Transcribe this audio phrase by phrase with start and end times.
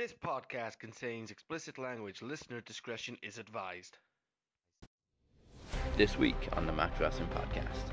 [0.00, 2.22] This podcast contains explicit language.
[2.22, 3.98] Listener discretion is advised.
[5.98, 7.92] This week on the Max Wrestling Podcast,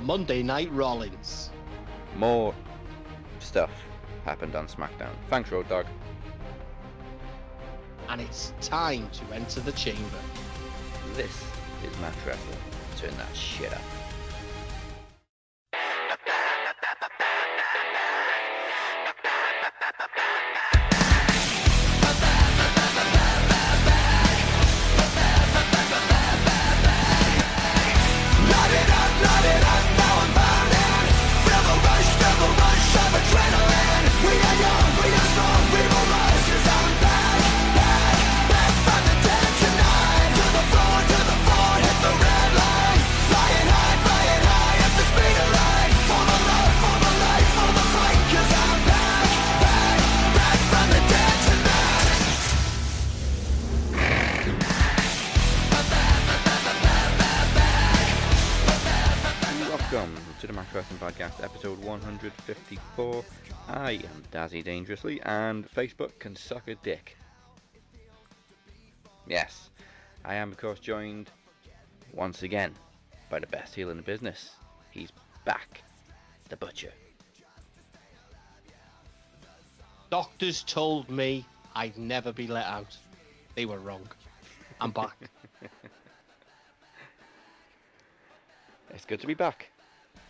[0.00, 1.50] Monday Night Rollins.
[2.16, 2.54] more
[3.38, 3.70] stuff
[4.24, 5.12] happened on SmackDown.
[5.28, 5.84] Thanks, Road Dog.
[8.08, 10.22] And it's time to enter the chamber.
[11.16, 11.44] This
[11.84, 12.56] is Max Wrestling.
[12.96, 13.99] Turn that shit up.
[64.62, 67.16] Dangerously, and Facebook can suck a dick.
[69.26, 69.70] Yes,
[70.24, 71.30] I am, of course, joined
[72.12, 72.74] once again
[73.28, 74.50] by the best heel in the business.
[74.90, 75.12] He's
[75.44, 75.82] back,
[76.48, 76.92] the Butcher.
[80.10, 81.44] Doctors told me
[81.76, 82.96] I'd never be let out.
[83.54, 84.08] They were wrong.
[84.80, 85.16] I'm back.
[88.92, 89.68] It's good to be back.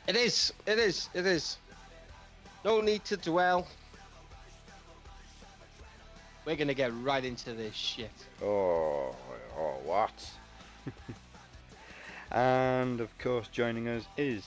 [0.07, 0.53] it is.
[0.67, 1.09] It is.
[1.15, 1.57] It is.
[2.65, 3.67] No need to dwell.
[6.51, 8.11] We're gonna get right into this shit.
[8.43, 9.15] Oh,
[9.57, 10.31] oh what?
[12.33, 14.43] and of course, joining us is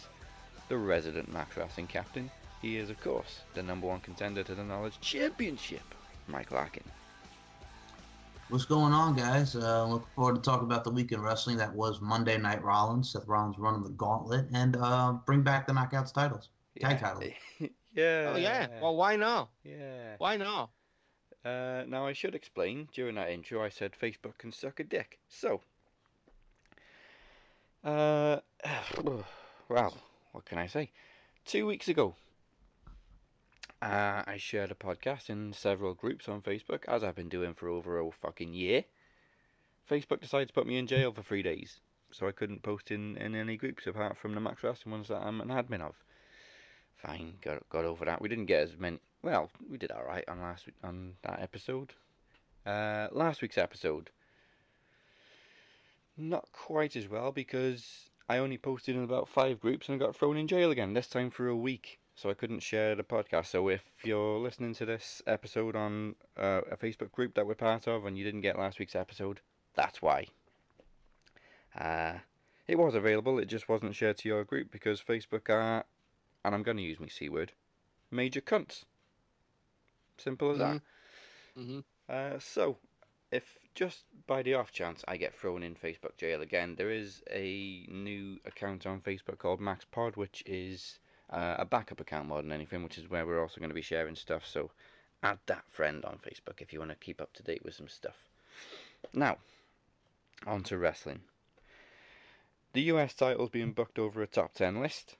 [0.67, 2.29] the resident Max Wrestling captain.
[2.61, 5.95] He is, of course, the number one contender to the Knowledge Championship,
[6.27, 6.83] Mike Larkin.
[8.49, 9.55] What's going on, guys?
[9.55, 13.13] Uh, looking forward to talking about the weekend wrestling that was Monday Night Rollins.
[13.13, 16.49] Seth Rollins running the gauntlet and uh, bring back the Knockouts titles,
[16.81, 17.31] tag titles.
[17.95, 18.33] yeah.
[18.33, 18.67] Oh yeah.
[18.81, 19.51] Well, why not?
[19.63, 20.15] yeah.
[20.17, 20.69] Why not?
[21.45, 22.87] Uh, now I should explain.
[22.93, 25.19] During that intro, I said Facebook can suck a dick.
[25.27, 25.61] So,
[27.83, 28.39] uh,
[29.69, 29.97] well,
[30.31, 30.89] what can I say?
[31.45, 32.15] Two weeks ago,
[33.81, 37.67] uh, I shared a podcast in several groups on Facebook, as I've been doing for
[37.67, 38.85] over a fucking year.
[39.89, 41.81] Facebook decided to put me in jail for three days,
[42.11, 45.21] so I couldn't post in, in any groups apart from the Max Wrestling ones that
[45.21, 45.95] I'm an admin of.
[46.97, 48.21] Fine, got got over that.
[48.21, 48.99] We didn't get as many.
[49.21, 51.93] Well, we did all right on last week, on that episode.
[52.65, 54.09] Uh, last week's episode,
[56.17, 60.15] not quite as well because I only posted in about five groups and I got
[60.15, 60.93] thrown in jail again.
[60.93, 63.47] This time for a week, so I couldn't share the podcast.
[63.47, 67.87] So if you're listening to this episode on uh, a Facebook group that we're part
[67.87, 69.41] of and you didn't get last week's episode,
[69.75, 70.27] that's why.
[71.77, 72.13] Uh,
[72.67, 73.39] it was available.
[73.39, 75.83] It just wasn't shared to your group because Facebook are,
[76.43, 77.51] and I'm going to use my c word,
[78.11, 78.83] major cunts.
[80.17, 80.81] Simple as that.
[81.57, 81.79] Mm-hmm.
[82.09, 82.77] Uh, so,
[83.31, 87.23] if just by the off chance I get thrown in Facebook jail again, there is
[87.31, 90.99] a new account on Facebook called Max Pod, which is
[91.29, 93.81] uh, a backup account more than anything, which is where we're also going to be
[93.81, 94.45] sharing stuff.
[94.45, 94.71] So,
[95.23, 97.87] add that friend on Facebook if you want to keep up to date with some
[97.87, 98.27] stuff.
[99.13, 99.37] Now,
[100.45, 101.21] on to wrestling.
[102.73, 105.15] The US title's being booked over a top 10 list.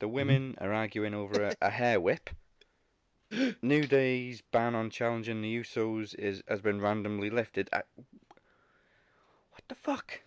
[0.00, 2.30] The women are arguing over a, a hair whip.
[3.62, 7.68] New Day's ban on challenging the Usos is has been randomly lifted.
[7.72, 7.82] I,
[9.50, 10.20] what the fuck?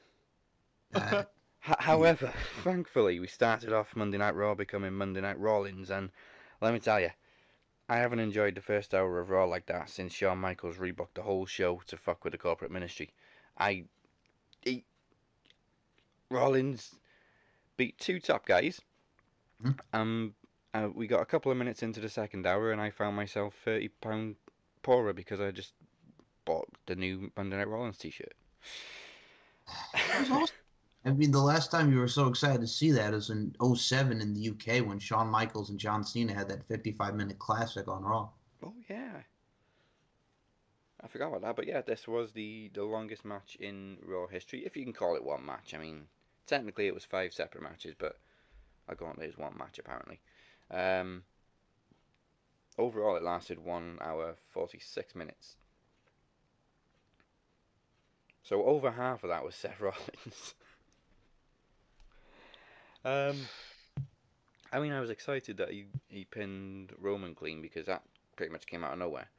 [0.94, 1.24] Uh,
[1.68, 2.34] H- however,
[2.64, 6.12] thankfully, we started off Monday Night Raw becoming Monday Night Rollins, and
[6.62, 7.12] let me tell you,
[7.90, 11.22] I haven't enjoyed the first hour of Raw like that since Shawn Michaels rebooked the
[11.24, 13.12] whole show to fuck with the corporate ministry.
[13.58, 13.86] I,
[14.62, 14.84] he,
[16.30, 16.96] Rollins
[17.78, 18.82] beat two top guys.
[19.62, 19.72] Hmm.
[19.94, 20.34] Um,
[20.74, 23.56] uh, we got a couple of minutes into the second hour, and I found myself
[23.64, 24.36] thirty pound
[24.84, 25.74] poorer because I just
[26.46, 28.34] bought the new Monday Night Rollins T-shirt.
[30.32, 30.48] awesome.
[31.06, 34.20] I mean, the last time you were so excited to see that is in 07
[34.20, 38.04] in the UK when Shawn Michaels and John Cena had that 55 minute classic on
[38.04, 38.30] Raw.
[38.64, 39.22] Oh yeah.
[41.02, 44.66] I forgot about that, but yeah, this was the, the longest match in Raw history,
[44.66, 45.74] if you can call it one match.
[45.74, 46.08] I mean,
[46.48, 48.18] technically it was five separate matches, but
[48.88, 50.20] a gauntlet lose one match apparently.
[50.72, 51.24] Um,
[52.78, 55.56] overall, it lasted one hour forty six minutes.
[58.44, 60.54] So over half of that was Seth Rollins.
[63.04, 63.38] um,
[64.72, 68.04] I mean, I was excited that he he pinned Roman clean because that
[68.36, 69.30] pretty much came out of nowhere.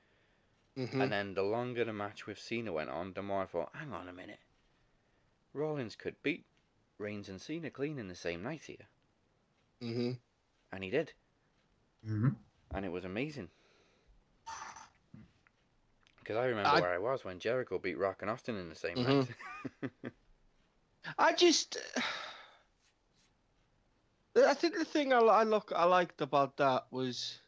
[0.76, 1.02] Mhm.
[1.02, 3.92] And then the longer the match with Cena went on, the more I thought, hang
[3.92, 4.40] on a minute.
[5.52, 6.44] Rollins could beat
[6.98, 8.86] Reigns and Cena clean in the same night here.
[9.82, 10.19] Mhm.
[10.72, 11.12] And he did.
[12.04, 12.28] hmm
[12.75, 13.48] And it was amazing.
[16.19, 18.75] Because I remember I- where I was when Jericho beat Rock and Austin in the
[18.75, 19.28] same Mhm.
[19.82, 19.90] night.
[21.19, 21.78] I just,
[24.36, 27.38] I think the thing I, I look I liked about that was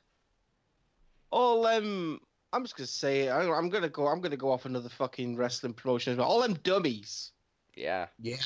[1.30, 2.20] all them.
[2.52, 3.28] I'm just gonna say it.
[3.28, 4.06] I, I'm gonna go.
[4.08, 6.12] I'm gonna go off another fucking wrestling promotion.
[6.12, 6.28] as well.
[6.28, 7.32] All them dummies
[7.76, 8.08] yeah.
[8.18, 8.36] Yeah.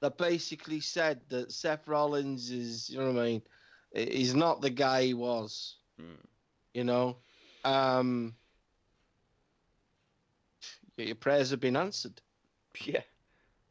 [0.00, 3.42] That basically said that Seth Rollins is, you know what I mean,
[3.94, 5.76] he's not the guy he was.
[5.98, 6.14] Hmm.
[6.74, 7.16] You know,
[7.64, 8.34] um,
[10.96, 12.20] your prayers have been answered.
[12.84, 13.02] Yeah.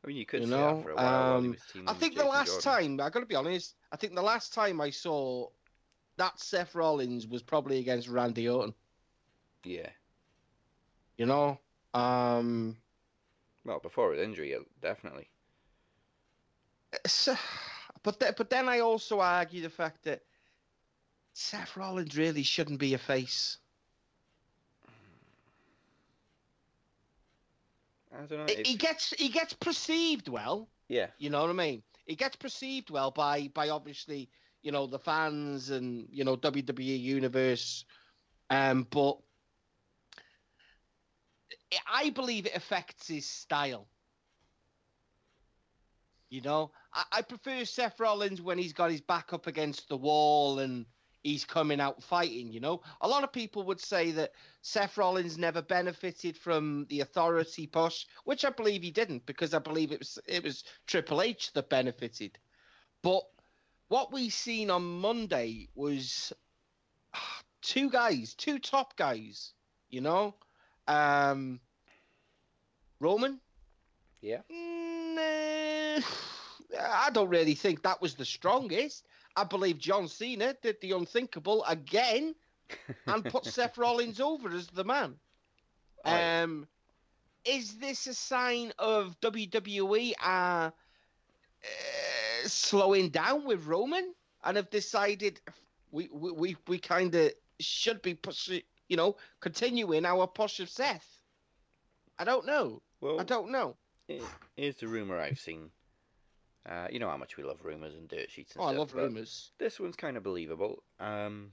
[0.03, 1.93] I mean, you could You know, that for a while while he um, was I
[1.93, 2.97] think the last Jordan.
[2.99, 5.49] time, I gotta be honest, I think the last time I saw
[6.17, 8.73] that Seth Rollins was probably against Randy Orton.
[9.63, 9.89] Yeah.
[11.17, 11.59] You know,
[11.93, 12.77] um,
[13.65, 15.27] Well, before his injury, definitely.
[17.05, 17.37] So-
[18.03, 20.21] but th- but then I also argue the fact that
[21.33, 23.57] Seth Rollins really shouldn't be a face.
[28.11, 28.45] I don't know.
[28.47, 30.67] He- He gets he gets perceived well.
[30.87, 31.07] yeah.
[31.17, 31.83] You know what I mean?
[32.05, 34.29] He gets perceived well by by obviously
[34.61, 37.85] you know the fans and you know WWE universe,
[38.49, 39.19] um, but
[41.87, 43.87] I believe it affects his style.
[46.29, 49.97] You know, I, I prefer Seth Rollins when he's got his back up against the
[49.97, 50.85] wall and
[51.23, 52.51] he's coming out fighting.
[52.51, 54.31] You know, a lot of people would say that
[54.61, 59.59] Seth Rollins never benefited from the authority push, which I believe he didn't because I
[59.59, 62.37] believe it was it was Triple H that benefited.
[63.03, 63.23] But
[63.89, 66.33] what we seen on Monday was
[67.13, 69.53] ah, two guys, two top guys,
[69.89, 70.35] you know,
[70.87, 71.59] um,
[72.99, 73.39] Roman.
[74.21, 74.41] Yeah.
[74.51, 76.03] Mm,
[76.77, 79.05] I don't really think that was the strongest.
[79.35, 82.35] I believe John Cena did the unthinkable again
[83.07, 85.15] and put Seth Rollins over as the man.
[86.05, 86.41] Right.
[86.41, 86.67] Um,
[87.45, 90.67] is this a sign of WWE are
[91.63, 94.13] uh, slowing down with Roman
[94.43, 95.41] and have decided
[95.91, 100.69] we we we, we kind of should be pushing, you know, continuing our push of
[100.69, 101.07] Seth?
[102.17, 102.81] I don't know.
[103.01, 103.75] Well, I don't know.
[104.07, 104.21] he-
[104.55, 105.71] here's the rumor I've seen.
[106.69, 108.93] Uh, you know how much we love rumors and dirt sheets and Oh, I love
[108.93, 109.51] rumors.
[109.57, 110.83] This one's kind of believable.
[110.99, 111.51] Um,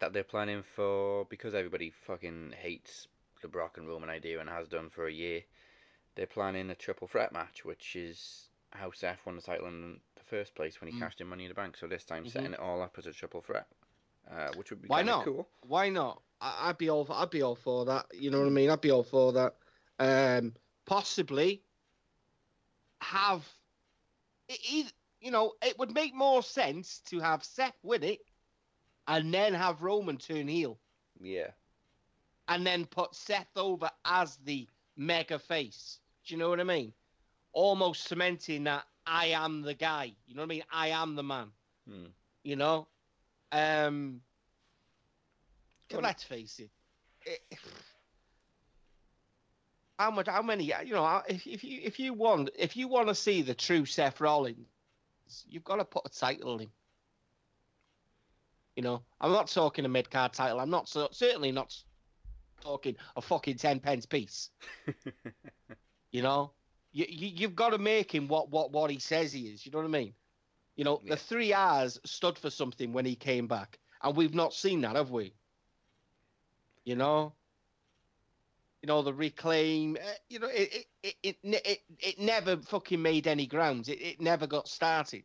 [0.00, 3.08] that they're planning for because everybody fucking hates
[3.42, 5.42] the Brock and Roman idea and has done for a year.
[6.14, 10.24] They're planning a triple threat match, which is how Seth won the title in the
[10.24, 11.00] first place when he Mm.
[11.00, 11.76] cashed in Money in the Bank.
[11.76, 12.30] So this time Mhm.
[12.30, 13.66] setting it all up as a triple threat,
[14.30, 15.24] uh, which would be Why kind of not?
[15.24, 15.48] cool.
[15.62, 16.22] Why not?
[16.40, 17.10] I, I'd be all.
[17.10, 18.06] I'd be all for that.
[18.14, 18.68] You know what I mean?
[18.68, 19.56] I'd be all for that.
[19.98, 20.54] Um,
[20.84, 21.62] possibly
[23.00, 23.48] have,
[24.48, 28.20] it, you know, it would make more sense to have Seth win it,
[29.06, 30.78] and then have Roman turn heel,
[31.20, 31.50] Yeah,
[32.48, 36.00] and then put Seth over as the mega face.
[36.24, 36.92] Do you know what I mean?
[37.52, 40.12] Almost cementing that I am the guy.
[40.26, 40.64] You know what I mean?
[40.70, 41.52] I am the man.
[41.88, 42.06] Hmm.
[42.44, 42.88] You know,
[43.52, 44.22] um,
[45.92, 46.70] Well, let's face it.
[47.26, 47.40] it
[49.98, 50.28] how much?
[50.28, 50.64] How many?
[50.64, 53.84] You know, if, if you if you want if you want to see the true
[53.84, 54.66] Seth Rollins,
[55.48, 56.68] you've got to put a title in.
[58.76, 60.60] You know, I'm not talking a mid card title.
[60.60, 61.74] I'm not so, certainly not
[62.60, 64.50] talking a fucking ten pence piece.
[66.10, 66.52] You know,
[66.92, 69.66] you, you you've got to make him what what what he says he is.
[69.66, 70.14] You know what I mean?
[70.76, 71.14] You know, Yeah.
[71.14, 74.96] the three R's stood for something when he came back, and we've not seen that,
[74.96, 75.34] have we?
[76.84, 77.34] You know.
[78.82, 79.96] You know the reclaim.
[80.00, 83.88] Uh, you know it it, it it it never fucking made any grounds.
[83.88, 85.24] It it never got started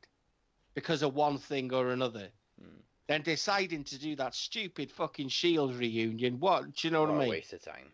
[0.74, 2.30] because of one thing or another.
[2.60, 2.80] Hmm.
[3.08, 6.40] Then deciding to do that stupid fucking Shield reunion.
[6.40, 7.30] What do you know what What I a mean?
[7.30, 7.92] waste of time.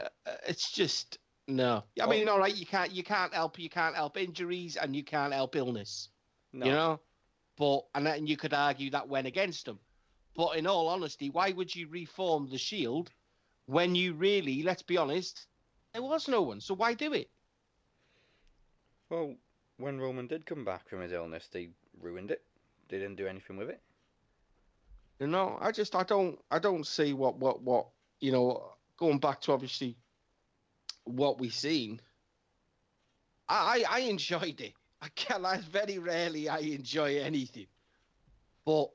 [0.00, 0.08] uh,
[0.48, 1.84] it's just no.
[2.00, 4.96] I Well- mean, all right, you can't you can't help you can't help injuries and
[4.96, 6.08] you can't help illness.
[6.54, 6.66] No.
[6.66, 7.00] You know,
[7.58, 9.78] but and then you could argue that went against them.
[10.34, 13.10] But in all honesty, why would you reform the Shield
[13.66, 15.46] when you really, let's be honest,
[15.92, 16.60] there was no one.
[16.60, 17.28] So why do it?
[19.10, 19.34] Well,
[19.76, 21.68] when Roman did come back from his illness, they
[22.00, 22.42] ruined it.
[22.88, 23.80] They didn't do anything with it.
[25.20, 27.86] You know, I just I don't I don't see what what what
[28.20, 29.96] you know going back to obviously
[31.04, 32.00] what we've seen.
[33.48, 34.74] I I, I enjoyed it.
[35.00, 35.44] I can't.
[35.44, 37.66] I very rarely I enjoy anything,
[38.64, 38.90] but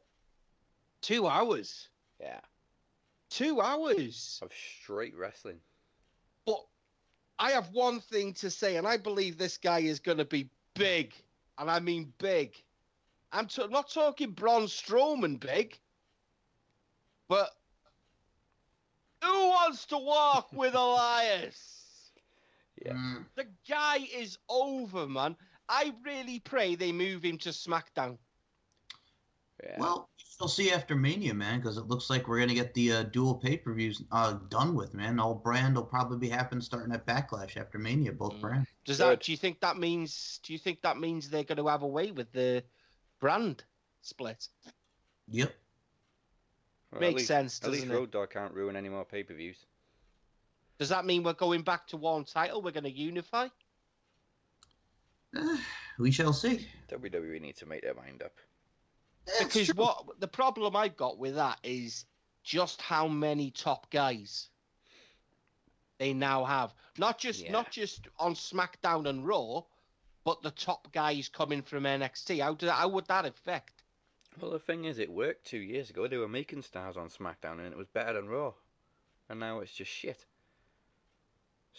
[1.02, 1.90] two hours.
[2.20, 2.40] Yeah.
[3.32, 4.40] Two hours.
[4.44, 5.58] of straight wrestling.
[6.46, 6.64] But
[7.40, 10.50] I have one thing to say, and I believe this guy is going to be
[10.76, 11.14] big,
[11.58, 12.54] and I mean big.
[13.32, 15.80] I'm t- not talking Braun Strowman big,
[17.30, 17.52] but
[19.24, 22.12] who wants to walk with Elias?
[22.86, 22.94] Yeah.
[22.94, 25.38] Mm, The guy is over, man.
[25.70, 28.18] I really pray they move him to SmackDown.
[29.64, 29.78] Yeah.
[29.80, 30.10] Well,
[30.42, 33.36] we'll see after Mania, man, because it looks like we're gonna get the uh, dual
[33.36, 35.20] pay per views uh, done with, man.
[35.20, 38.42] All brand will probably be happening starting at Backlash after Mania, both Mm.
[38.42, 38.70] brands.
[38.84, 39.20] Does Good.
[39.20, 39.24] that?
[39.24, 40.40] Do you think that means?
[40.44, 42.64] Do you think that means they're going to have a way with the
[43.20, 43.64] brand
[44.02, 44.48] split?
[45.30, 45.54] Yep.
[46.92, 48.00] Well, Makes least- sense, At least doesn't it?
[48.00, 49.66] Road Dog can't ruin any more pay per views.
[50.80, 52.62] Does that mean we're going back to one title?
[52.62, 53.48] We're going to unify?
[55.38, 55.58] Eh,
[56.00, 56.68] we shall see.
[56.90, 58.34] WWE need to make their mind up.
[59.28, 59.76] It's Because true.
[59.76, 62.06] what the problem I've got with that is
[62.44, 64.50] just how many top guys
[66.00, 66.74] they now have.
[66.98, 67.52] Not just Yeah.
[67.52, 69.64] not just on SmackDown and Raw,
[70.24, 72.40] but the top guys coming from NXT.
[72.42, 73.84] How do how would that affect?
[74.40, 76.08] Well, the thing is, it worked two years ago.
[76.08, 78.54] They were making stars on SmackDown, and it was better than Raw.
[79.30, 80.26] And now it's just shit.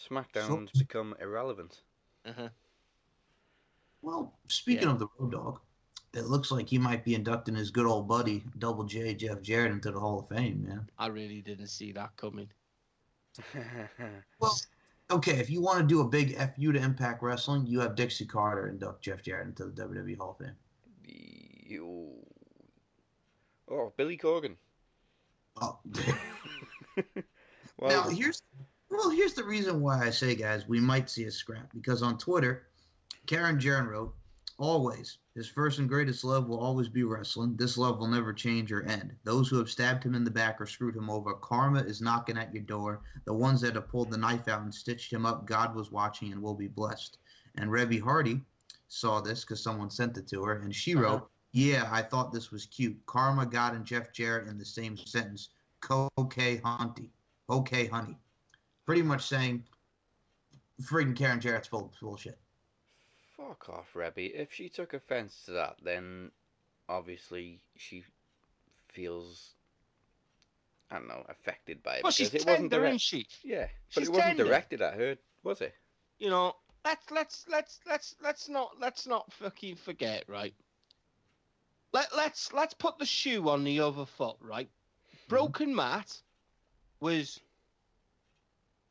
[0.09, 1.81] SmackDown's become irrelevant.
[2.27, 2.49] Uh-huh.
[4.03, 5.61] Well, speaking of the Road Dog,
[6.15, 9.73] it looks like he might be inducting his good old buddy Double J Jeff Jarrett
[9.73, 10.89] into the Hall of Fame, man.
[10.99, 12.49] I really didn't see that coming.
[14.41, 14.59] Well,
[15.11, 18.27] okay, if you want to do a big fu to Impact Wrestling, you have Dixie
[18.27, 20.57] Carter induct Jeff Jarrett into the WWE Hall of Fame.
[21.07, 22.11] you...
[23.71, 24.57] Oh, Billy Corgan.
[25.61, 25.79] Oh.
[27.79, 28.43] well, now here's
[28.91, 32.19] well here's the reason why I say guys we might see a scrap because on
[32.19, 32.67] Twitter,
[33.27, 34.15] Karen Jarrett wrote,
[34.59, 37.57] "Always his first and greatest love will always be wrestling.
[37.57, 39.15] This love will never change or end.
[39.25, 42.37] Those who have stabbed him in the back or screwed him over, karma is knocking
[42.37, 43.03] at your door.
[43.25, 46.33] The ones that have pulled the knife out and stitched him up, God was watching
[46.33, 47.19] and will be blessed."
[47.55, 48.45] And Reby Hardy
[48.89, 51.03] saw this because someone sent it to her, and she Uh-huh.
[51.03, 53.05] wrote, "Yeah, I thought this was cute.
[53.07, 55.51] Karma, God, and Jeff Jarrett in the same sentence.
[55.91, 57.11] Okay, Hunty.
[57.49, 58.19] Okay, honey.
[58.85, 59.65] Pretty much saying,
[60.83, 62.39] freaking Karen Jarrett's full of bullshit.
[63.49, 64.33] Fuck off, Reby.
[64.35, 66.31] If she took offense to that, then
[66.89, 68.05] obviously she
[68.89, 69.55] feels,
[70.91, 72.03] I don't know, affected by it.
[72.05, 73.27] Well, she's it wasn't tender, direct- isn't she?
[73.43, 74.45] Yeah, but She's it wasn't tender.
[74.45, 75.75] directed at her, was it?
[76.19, 80.55] you know, let's let's let's let's let's not let's not fucking forget, right?
[81.93, 84.69] Let let's let's put the shoe on the other foot, right?
[84.69, 85.29] Mm-hmm.
[85.29, 86.21] Broken Matt
[87.01, 87.41] was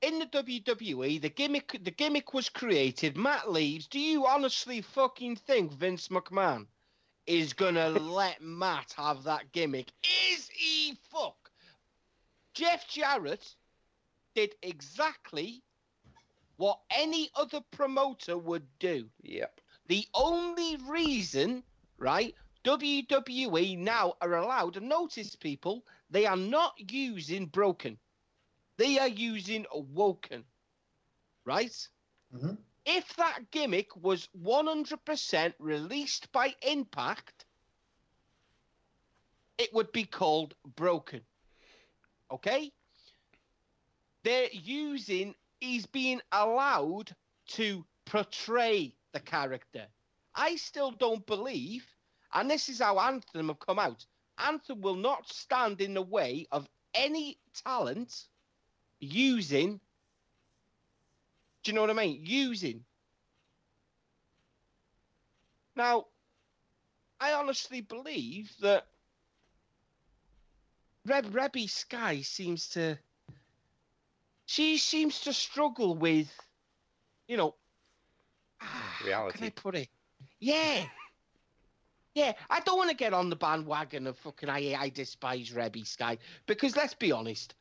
[0.01, 1.22] in the WWE.
[1.22, 3.17] The gimmick the gimmick was created.
[3.17, 3.88] Matt leaves.
[3.88, 6.67] Do you honestly fucking think Vince McMahon
[7.27, 7.89] is gonna
[8.20, 9.91] let Matt have that gimmick?
[10.31, 11.51] Is he fuck?
[12.53, 13.55] Jeff Jarrett
[14.36, 15.63] did exactly
[16.58, 19.10] what any other promoter would do.
[19.24, 19.62] Yep.
[19.88, 21.63] The only reason,
[21.98, 27.98] right, WWE now are allowed, and notice people, they are not using broken.
[28.82, 30.44] They are using woken.
[31.46, 31.88] Right?
[32.34, 32.58] Mhm.
[32.84, 37.46] If that gimmick was 100% released by Impact,
[39.60, 41.24] it would be called broken.
[42.32, 42.74] Okay?
[44.24, 47.16] They're using, he's being allowed
[47.50, 49.88] to portray the character.
[50.34, 51.86] I still don't believe,
[52.34, 54.04] and this is how Anthem have come out.
[54.40, 58.28] Anthem will not stand in the way of any talent
[59.01, 59.79] using.
[61.63, 62.22] Do you know what I mean?
[62.24, 62.86] Using.
[65.75, 66.05] Now,
[67.20, 68.88] I honestly believe that
[71.05, 72.98] Reb Reby Sky seems to.
[74.46, 76.29] She seems to struggle with,
[77.27, 77.55] you know,
[78.62, 79.89] ah, How can I put it?
[80.39, 80.86] Yeah.
[82.13, 85.88] Yeah, I don't want to get on the bandwagon of fucking I, I despise Reby
[85.88, 87.55] Sky because let's be honest,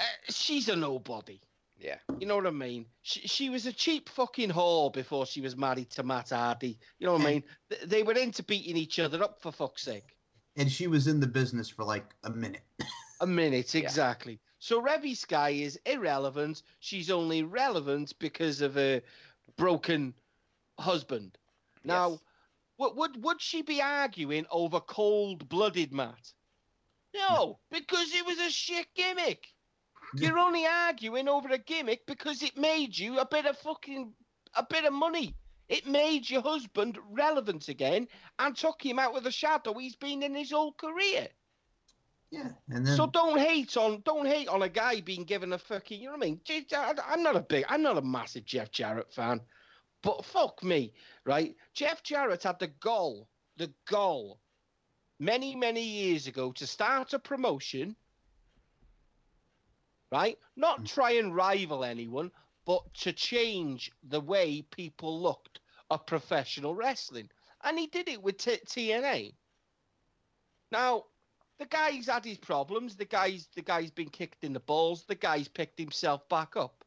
[0.00, 1.40] uh, she's a nobody.
[1.78, 1.96] Yeah.
[2.18, 2.86] You know what I mean?
[3.02, 6.78] She, she was a cheap fucking whore before she was married to Matt Hardy.
[6.98, 7.44] You know what I mean?
[7.84, 10.16] They were into beating each other up for fuck's sake.
[10.56, 12.62] And she was in the business for like a minute.
[13.20, 13.80] A minute, Yeah.
[13.82, 14.40] exactly.
[14.58, 16.62] So Reby Sky is irrelevant.
[16.80, 19.02] She's only relevant because of a
[19.56, 20.14] broken
[20.80, 21.38] husband.
[21.84, 22.18] Now, Yes.
[22.78, 26.32] would, would would she be arguing over cold-blooded Matt?
[27.14, 29.53] No, because it was a shit gimmick.
[30.16, 34.14] You're only arguing over a gimmick because it made you a bit of fucking
[34.54, 35.34] a bit of money.
[35.68, 40.22] It made your husband relevant again and took him out of the shadow he's been
[40.22, 41.28] in his whole career.
[42.30, 45.58] Yeah, and then So don't hate on don't hate on a guy being given a
[45.58, 46.96] fucking you know what I mean.
[47.06, 49.40] I'm not a big I'm not a massive Jeff Jarrett fan,
[50.02, 50.92] but fuck me,
[51.24, 51.56] right?
[51.74, 54.40] Jeff Jarrett had the goal, the goal,
[55.18, 57.96] many many years ago to start a promotion,
[60.14, 60.38] right?
[60.54, 60.86] Not mm.
[60.86, 62.30] try and rival anyone,
[62.64, 65.58] but to change the way people looked
[65.90, 67.28] at professional wrestling,
[67.64, 69.34] and he did it with t- TNA.
[70.70, 71.06] Now
[71.58, 72.94] the guy's had his problems.
[72.94, 75.04] The guy's the guy's been kicked in the balls.
[75.04, 76.84] The guy's picked himself back up.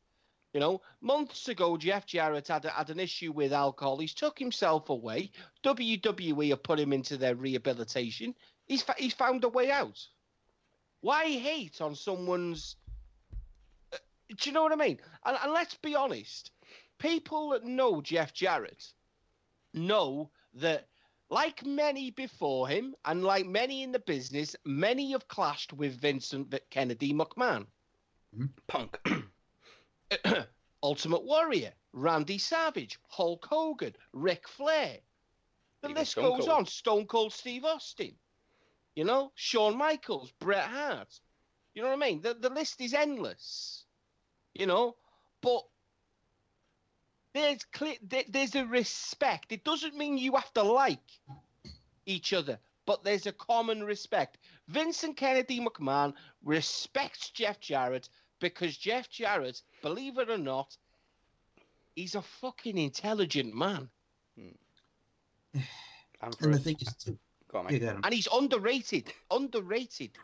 [0.54, 3.98] You know, months ago, Jeff Jarrett had, had an issue with alcohol.
[3.98, 5.32] He's took himself away.
[5.66, 8.34] WWE have put him into their rehabilitation.
[8.66, 10.00] He's fa- he's found a way out.
[11.02, 12.78] Why hate on someone's?
[14.30, 15.00] Do you know what I mean?
[15.26, 16.52] And, and let's be honest,
[17.00, 18.94] people that know Jeff Jarrett
[19.74, 20.88] know that
[21.30, 26.54] like many before him, and like many in the business, many have clashed with Vincent
[26.70, 27.66] Kennedy McMahon.
[28.36, 28.46] Mm-hmm.
[28.68, 29.00] Punk.
[30.84, 35.00] Ultimate Warrior, Randy Savage, Hulk Hogan, Ric Flair.
[35.82, 36.60] The Even list Stone goes Cold.
[36.60, 36.66] on.
[36.66, 38.16] Stone Cold Steve Austin.
[38.96, 41.20] You know, Shawn Michaels, Bret Hart.
[41.74, 42.22] You know what I mean?
[42.22, 43.86] The, the list is endless.
[44.58, 44.96] You know,
[45.42, 45.62] but
[47.36, 47.96] there's clear,
[48.28, 49.52] there's a respect.
[49.52, 51.12] It doesn't mean you have to like
[52.08, 54.40] each other, but there's a common respect.
[54.68, 58.10] Vincent Kennedy McMahon respects Jeff Jarrett
[58.40, 60.76] because Jeff Jarrett, believe it or not,
[61.96, 63.90] he's a fucking intelligent man.
[64.40, 65.60] Hmm.
[66.20, 67.16] And, and the thing is too.
[67.54, 67.80] On, Yeah, mate.
[67.80, 68.00] go ahead.
[68.04, 69.14] And he's underrated.
[69.30, 70.18] Underrated.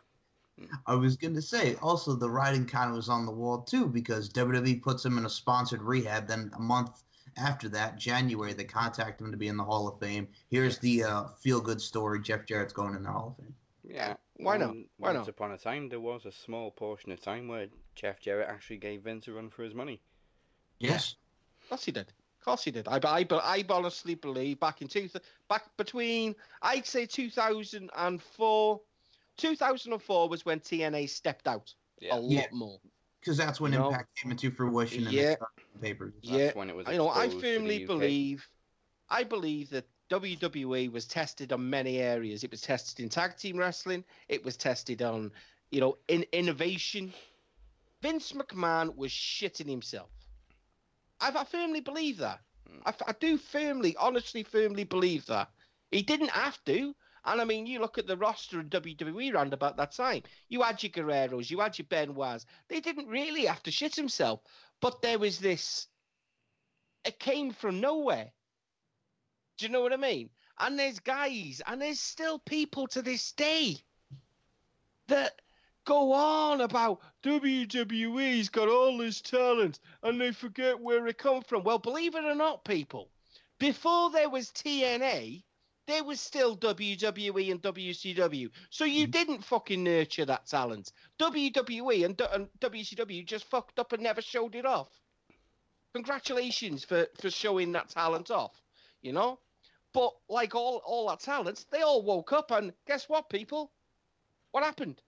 [0.86, 3.86] I was going to say also the writing kind of was on the wall too
[3.86, 6.28] because WWE puts him in a sponsored rehab.
[6.28, 7.02] Then a month
[7.36, 10.28] after that, January, they contact him to be in the Hall of Fame.
[10.50, 13.54] Here's the uh, feel good story: Jeff Jarrett's going in the Hall of Fame.
[13.82, 14.14] Yeah.
[14.36, 14.70] Why not?
[14.70, 15.28] and Why once not?
[15.28, 19.02] upon a time, there was a small portion of time where Jeff Jarrett actually gave
[19.02, 20.00] Vince a run for his money.
[20.78, 21.16] Yes.
[21.62, 22.12] Of course he did.
[22.40, 22.88] Of course he did.
[22.88, 25.08] I, I, I honestly believe back in two,
[25.48, 28.80] back between I'd say 2004,
[29.36, 32.16] 2004 was when TNA stepped out Yeah.
[32.16, 32.46] a lot Yeah.
[32.52, 32.80] more.
[33.20, 33.88] Because that's when You know?
[33.88, 35.22] Impact came into fruition and Yeah.
[35.22, 36.14] they started the papers.
[36.22, 37.08] That's Yeah, when it was I know.
[37.08, 38.48] I exposed to the firmly believe,
[39.08, 42.44] I believe that WWE was tested on many areas.
[42.44, 44.04] It was tested in tag team wrestling.
[44.28, 45.32] It was tested on,
[45.70, 47.12] you know, in innovation.
[48.02, 50.10] Vince McMahon was shitting himself.
[51.20, 52.40] I, I firmly believe that.
[52.68, 52.80] Hmm.
[52.84, 55.50] I, I do firmly, honestly, firmly believe that.
[55.90, 56.94] He didn't have to.
[57.24, 60.22] And I mean, you look at the roster in WWE round about that time.
[60.48, 62.44] You had your Guerreros, you had your Ben Benoits.
[62.68, 64.40] They didn't really have to shit himself.
[64.80, 65.86] But there was this.
[67.04, 68.30] It came from nowhere.
[69.56, 70.30] Do you know what I mean?
[70.58, 73.78] And there's guys, and there's still people to this day
[75.08, 75.40] that
[75.84, 81.62] go on about WWE's got all this talent and they forget where it come from.
[81.62, 83.10] Well, believe it or not, people,
[83.58, 85.42] before there was TNA,
[85.86, 88.50] there was still WWE and WCW.
[88.70, 89.10] So you mm-hmm.
[89.10, 90.92] didn't fucking nurture that talent.
[91.18, 94.88] WWE and, and WCW just fucked up and never showed it off.
[95.92, 98.60] Congratulations for, for showing that talent off,
[99.02, 99.38] you know?
[99.92, 103.70] But like all, all that talent, they all woke up and guess what, people?
[104.50, 105.00] What happened?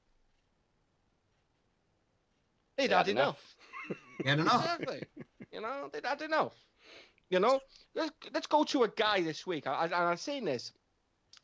[2.76, 3.56] They'd They had had enough.
[4.24, 4.64] Had enough.
[4.64, 5.02] Exactly.
[5.52, 6.54] you know, they'd had enough.
[7.30, 7.60] You know,
[7.94, 9.66] let's, let's go to a guy this week.
[9.66, 10.72] I, I, I've seen this.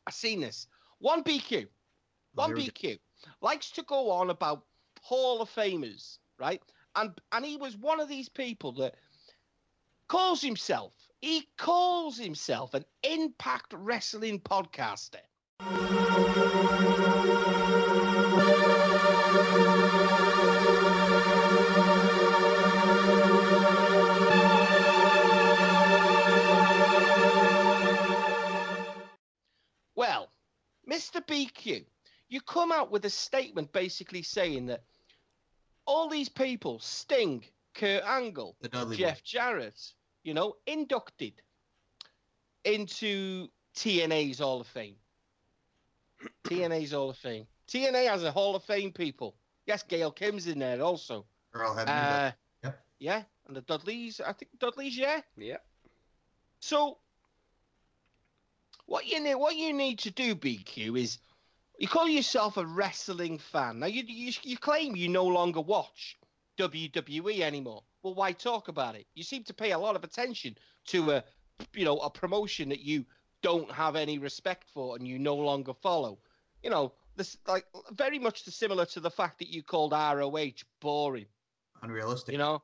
[0.06, 0.66] I've seen this.
[0.98, 1.66] One BQ.
[2.34, 2.52] one.
[2.52, 2.98] BQ
[3.40, 4.64] likes to go on about
[5.00, 6.62] Hall of Famers, right?
[6.94, 8.94] And and he was one of these people that
[10.08, 10.92] calls himself.
[11.20, 15.20] He calls himself an Impact Wrestling podcaster.
[30.92, 31.24] Mr.
[31.24, 31.84] BQ,
[32.28, 34.82] you come out with a statement basically saying that
[35.86, 39.80] all these people, Sting, Kurt Angle, The Dudley Jeff Jarrett,
[40.22, 41.32] you know, inducted
[42.64, 44.96] into TNA's Hall of Fame.
[46.44, 47.46] TNA's Hall of Fame.
[47.68, 49.34] TNA has a Hall of Fame, people.
[49.66, 51.24] Yes, Gail Kim's in there also.
[51.54, 52.84] Earl had Uh, Yep.
[52.98, 55.22] Yeah, and the Dudleys, I think Dudleys, yeah.
[55.36, 55.56] Yeah.
[56.60, 56.98] So,
[58.92, 61.16] what you need, what you need to do, BQ, is
[61.78, 63.78] you call yourself a wrestling fan.
[63.78, 66.18] Now, you, you you claim you no longer watch
[66.58, 67.84] WWE anymore.
[68.02, 69.06] Well, why talk about it?
[69.14, 71.24] You seem to pay a lot of attention to a,
[71.72, 73.06] you know, a promotion that you
[73.40, 76.18] don't have any respect for and you no longer follow.
[76.62, 81.26] You know, this like very much similar to the fact that you called ROH boring.
[81.80, 82.32] Unrealistic.
[82.32, 82.62] You know,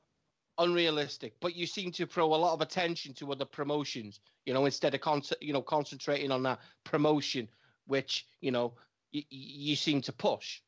[0.59, 1.35] unrealistic.
[1.41, 4.21] But you seem to throw a lot of attention to other promotions.
[4.47, 7.49] You know, instead of con- you know concentrating on that promotion,
[7.87, 8.75] which you know
[9.13, 10.61] y- you seem to push.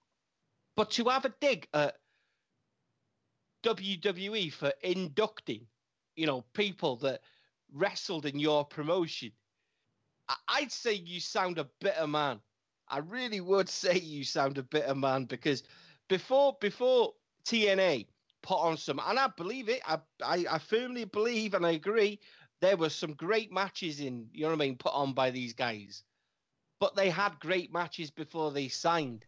[0.77, 1.97] But to have a dig at
[3.63, 5.67] WWE for inducting,
[6.17, 7.21] you know, people that
[7.73, 9.33] wrestled in your promotion,
[10.29, 12.41] I- I'd say you sound a bitter man.
[12.89, 15.63] I really would say you sound a bitter man because
[16.09, 18.07] before before TNA
[18.43, 19.81] put on some, and I believe it.
[19.87, 22.21] I, I I firmly believe and I agree.
[22.61, 25.55] There were some great matches in, you know what I mean, put on by these
[25.55, 26.03] guys,
[26.79, 29.25] but they had great matches before they signed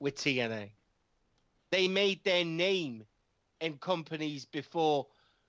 [0.00, 0.70] with TNA.
[1.70, 3.04] They made their name
[3.60, 5.06] in companies before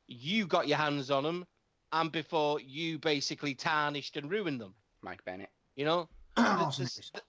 [0.08, 1.46] you got your hands on them,
[1.92, 4.76] and before you basically tarnished and ruined them.
[5.02, 5.50] Mike Bennett.
[5.76, 6.86] You know, Awesome.
[7.14, 7.22] the,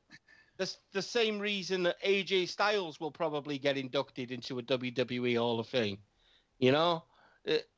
[0.56, 5.60] the, the same reason that AJ Styles will probably get inducted into a WWE Hall
[5.60, 5.98] of Fame.
[6.58, 7.04] You know,
[7.44, 7.68] It-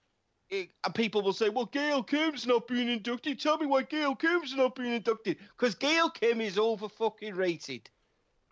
[0.49, 3.38] it- and people will say, "Well, Gail Kim's not being inducted.
[3.38, 5.38] Tell me why Gail Kim's not being inducted?
[5.57, 7.91] Because Gail Kim is over fucking rated.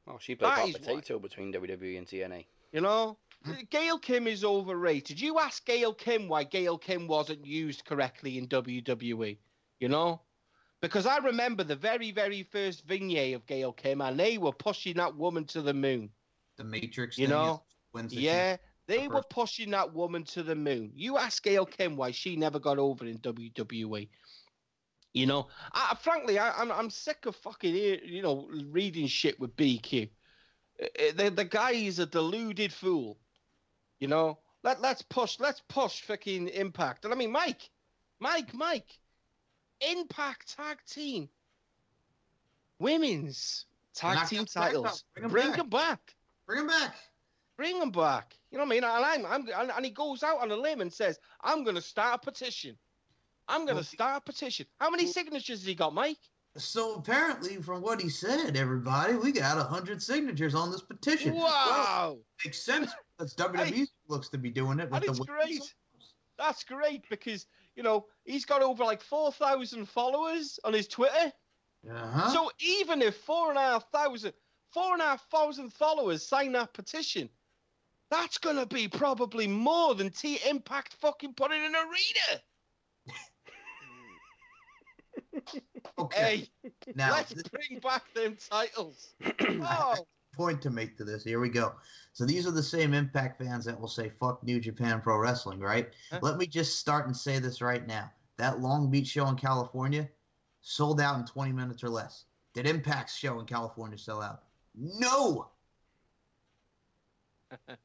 [0.07, 2.45] Oh, she played That hot potato between WWE and TNA.
[2.73, 3.17] You know,
[3.71, 5.21] Gail Kim is overrated.
[5.21, 9.39] You ask Gail Kim why Gail Kim wasn't used correctly in WWE.
[9.81, 10.21] You know,
[10.87, 14.96] because I remember the very, very first vignette of Gail Kim, and they were pushing
[14.96, 16.11] that woman to the moon.
[16.57, 17.18] The Matrix.
[17.18, 17.62] You know,
[18.22, 20.92] Yeah, they the were pushing that woman to the moon.
[20.94, 24.09] You ask Gail Kim why she never got over in WWE.
[25.12, 29.57] You know, I, frankly, I, I'm I'm sick of fucking you know reading shit with
[29.57, 30.11] BQ.
[30.81, 33.18] Uh, The the guy is a deluded fool.
[33.99, 37.05] You know, let let's push let's push fucking Impact.
[37.05, 37.70] And I mean, Mike,
[38.20, 38.99] Mike, Mike,
[39.81, 41.29] Impact tag team,
[42.79, 45.05] women's tag Knock team them titles.
[45.15, 46.15] Bring 'em Bring them back
[46.47, 46.95] Bring them back.
[47.57, 48.37] bring them back.
[48.51, 48.85] You know what I mean?
[48.85, 51.75] And I'm, I'm, and, and he goes out on a limb and says, "I'm going
[51.77, 52.77] to start a petition.
[53.49, 56.19] I'm going to Well, start a petition." How many well- signatures has he got, Mike?
[56.59, 61.35] So apparently, from what he said, everybody, we got hundred signatures on this petition.
[61.35, 62.91] Well, Wow, makes sense.
[63.19, 65.75] That's WWE looks to be doing it with the great.
[66.39, 71.33] that's great because you know he's got over like four thousand followers on his Twitter.
[71.89, 72.31] Uh-huh.
[72.33, 74.33] So even if four and a half thousand,
[74.73, 77.29] four and a half thousand followers sign that petition,
[78.11, 82.43] that's gonna be probably more than T Impact fucking put in an arena.
[85.99, 86.49] okay.
[86.62, 89.15] Hey, now, let's bring back them titles.
[89.49, 91.25] Oh, point to make to this.
[91.25, 91.75] Here we go.
[92.12, 95.61] So these are the same Impact fans that will say "fuck New Japan Pro Wrestling,"
[95.61, 95.90] right?
[96.11, 96.18] Huh?
[96.22, 98.11] Let me just start and say this right now.
[98.37, 100.09] That Long Beach show in California
[100.61, 102.25] sold out in 20 minutes or less.
[102.55, 104.42] Did Impact's show in California sell out?
[104.75, 105.49] No.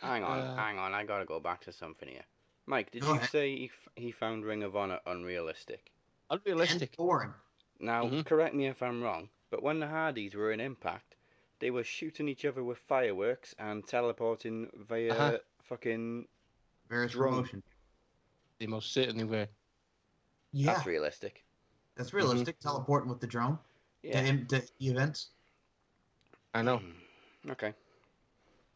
[0.00, 0.94] Hang on, Uh, hang on.
[0.94, 2.24] I gotta go back to something here.
[2.66, 3.28] Mike, did you ahead.
[3.30, 5.90] say he, f- he found Ring of Honor unrealistic?
[6.30, 6.90] unrealistic.
[6.90, 7.34] And boring.
[7.80, 8.24] Now, Mhm.
[8.24, 11.16] correct me if I'm wrong, but when the Hardys were in Impact,
[11.60, 15.38] they were shooting each other with fireworks and teleporting via Uh-huh.
[15.64, 16.26] fucking.
[16.88, 17.32] Various Drone.
[17.32, 17.62] promotion.
[18.58, 19.48] They most certainly were.
[20.52, 21.44] Yeah, That's realistic.
[21.96, 22.58] that's realistic.
[22.60, 23.58] Teleporting with the drone
[24.02, 24.22] Yeah.
[24.22, 25.28] to, to events.
[26.54, 26.80] I know.
[27.50, 27.74] Okay.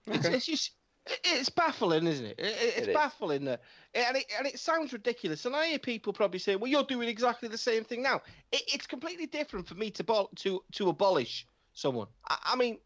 [0.07, 0.37] It's, Okay.
[0.37, 0.75] it's just it-
[1.07, 2.39] it's baffling, isn't it?
[2.39, 3.63] It- it- It's baffling, that,
[3.95, 5.45] and it and it sounds ridiculous.
[5.47, 8.63] And I hear people probably say, "Well, you're doing exactly the same thing now." It,
[8.73, 12.09] it's completely different for me to bol- to to abolish someone.
[12.29, 12.79] I, I mean,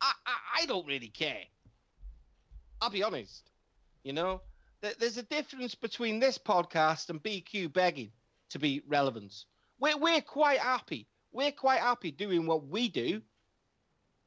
[0.00, 1.44] I, I I don't really care.
[2.80, 3.50] I'll be honest.
[4.04, 4.42] You know,
[4.80, 8.12] There- there's a difference between this podcast and BQ begging
[8.50, 9.44] to be relevant.
[9.78, 11.06] We're we're quite happy.
[11.32, 13.22] We're quite happy doing what we do.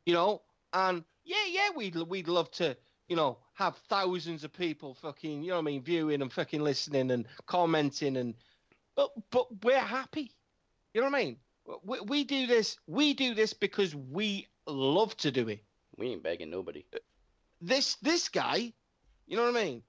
[0.06, 0.42] You know,
[0.74, 5.50] and yeah, yeah, we'd we'd love to, you know, have thousands of people fucking, you
[5.50, 8.36] know what I mean, viewing and fucking listening and commenting and,
[8.96, 10.32] but but we're happy.
[10.94, 11.38] You know what I mean?
[11.84, 12.78] We, we do this.
[12.88, 15.64] We do this because we love to do it.
[15.98, 16.86] We ain't begging nobody.
[17.62, 18.74] This this guy,
[19.28, 19.84] you know what I mean?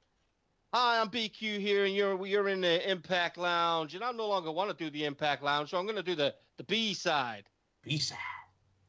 [0.74, 4.50] Hi, I'm BQ here, and you're you're in the Impact Lounge, and I no longer
[4.50, 7.44] want to do the Impact Lounge, so I'm going to do the the B side.
[7.87, 8.18] B-side.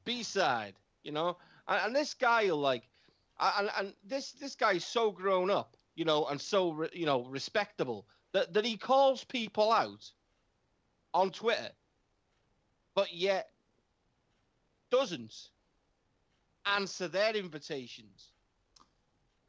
[0.06, 1.38] B side, you know.
[1.68, 2.84] And, and this guy will like,
[3.40, 7.24] and, and this this guy's so grown up, you know, and so re, you know
[7.26, 10.10] respectable that that he calls people out
[11.14, 11.70] on Twitter,
[12.96, 13.50] but yet
[14.90, 15.50] doesn't
[16.66, 18.32] answer their invitations.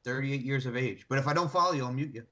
[0.04, 1.04] 38 years of age.
[1.08, 2.24] But if I don't follow you, I'll mute you.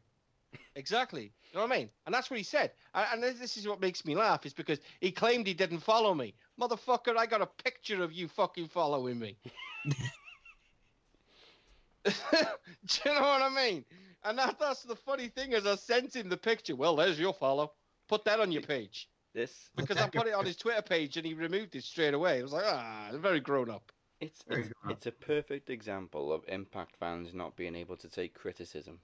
[0.76, 1.32] Exactly.
[1.52, 1.90] You know what I mean?
[2.06, 2.70] And that's what he said.
[2.94, 6.14] And, and this is what makes me laugh is because he claimed he didn't follow
[6.14, 6.34] me.
[6.60, 9.36] Motherfucker, I got a picture of you fucking following me.
[12.86, 13.84] Do you know what I mean?
[14.24, 16.74] And that, that's the funny thing is I sent him the picture.
[16.76, 17.72] Well, there's your follow.
[18.08, 19.08] Put that on your page.
[19.34, 22.38] This Because I put it on his Twitter page and he removed it straight away.
[22.38, 23.92] It was like, ah, very grown up.
[24.20, 24.92] it's Very it's, good.
[24.92, 28.98] it's a perfect example of Impact fans not being able to take criticism.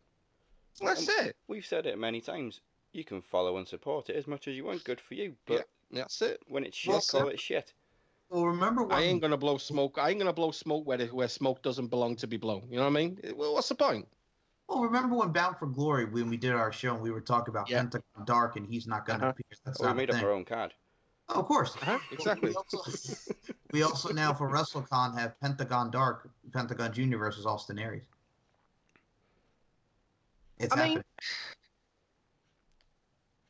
[0.80, 1.36] That's it.
[1.48, 2.60] We've said it many times.
[2.92, 4.84] You can follow and support it as much as you want.
[4.84, 5.34] Good for you.
[5.46, 6.40] But That's it.
[6.48, 7.32] when it's Well shit, call said.
[7.34, 7.72] it shit.
[8.32, 9.98] Well, remember when I ain't gonna blow smoke.
[10.00, 12.66] I ain't gonna blow smoke where where smoke doesn't belong to be blown.
[12.70, 13.18] You know what I mean?
[13.36, 14.08] Well, what's the point?
[14.68, 17.52] Well, remember when Bound for Glory, when we did our show, and we were talking
[17.52, 17.80] about Yeah.
[17.80, 19.26] Pentagon Dark, and he's not to Uh-huh.
[19.28, 19.44] appear.
[19.66, 20.72] That's Oh, we made up our own card.
[21.28, 21.76] Oh, of course.
[21.76, 22.48] Uh-huh, exactly.
[22.50, 22.82] We also,
[23.70, 28.04] we also now for WrestleCon have Pentagon Dark, Pentagon Junior versus Austin Aries.
[30.58, 31.04] It's I mean- happening.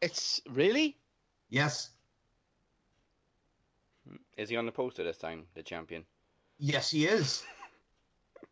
[0.01, 0.97] It's really
[1.51, 1.91] yes,
[4.37, 6.05] Is he on the poster this time, the champion?
[6.59, 7.43] yes, he is.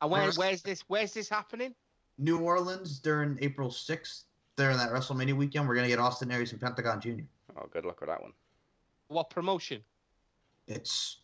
[0.02, 0.84] and where, where's this?
[0.88, 1.74] Where's this happening?
[2.18, 4.24] New Orleans during April sixth.
[4.56, 7.24] During that WrestleMania weekend, we're gonna get Austin Aries and Pentagon Junior.
[7.56, 8.32] Oh, good luck with that one.
[9.08, 9.82] What promotion?
[10.66, 11.20] It's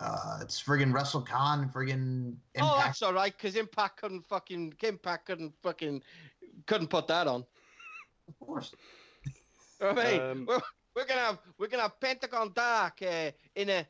[0.00, 2.60] uh, it's friggin' WrestleCon, friggin' Impact.
[2.60, 3.34] Oh, that's all right.
[3.34, 6.02] Because Impact couldn't fucking Impact couldn't fucking
[6.66, 7.44] couldn't put that on.
[8.28, 8.72] of course.
[9.80, 10.20] You I mean?
[10.20, 10.60] Um,
[10.94, 13.86] we're, we're gonna have we're gonna have Pentagon Dark uh, in a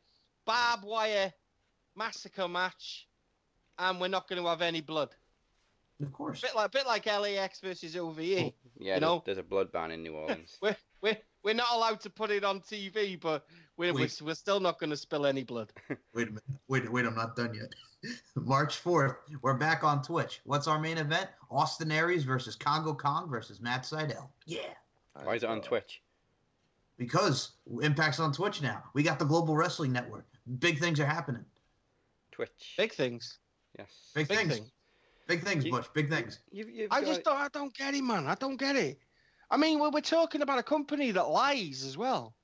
[0.46, 1.32] barbed wire
[1.98, 3.06] massacre match,
[3.78, 5.10] and we're not going to have any blood.
[6.00, 6.40] Of course.
[6.40, 8.18] bit like bit like LAX versus OVE.
[8.20, 9.22] Yeah, You there's, know?
[9.26, 10.56] there's a blood ban in New Orleans.
[10.62, 13.44] We're we're we're not allowed to put it on TV, but
[13.76, 15.72] we're we're, we're still not going to spill any blood.
[16.14, 16.42] Wait a minute.
[16.68, 17.72] Wait, wait, I'm not done yet.
[18.36, 20.40] March 4th, we're back on Twitch.
[20.44, 21.28] What's our main event?
[21.50, 24.28] Austin Aries versus Kongo Kong versus Matt Sydal.
[24.46, 24.60] Yeah.
[25.24, 26.00] Why is it on Twitch?
[26.98, 28.82] Because Impact's on Twitch now.
[28.92, 30.26] We got the Global Wrestling Network.
[30.58, 31.44] Big things are happening.
[32.32, 32.74] Twitch.
[32.76, 33.38] Big things.
[33.78, 34.10] Yes.
[34.14, 34.54] Big, Big things.
[34.54, 34.70] thing.
[35.28, 35.86] Big things, You- Butch.
[35.94, 36.40] Big things.
[36.50, 38.26] You've, you've I got- just don't I don't get it, man.
[38.26, 38.98] I don't get it.
[39.50, 42.34] I mean, we're, we're talking about a company that lies as well,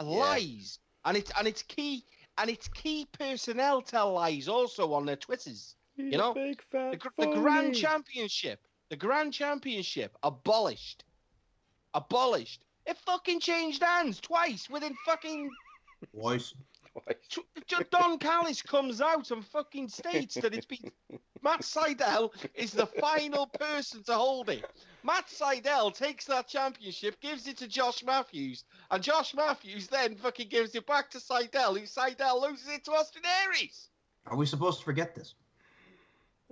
[0.00, 0.06] Yeah.
[0.06, 2.04] lies, and it's and it's key
[2.38, 5.76] and its key personnel tell lies also on their twitters.
[5.94, 7.74] He's you know, big fat The, the Grand.
[7.76, 11.04] Championship, the Grand Championship, abolished,
[11.94, 12.64] abolished.
[12.86, 15.50] It fucking changed hands twice within fucking.
[16.14, 16.54] Boys.
[17.30, 20.90] Tw- J- Don Callis comes out and fucking states that it's been
[21.42, 24.64] Matt Sydal is the final person to hold it.
[25.02, 30.48] Matt Sydal takes that championship, gives it to Josh Matthews, and Josh Matthews then fucking
[30.48, 33.88] gives it back to Sydal, who Sydal loses it to Austin Aries.
[34.26, 35.34] Are we supposed to forget this?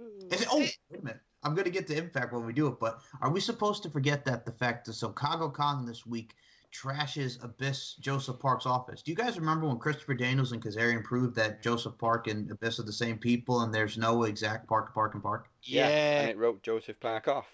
[0.00, 0.32] Hmm.
[0.32, 1.20] Is it, oh, wait a minute.
[1.42, 3.90] I'm going to get to Impact when we do it, but are we supposed to
[3.90, 6.35] forget that the fact that so Kongo Kong this week
[6.72, 9.03] trashes Abyss Joseph Park's office?
[9.03, 12.79] Do you guys remember when Christopher Daniels and Kazarian proved that Joseph Park and Abyss
[12.79, 15.48] are the same people and there's no exact Park Park and Park?
[15.62, 16.20] Yeah, Yeah.
[16.22, 17.46] and it wrote Joseph Park off.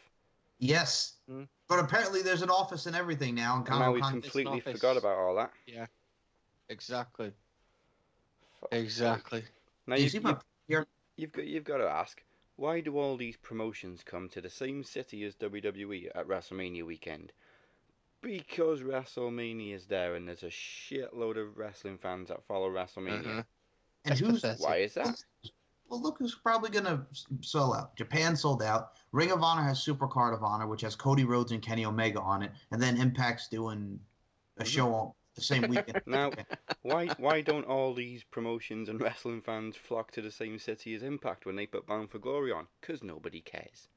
[0.59, 1.15] Yes.
[1.29, 1.45] Hmm.
[1.69, 3.57] But apparently there's an office and everything now.
[3.59, 5.53] And And now we've completely forgot about all that.
[5.67, 5.87] Yeah.
[6.69, 7.33] Exactly.
[8.61, 8.69] Fuck.
[8.73, 9.45] Exactly.
[9.87, 10.37] Now You you, see you, my-
[11.17, 12.21] you've got you've got to ask
[12.57, 17.33] why do all these promotions come to the same city as WWE at WrestleMania weekend?
[18.23, 23.27] Because WrestleMania is there and there's a shitload of wrestling fans that follow WrestleMania.
[23.27, 23.43] Uh-huh.
[24.07, 24.65] and who's pathetic.
[24.65, 25.23] Why is that?
[25.89, 27.07] Well, look who's probably going to
[27.43, 27.95] sell out.
[27.95, 28.93] Japan sold out.
[29.13, 32.21] Ring of Honor has Super Card of Honor, which has Cody Rhodes and Kenny Omega
[32.21, 34.01] on it, and then Impact's doing
[34.57, 36.03] a show on the same weekend.
[36.07, 36.33] Now,
[36.83, 41.03] why why don't all these promotions and wrestling fans flock to the same city as
[41.03, 42.67] Impact when they put Bound for Glory on?
[42.81, 43.89] Because nobody cares.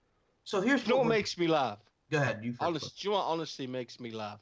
[0.43, 1.79] So here's what what makes me laugh?
[2.11, 2.61] Go ahead, you first.
[2.61, 4.39] Honest, do you know what honestly makes me laugh?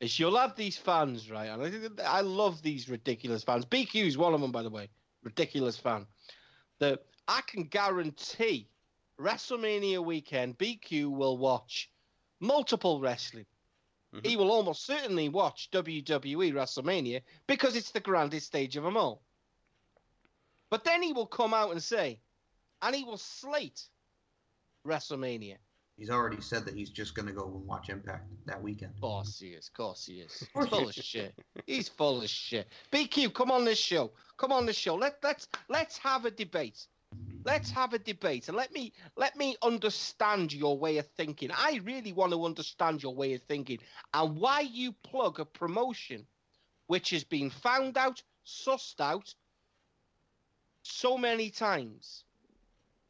[0.00, 1.50] Is you'll have these fans, right?
[1.50, 3.66] And I, think I love these ridiculous fans.
[3.66, 4.88] BQ is one of them, by the way.
[5.22, 6.06] Ridiculous fan.
[6.78, 8.70] That I can guarantee
[9.20, 11.90] WrestleMania weekend, BQ will watch
[12.40, 13.44] multiple wrestling.
[14.14, 14.26] Mhm.
[14.26, 19.22] He will almost certainly watch WWE WrestleMania because it's the grandest stage of them all.
[20.68, 22.20] But then he will come out and say,
[22.82, 23.88] and he will slate
[24.86, 25.58] WrestleMania.
[25.96, 28.94] He's already said that he's just going to go and watch Impact that weekend.
[28.94, 29.68] Of course he is.
[29.68, 30.46] Of course he is.
[30.54, 31.34] He's full of shit.
[31.66, 32.68] He's full of shit.
[32.90, 34.10] BQ, come on this show.
[34.38, 34.94] Come on this show.
[34.94, 36.86] Let let's let's have a debate.
[37.44, 41.50] Let's have a debate and let me let me understand your way of thinking.
[41.50, 43.78] I really want to understand your way of thinking
[44.12, 46.26] and why you plug a promotion
[46.86, 49.34] which has been found out, sussed out
[50.82, 52.24] so many times.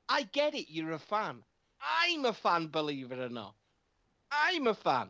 [0.08, 1.42] I get it, you're a fan.
[1.80, 3.54] I'm a fan, believe it or not.
[4.30, 5.08] I'm a fan.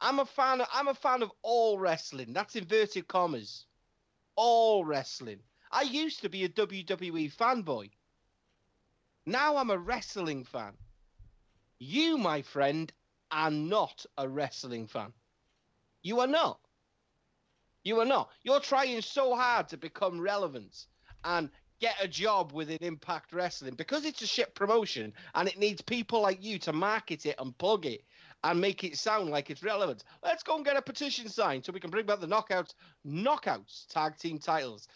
[0.00, 0.62] I'm a fan.
[0.72, 2.32] I'm a fan of all wrestling.
[2.32, 3.66] That's inverted commas.
[4.36, 5.40] All wrestling.
[5.74, 7.90] I used to be a WWE fanboy.
[9.26, 10.74] Now I'm a wrestling fan.
[11.80, 12.92] You, my friend,
[13.32, 15.12] are not a wrestling fan.
[16.00, 16.60] You are not.
[17.82, 18.30] You are not.
[18.44, 20.86] You're trying so hard to become relevant
[21.24, 25.82] and get a job within Impact Wrestling because it's a shit promotion and it needs
[25.82, 28.04] people like you to market it and plug it
[28.44, 30.04] and make it sound like it's relevant.
[30.22, 33.86] Let's go and get a petition signed so we can bring back the knockouts, knockouts
[33.88, 34.86] tag team titles.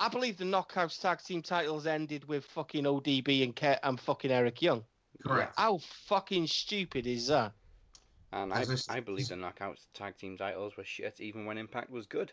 [0.00, 4.30] I believe the knockouts tag team titles ended with fucking ODB and Ke- and fucking
[4.30, 4.82] Eric Young.
[5.26, 5.52] Correct.
[5.58, 7.52] How fucking stupid is that?
[8.32, 11.44] And I, As I s- I believe the Knockouts tag team titles were shit even
[11.44, 12.32] when Impact was good.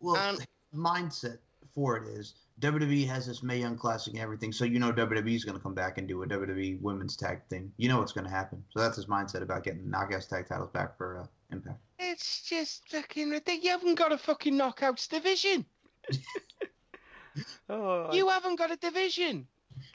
[0.00, 0.46] Well, And- the
[0.78, 1.38] mindset
[1.74, 5.34] for it is WWE has this Mae Young Classic and everything, so you know WWE
[5.34, 7.70] is going to come back and do a WWE Women's Tag thing.
[7.76, 8.64] You know what's going to happen.
[8.70, 11.78] So that's his mindset about getting Knockouts Tag titles back for uh, Impact.
[11.98, 13.64] It's just fucking ridiculous.
[13.64, 15.66] You haven't got a fucking knockouts division.
[17.68, 19.46] Oh, I You haven't got a division.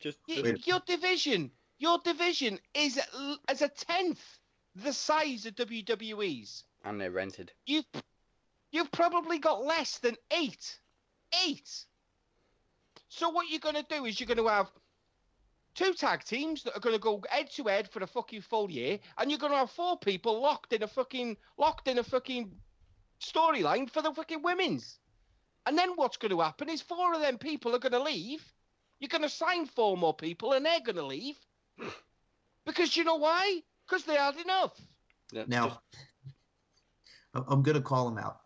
[0.02, 3.00] just, Y- just your division, your division is
[3.48, 4.22] as a tenth
[4.76, 6.64] the size of WWE's.
[6.84, 7.52] and they're rented.
[7.66, 7.86] You've
[8.72, 10.80] you've probably got less than eight,
[11.46, 11.86] eight.
[13.10, 14.70] So what you're going to do is you're going to have
[15.76, 18.70] two tag teams that are going to go head to head for a fucking full
[18.70, 22.04] year, and you're going to have four people locked in a fucking locked in a
[22.04, 22.52] fucking
[23.22, 25.00] storyline for the fucking women's.
[25.70, 28.44] And then what's going to happen is four of them people are going to leave.
[29.00, 31.38] You're going to sign four more people, and they're going to leave
[32.66, 33.62] because you know why?
[33.88, 34.74] Because they had enough.
[35.32, 35.80] That's Now, just-
[37.36, 38.40] I- I'm going to call him out.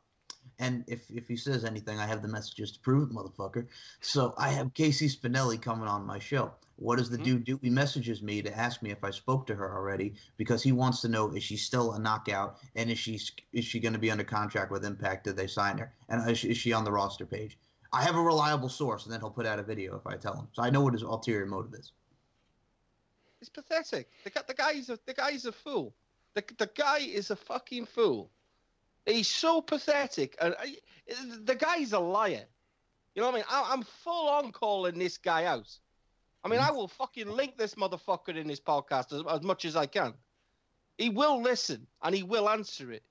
[0.59, 3.67] And if, if he says anything, I have the messages to prove it, motherfucker.
[4.01, 6.51] So I have Casey Spinelli coming on my show.
[6.77, 7.23] What does the Mhm.
[7.23, 7.59] dude do?
[7.61, 11.01] He messages me to ask me if I spoke to her already because he wants
[11.01, 13.19] to know is she still a knockout and is she
[13.51, 15.25] is she going to be under contract with Impact?
[15.25, 15.93] Did they sign her?
[16.09, 17.57] And is she, is she on the roster page?
[17.91, 20.35] I have a reliable source, and then he'll put out a video if I tell
[20.35, 20.47] him.
[20.53, 21.91] So I know what his ulterior motive is.
[23.39, 24.09] It's pathetic.
[24.23, 25.93] The, the guy's a the guy's a fool.
[26.33, 28.31] The the guy is a fucking fool.
[29.05, 30.77] He's so pathetic, and I,
[31.41, 32.47] the guy's a liar.
[33.13, 33.45] You know what I mean?
[33.49, 35.69] I, I'm full on calling this guy out.
[36.43, 39.75] I mean, I will fucking link this motherfucker in this podcast as, as much as
[39.75, 40.13] I can.
[40.97, 43.03] He will listen and he will answer it.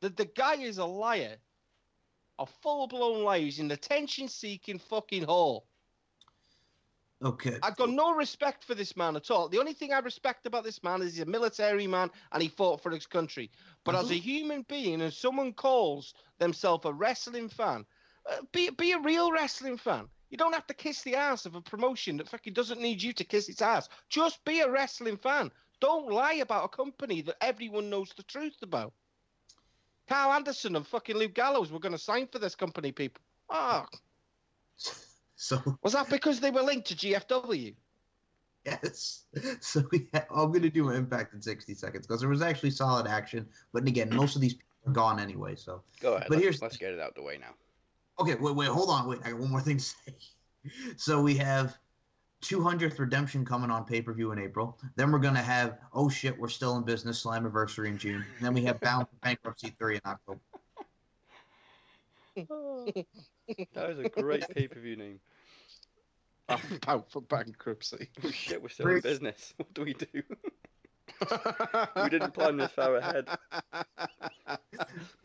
[0.00, 1.36] The the guy is a liar,
[2.38, 3.40] a full blown liar.
[3.40, 5.62] He's an attention seeking fucking whore.
[7.20, 7.58] Okay.
[7.62, 9.48] I've got no respect for this man at all.
[9.48, 12.48] The only thing I respect about this man is he's a military man and he
[12.48, 13.50] fought for his country.
[13.82, 14.20] But as a Mhm.
[14.20, 17.84] human being, and someone calls themselves a wrestling fan,
[18.26, 20.08] uh, be be a real wrestling fan.
[20.30, 23.12] You don't have to kiss the ass of a promotion that fucking doesn't need you
[23.14, 23.88] to kiss its ass.
[24.10, 25.50] Just be a wrestling fan.
[25.80, 28.92] Don't lie about a company that everyone knows the truth about.
[30.08, 33.22] Karl Anderson and fucking Luke Gallows were going to sign for this company, people.
[33.50, 33.86] Ah,
[35.36, 37.74] So was that because they were linked to GFW?
[38.64, 39.24] Yes.
[39.60, 42.70] So we I'm going to do an impact in 60 seconds because there was actually
[42.70, 43.46] solid action.
[43.72, 45.54] But again, most of these people are gone anyway.
[45.54, 46.26] So go ahead.
[46.28, 47.54] but let's, here's- let's get it out the way now.
[48.18, 49.20] Okay, wait, wait, hold on, wait.
[49.24, 50.14] I got one more thing to say.
[50.96, 51.78] So we have
[52.44, 54.76] 200th Redemption coming on pay per view in April.
[54.96, 58.24] Then we're going to have oh shit, we're still in business Slammiversary in June.
[58.36, 60.40] And then we have Bound for Bankruptcy three in October.
[63.72, 65.20] That is a great pay per view name.
[66.48, 68.08] I'm out for bankruptcy.
[68.22, 69.54] Oh shit, we're still in business.
[69.56, 70.22] What do we do?
[72.02, 73.26] We didn't plan this far ahead.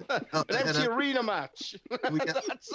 [0.10, 1.76] An empty uh, arena match.
[2.12, 2.70] We got- That's-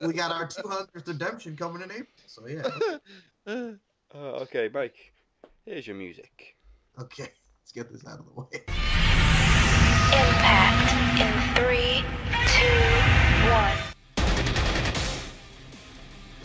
[0.00, 2.06] we got our 200th Redemption coming in April.
[2.26, 2.68] So yeah.
[3.46, 3.72] Uh,
[4.42, 4.96] okay, Mike.
[5.64, 6.56] Here's your music.
[6.98, 7.28] Okay,
[7.62, 8.62] let's get this out of the way.
[10.12, 12.04] Impact in three,
[12.48, 13.89] two, one.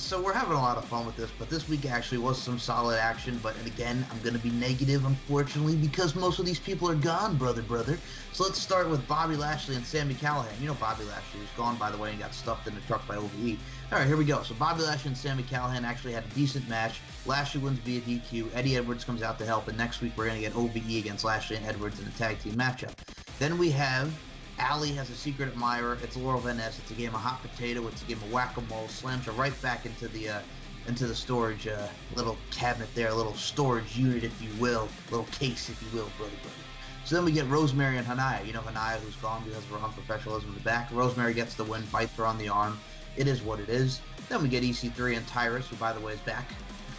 [0.06, 2.60] So we're having a lot of fun with this, but this week actually was some
[2.60, 3.40] solid action.
[3.42, 7.38] But again, I'm going to be negative, unfortunately, because most of these people are gone,
[7.38, 7.98] brother, brother.
[8.32, 10.62] So let's start with Bobby Lashley and Sami Callihan.
[10.62, 13.08] You know Bobby Lashley was gone, by the way, and got stuffed in the truck
[13.08, 13.58] by OVE.
[13.92, 14.44] All right, here we go.
[14.44, 17.02] So Bobby Lashley and Sami Callihan actually had a decent match.
[17.26, 18.50] Lashley wins via DQ.
[18.54, 21.26] Eddie Edwards comes out to help, and next week we're going to get OVE against
[21.26, 22.94] Lashley and Edwards in a tag team matchup.
[23.40, 24.14] Then we have
[24.58, 25.98] Allie has a secret admirer.
[26.02, 26.80] It's Laurel Van Ness.
[26.80, 27.86] It's a game of hot potato.
[27.88, 28.88] It's a game of whack-a-mole.
[28.88, 30.40] Slams her right back into the uh,
[30.88, 35.26] into the storage uh, little cabinet there, a little storage unit, if you will, little
[35.28, 36.56] case, if you will, brother, brother.
[37.04, 38.46] So then we get Rosemary and Hanaya.
[38.46, 40.90] You know Hanaya, who's gone because of her unprofessionalism in the back.
[40.92, 42.80] Rosemary gets the win, bites her on the arm.
[43.18, 44.02] It is what it is.
[44.30, 46.50] Then we get EC3 and Tyrus, who by the way is back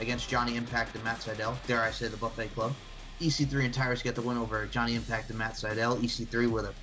[0.01, 1.57] against Johnny Impact and Matt Sydal.
[1.67, 2.73] Dare I say the Buffet Club?
[3.21, 6.01] EC3 and Tyrus get the win over Johnny Impact and Matt Sydal.
[6.01, 6.75] EC3 with a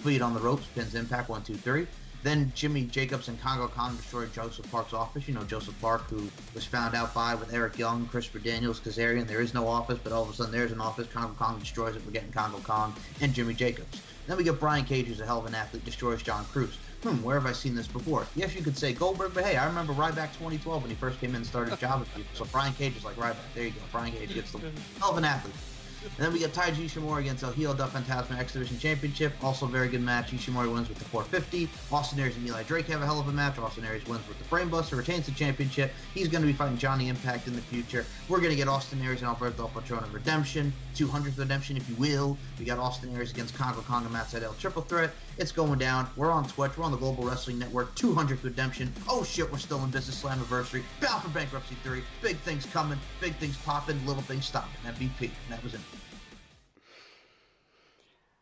[0.00, 1.86] feet on the ropes, pins Impact one, two, three.
[2.22, 5.26] Then Jimmy Jacobs and Kongo Kong destroyed Joseph Park's office.
[5.26, 9.26] You know, Joseph Park, who was found out by with Eric Young, Christopher Daniels, Kazarian.
[9.26, 11.06] There is no office, but all of a sudden there's an office.
[11.06, 12.02] Kongo Kong destroys it.
[12.04, 14.02] We're getting Kongo Kong and Jimmy Jacobs.
[14.26, 16.78] Then we get Brian Cage, who's a hell of an athlete, destroys John Cruz.
[17.02, 18.26] Hmm, where have I seen this before?
[18.36, 21.30] Yes, you could say Goldberg, but hey, I remember Ryback 2012 when he first came
[21.30, 22.26] in and started his job with.
[22.34, 23.36] So Brian Cage is like Ryback.
[23.54, 23.80] There you go.
[23.90, 24.60] Brian Cage gets the
[24.98, 25.54] hell of an athlete.
[26.02, 29.32] And then we get Taiji Ishimori against El Hijo del Fantasma X Division Championship.
[29.42, 30.32] Also very good match.
[30.32, 31.68] Ishimori wins with the 450.
[31.92, 33.58] Austin Aries and Eli Drake have a hell of a match.
[33.58, 35.92] Austin Aries wins with the Brainbuster, retains the championship.
[36.14, 38.06] He's going to be fighting Johnny Impact in the future.
[38.28, 40.72] We're going to get Austin Aries and Alberto Patron of Redemption.
[40.94, 42.36] 200th Redemption, if you will.
[42.58, 44.58] We got Austin Aries against Congo Matt Sydal.
[44.58, 45.10] Triple threat.
[45.38, 46.08] It's going down.
[46.16, 46.76] We're on Twitch.
[46.76, 47.94] We're on the Global Wrestling Network.
[47.96, 48.92] 200th Redemption.
[49.08, 50.82] Oh shit, we're still in business Slammiversary.
[51.00, 52.02] Bound for Bankruptcy 3.
[52.22, 52.98] Big things coming.
[53.20, 54.04] Big things popping.
[54.06, 54.70] Little things stopping.
[54.84, 55.22] MVP.
[55.22, 55.80] And that was it.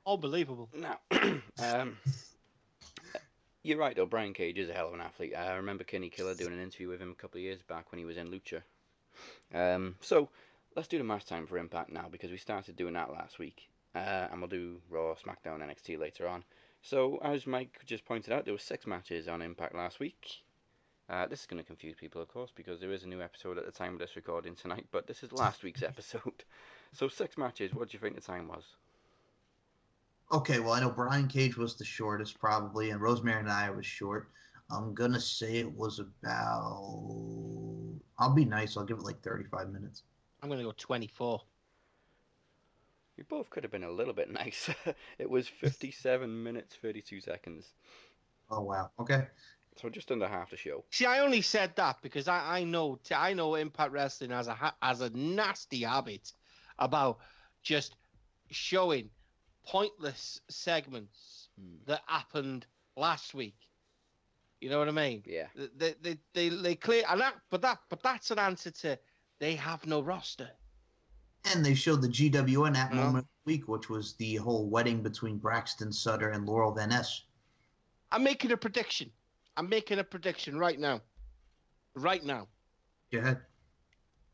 [0.09, 0.71] Unbelievable.
[0.75, 0.99] Now,
[1.63, 1.99] um,
[3.63, 4.07] you're right though.
[4.07, 5.35] Brian Cage is a hell of an athlete.
[5.37, 7.99] I remember Kenny Killer doing an interview with him a couple of years back when
[7.99, 8.63] he was in Lucha.
[9.55, 10.31] Um, so
[10.75, 13.69] let's do the match time for Impact now because we started doing that last week,
[13.95, 16.43] uh, and we'll do Raw, SmackDown, NXT later on.
[16.81, 20.43] So as Mike just pointed out, there were six matches on Impact last week.
[21.11, 23.59] Uh, this is going to confuse people, of course, because there is a new episode
[23.59, 26.45] at the time of this recording tonight, but this is last week's episode.
[26.95, 27.75] So six matches.
[27.75, 28.65] What do you think the time was?
[30.31, 33.87] Okay, well, I know Brian Cage was the shortest probably, and Rosemary and I was
[33.87, 34.29] short.
[34.71, 37.29] I'm gonna say it was about.
[38.19, 38.77] I'll be nice.
[38.77, 40.03] I'll give it like 35 minutes.
[40.43, 41.41] I'm going to go 24.
[43.17, 44.75] You both could have been a little bit nicer.
[45.19, 47.73] it was 57 minutes 32 seconds.
[48.51, 48.91] Oh wow.
[49.01, 49.27] Okay.
[49.77, 50.85] So just under half the show.
[50.91, 54.75] See, I only said that because I, I know I know Impact Wrestling has a
[54.83, 56.33] has a nasty habit
[56.79, 57.19] about
[57.63, 57.97] just
[58.51, 59.11] showing
[59.69, 61.77] pointless segments Hmm.
[61.87, 62.67] that happened
[62.97, 63.57] last week.
[64.61, 65.23] You know what I mean?
[65.27, 65.49] Yeah.
[65.77, 68.99] They they they, they clear and that but that but that's an answer to
[69.39, 70.51] they have no roster.
[71.53, 73.05] And they showed the GWN at Yeah.
[73.05, 76.89] moment of the week, which was the whole wedding between Braxton Sutter and Laurel Van
[76.89, 77.25] Ness.
[78.11, 79.11] I'm making a prediction.
[79.57, 81.01] I'm making a prediction right now.
[81.95, 82.49] Right now.
[83.13, 83.41] Go ahead.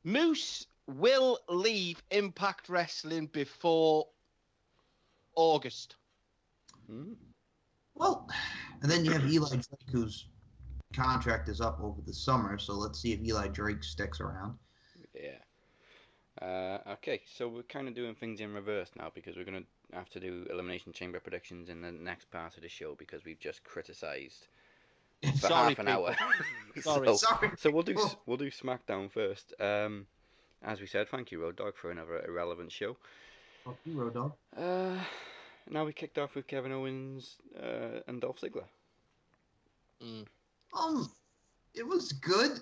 [0.05, 4.07] Moose will leave Impact Wrestling before
[5.37, 5.97] August.
[6.89, 7.13] Hmm.
[7.95, 8.29] Well,
[8.83, 10.27] and then you have Eli Drake, whose
[10.95, 12.59] contract is up over the summer.
[12.59, 14.57] So let's see if Eli Drake sticks around.
[15.15, 15.39] Yeah.
[16.43, 19.97] Uh, okay, so we're kind of doing things in reverse now because we're going to
[19.97, 23.39] have to do Elimination Chamber predictions in the next part of the show because we've
[23.39, 24.49] just criticised
[25.23, 26.07] for Sorry, half an people.
[26.07, 26.17] hour.
[26.81, 27.07] Sorry.
[27.07, 27.51] so, Sorry.
[27.57, 29.55] so we'll do we'll do SmackDown first.
[29.61, 30.07] Um,
[30.65, 32.97] as we said, thank you, Road Dogg, for another irrelevant show.
[33.65, 34.33] Fuck you, Road Dogg.
[34.57, 34.99] Uh,
[35.71, 38.65] now we kicked off with Kevin Owens uh, and Dolph Ziggler.
[40.03, 40.27] Mm.
[40.79, 41.11] Um,
[41.75, 42.61] it was good.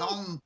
[0.00, 0.40] Um,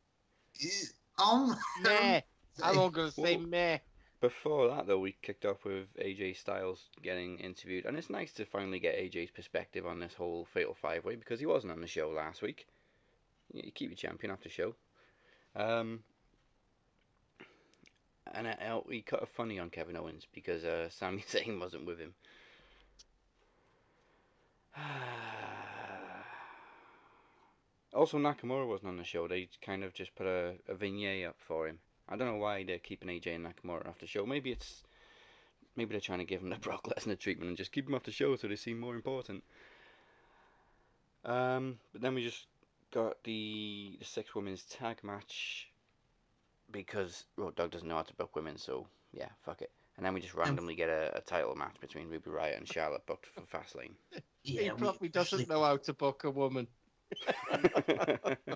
[1.19, 1.57] um.
[1.83, 2.21] Meh.
[2.63, 3.79] I'm say- not gonna say Well- meh.
[4.21, 8.45] Before that, though, we kicked off with AJ Styles getting interviewed, and it's nice to
[8.47, 11.89] finally get AJ's perspective on this whole Fatal Five Way because he wasn't on the
[11.89, 12.69] show last week.
[13.53, 14.77] You you keep your champion after show.
[15.57, 16.05] Um,
[18.35, 21.99] and uh, we cut a funny on Kevin Owens because uh, Sami Zayn wasn't with
[21.99, 22.15] him.
[27.95, 29.29] also, Nakamura wasn't on the show.
[29.29, 31.79] They kind of just put a, a vignette up for him.
[32.09, 34.27] I don't know why they're keeping AJ and Nakamura off the show.
[34.27, 34.83] Maybe it's
[35.77, 38.05] maybe they're trying to give him the Brock Lesnar treatment and just keep him off
[38.05, 39.43] the show so they seem more important.
[41.25, 42.47] Um, but then we just
[42.93, 45.72] got the the six women's tag match
[46.73, 49.71] because Road Dogg doesn't know how to book women, so yeah, fuck it.
[49.97, 53.07] And then we just randomly get a, a title match between Ruby Riott and Charlotte
[53.07, 53.93] booked for Fastlane.
[54.43, 56.67] he we probably doesn't know how to book a woman.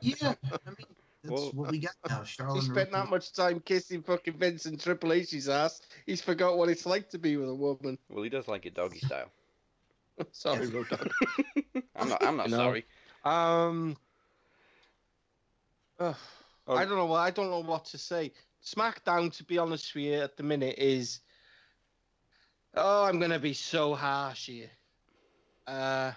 [0.00, 0.34] Yeah,
[0.66, 0.86] I mean
[1.22, 2.24] that's Well, what we got now.
[2.24, 2.54] Charlotte.
[2.54, 5.80] He spent that much time kissing fucking Vince and Triple H's ass.
[6.06, 7.98] He's forgot what it's like to be with a woman.
[8.08, 9.30] well, he does like it doggy style.
[10.32, 11.10] Sorry, Road Dogg.
[11.94, 12.22] I'm not.
[12.24, 12.56] I'm not No.
[12.56, 12.86] sorry.
[13.24, 13.96] Um,
[15.98, 16.16] ugh,
[16.66, 16.76] Oh.
[16.76, 18.32] I don't know what I don't know what to say.
[18.64, 21.20] SmackDown, to be honest with you, at the minute is.
[22.74, 24.70] Oh, I'm gonna be so harsh here.
[25.66, 26.12] Uh,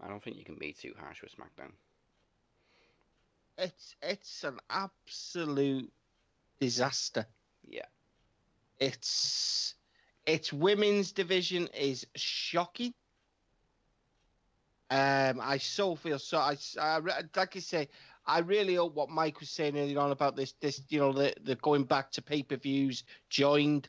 [0.00, 1.72] I don't think you can be too harsh with SmackDown.
[3.58, 5.92] it's it's an absolute
[6.60, 7.26] disaster.
[7.66, 7.86] Yeah.
[8.78, 9.74] It's
[10.26, 12.94] its women's division is shocking.
[14.90, 16.38] Um, I so feel so.
[16.38, 17.88] I, I like I say,
[18.30, 21.34] I really hope what Mike was saying earlier on about this, this, you know, the,
[21.42, 23.88] the going back to pay per views joined,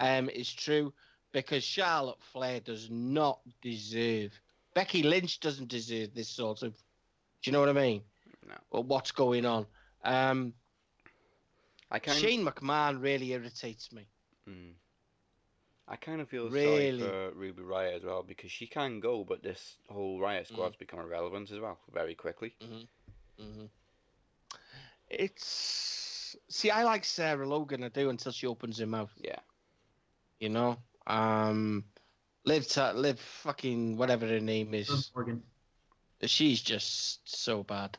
[0.00, 0.94] um, is true
[1.32, 4.32] because Charlotte Flair does not deserve.
[4.74, 6.72] Becky Lynch doesn't deserve this sort of.
[6.72, 8.02] Do you know what I mean?
[8.48, 8.54] No.
[8.70, 9.66] Or what's going on?
[10.02, 10.54] Um,
[11.90, 14.06] I kind Shane McMahon really irritates me.
[14.48, 14.72] Mm.
[15.86, 16.98] I kind of feel Really?
[16.98, 20.46] sorry for Ruby Riott as well because she can go, but this whole Riott Mm.
[20.46, 22.54] squad's become irrelevant as well very quickly.
[22.62, 22.84] hmm
[25.12, 27.84] It's see, I like Sarah Logan.
[27.84, 29.12] I do until she opens her mouth.
[29.20, 29.38] Yeah.
[30.40, 31.84] You know, um,
[32.44, 35.10] live to live fucking whatever her name Liv is.
[35.14, 35.42] Morgan.
[36.24, 37.98] She's just so bad.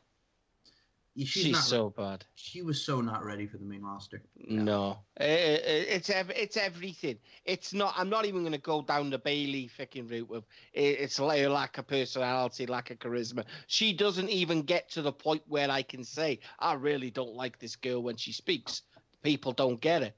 [1.16, 1.62] She's, She's, not.
[1.64, 2.26] so bad.
[2.36, 4.24] She was so not ready for the main roster.
[4.36, 7.20] No, I- I- it's ev- it's everything.
[7.46, 7.94] It's not.
[7.96, 10.44] I'm not even going to go down the Bayley fucking route of
[10.76, 13.46] i- it's like lack of personality, lack of charisma.
[13.68, 17.60] She doesn't even get to the point where I can say I really don't like
[17.60, 18.82] this girl when she speaks.
[19.22, 20.18] People don't get it.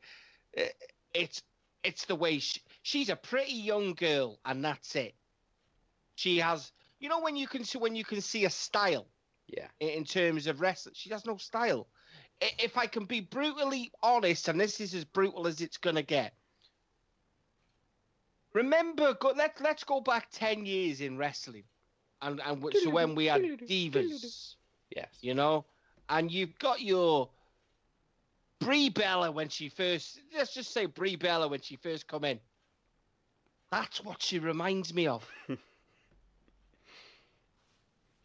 [0.57, 0.71] I-
[1.13, 1.41] It's
[1.83, 5.13] it's the way she, she's a pretty young girl, and that's it.
[6.15, 9.07] She has, you know, when you can see when you can see a style
[9.47, 9.67] Yeah.
[9.79, 10.95] in terms of wrestling.
[10.97, 11.87] She has no style.
[12.41, 16.33] If I can be brutally honest, and this is as brutal as it's gonna get.
[18.53, 21.63] Remember, go, let let's go back ten years in wrestling,
[22.21, 24.55] and and so when we had divas,
[24.95, 25.09] Yes.
[25.21, 25.65] you know,
[26.09, 27.29] and you've got your
[28.59, 32.39] Brie Bella when she first, let's just say Brie Bella when she first come in.
[33.71, 35.29] That's what she reminds me of.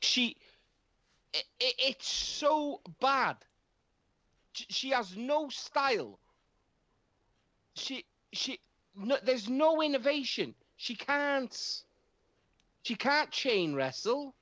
[0.01, 0.37] she,
[1.35, 3.37] i i it's so bad.
[4.53, 6.19] She has no style.
[7.75, 8.61] She, she,
[8.95, 10.55] no, there's no innovation.
[10.77, 11.83] She can't.
[12.83, 14.35] She can't chain wrestle.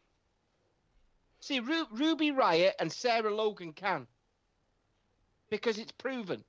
[1.40, 4.06] See, Ru- Ruby Riott and Sarah Logan can.
[5.50, 6.44] Because it's proven.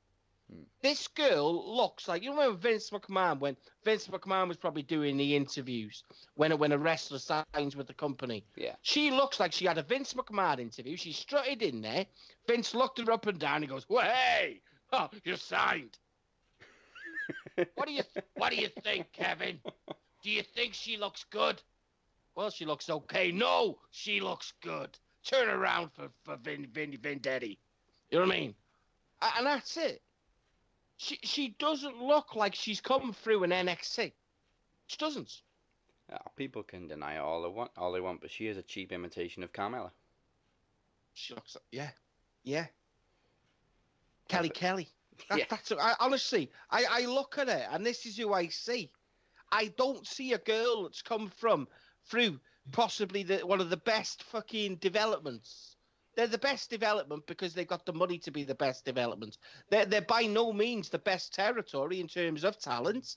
[0.82, 5.36] This girl looks like you remember Vince McMahon when Vince McMahon was probably doing the
[5.36, 6.04] interviews
[6.36, 8.46] when when a wrestler signs with the company.
[8.56, 8.76] Yeah.
[8.82, 10.96] She looks like she had a Vince McMahon interview.
[10.96, 12.06] She strutted in there.
[12.48, 13.62] Vince looked her up and down.
[13.62, 14.62] He goes, "Well, hey,
[14.94, 15.98] oh, you're signed."
[17.76, 18.04] what do you
[18.36, 19.60] What do you think, Kevin?
[20.24, 21.62] Do you think she looks good?
[22.36, 23.32] Well, she looks okay.
[23.32, 24.98] No, she looks good.
[25.26, 27.58] Turn around for for Vin Vin Vendetti.
[28.10, 28.56] You know what I mean?
[29.38, 30.02] And that's it.
[31.02, 34.12] She she doesn't look like she's come through an NXT.
[34.88, 35.42] She doesn't.
[36.36, 39.42] People can deny all they want, all they want, but she is a cheap imitation
[39.42, 39.92] of Carmella.
[41.14, 41.92] She looks yeah,
[42.44, 42.66] yeah.
[44.28, 44.90] Kelly Kelly.
[45.30, 45.46] That, Yeah.
[45.50, 48.90] That's I, honestly, I, I look at it and this is who I see.
[49.52, 51.68] I don't see a girl that's come from
[52.06, 52.40] through
[52.72, 55.76] possibly the one of the best fucking developments.
[56.20, 59.38] They're the best development because they've got the money to be the best development.
[59.70, 63.16] They're they're by no means the best territory in terms of talent,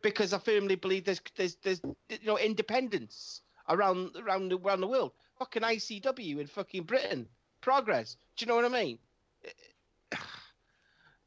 [0.00, 4.86] because I firmly believe there's there's there's you know independence around around the, around the
[4.86, 5.12] world.
[5.38, 7.28] Fucking ICW in fucking Britain,
[7.60, 8.16] progress.
[8.38, 8.98] Do you know what I mean?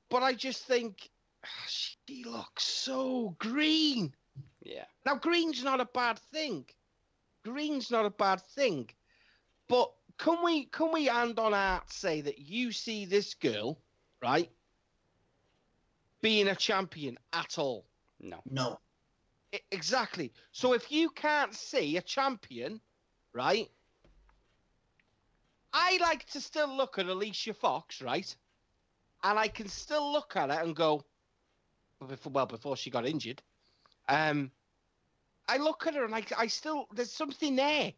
[0.09, 1.07] But I just think
[1.67, 4.15] she looks so green.
[4.63, 4.86] Yeah.
[5.05, 6.65] Now, green's not a bad thing.
[7.43, 8.89] Green's not a bad thing.
[9.67, 13.80] But can we can we hand on heart say that you see this girl,
[14.22, 14.49] right,
[16.22, 17.86] being a champion at all?
[18.19, 18.39] No.
[18.49, 18.80] No.
[19.51, 20.32] I- exactly.
[20.51, 22.80] So if you can't see a champion,
[23.34, 23.67] right?
[25.74, 28.36] I like to still look at Alicia Fox, right?
[29.24, 31.03] And I can still look at her and go,
[32.07, 33.41] before, well, before she got injured,
[34.07, 34.51] um,
[35.47, 37.93] I look at her and I, I still, there's something there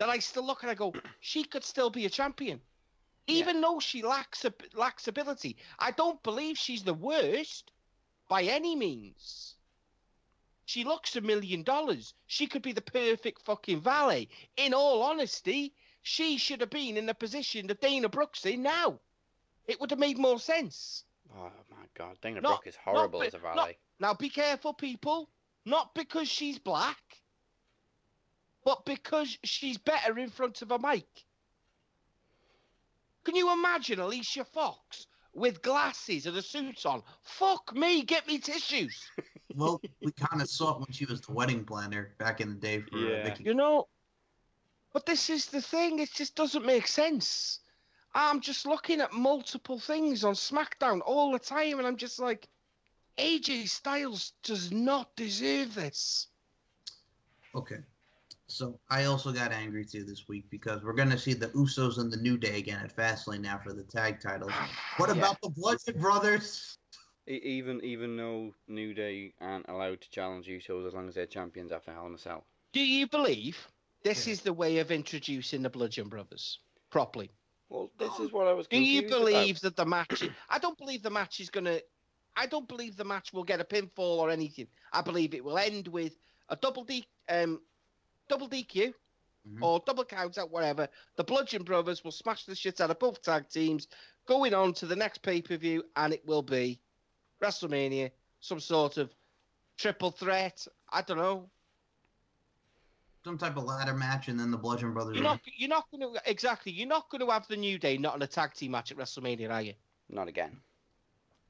[0.00, 2.60] that I still look and I go, she could still be a champion.
[3.26, 4.44] Even though she lacks
[4.74, 7.70] lacks ability, I don't believe she's the worst
[8.28, 9.54] by any means.
[10.64, 12.14] She looks a million dollars.
[12.26, 14.28] She could be the perfect fucking valet.
[14.56, 18.98] In all honesty, she should have been in the position that Dana Brooks in now.
[19.68, 21.04] It would have made more sense.
[21.36, 23.78] Oh my god, Dana Not- Brooke is horrible not as a be- not- valet.
[24.00, 25.28] Now be careful, people.
[25.66, 27.19] Not because she's black,
[28.64, 31.06] but because she's better in front of a mic.
[33.24, 37.02] Can you imagine Alicia Fox with glasses and a suit on?
[37.22, 39.10] Fuck me, get me tissues.
[39.56, 42.54] Well, we kind of saw it when she was the wedding planner back in the
[42.54, 43.28] day for uh, Yeah.
[43.28, 43.44] Vickie.
[43.46, 43.88] You know,
[44.92, 45.98] but this is the thing.
[45.98, 47.58] It just doesn't make sense.
[48.14, 52.48] I'm just looking at multiple things on SmackDown all the time, and I'm just like,
[53.18, 56.28] AJ Styles does not deserve this.
[57.54, 57.78] Okay.
[58.50, 62.12] So I also got angry too this week because we're gonna see the Usos and
[62.12, 64.52] the New Day again at Fastlane now for the tag titles.
[64.96, 65.16] What Yeah.
[65.16, 66.76] about the Bludgeon Brothers?
[67.26, 71.70] Even even though New Day aren't allowed to challenge Usos as long as they're champions
[71.70, 72.44] after Hell in a Cell.
[72.72, 73.68] Do you believe
[74.02, 74.32] this Yeah.
[74.32, 76.58] is the way of introducing the Bludgeon Brothers
[76.90, 77.30] properly?
[77.68, 78.66] Well, this is what I was.
[78.66, 79.30] Do you confused about.
[79.32, 80.28] believe that the match?
[80.48, 81.80] I don't believe the match is gonna.
[82.36, 84.66] I don't believe the match will get a pinfall or anything.
[84.92, 87.60] I believe it will end with a double D, um,
[88.30, 88.94] double DQ
[89.48, 89.62] Mhm.
[89.62, 90.88] or double count out, whatever.
[91.16, 93.88] The Bludgeon Brothers will smash the shit out of both tag teams,
[94.26, 96.78] going on to the next pay per view, and it will be
[97.40, 98.10] WrestleMania,
[98.40, 99.14] some sort of
[99.78, 100.66] triple threat.
[100.90, 101.50] I don't know.
[103.24, 105.14] Some type of ladder match, and then the Bludgeon Brothers.
[105.14, 105.40] You're not.
[105.44, 106.72] You're not going to exactly.
[106.72, 108.96] You're not going to have the New Day not in a tag team match at
[108.98, 109.74] WrestleMania, are you?
[110.08, 110.60] Not again.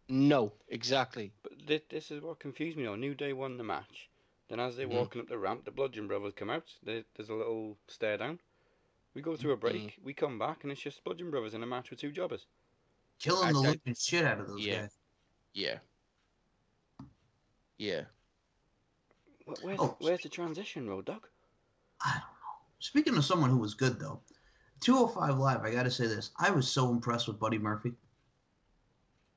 [0.09, 1.33] No, exactly.
[1.43, 2.85] But thi- this is what confused me.
[2.85, 2.97] though.
[2.97, 4.10] New Day won the match.
[4.51, 4.95] Then as they're Mhm.
[4.99, 6.75] walking up the ramp, the Bludgeon Brothers come out.
[6.83, 8.41] There- There's a little stare down.
[9.15, 9.97] We go through a break.
[10.03, 12.47] We come back, and it's just Bludgeon Brothers in a match with two jobbers.
[13.19, 14.81] killing I the think- living shit out of those Yeah.
[14.81, 14.99] guys.
[15.53, 15.81] Yeah.
[17.77, 18.05] Yeah.
[19.45, 19.97] Wh- Where's, Oh.
[20.01, 21.27] where's the transition, Road Dogg?
[22.01, 22.67] I don't know.
[22.79, 24.23] Speaking of someone who was good though,
[24.81, 25.61] 205 Live.
[25.63, 26.31] I got to say this.
[26.39, 27.95] I was so impressed with Buddy Murphy.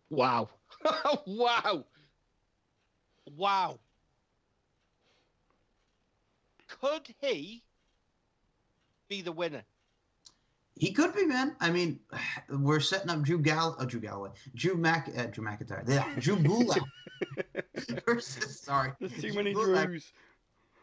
[0.10, 0.50] Wow.
[1.28, 1.86] wow.
[3.26, 3.80] Wow.
[6.84, 7.64] Could he
[9.08, 9.64] be the winner?
[10.76, 11.56] He could be, man.
[11.62, 12.00] I mean,
[12.50, 16.36] we're setting up Drew Gall, uh, Drew Galloway, Drew Mac, uh, Drew McIntyre, yeah, Drew
[16.36, 16.84] Gulak
[18.06, 19.86] versus sorry, There's too Drew many Gulak.
[19.86, 20.12] Drews.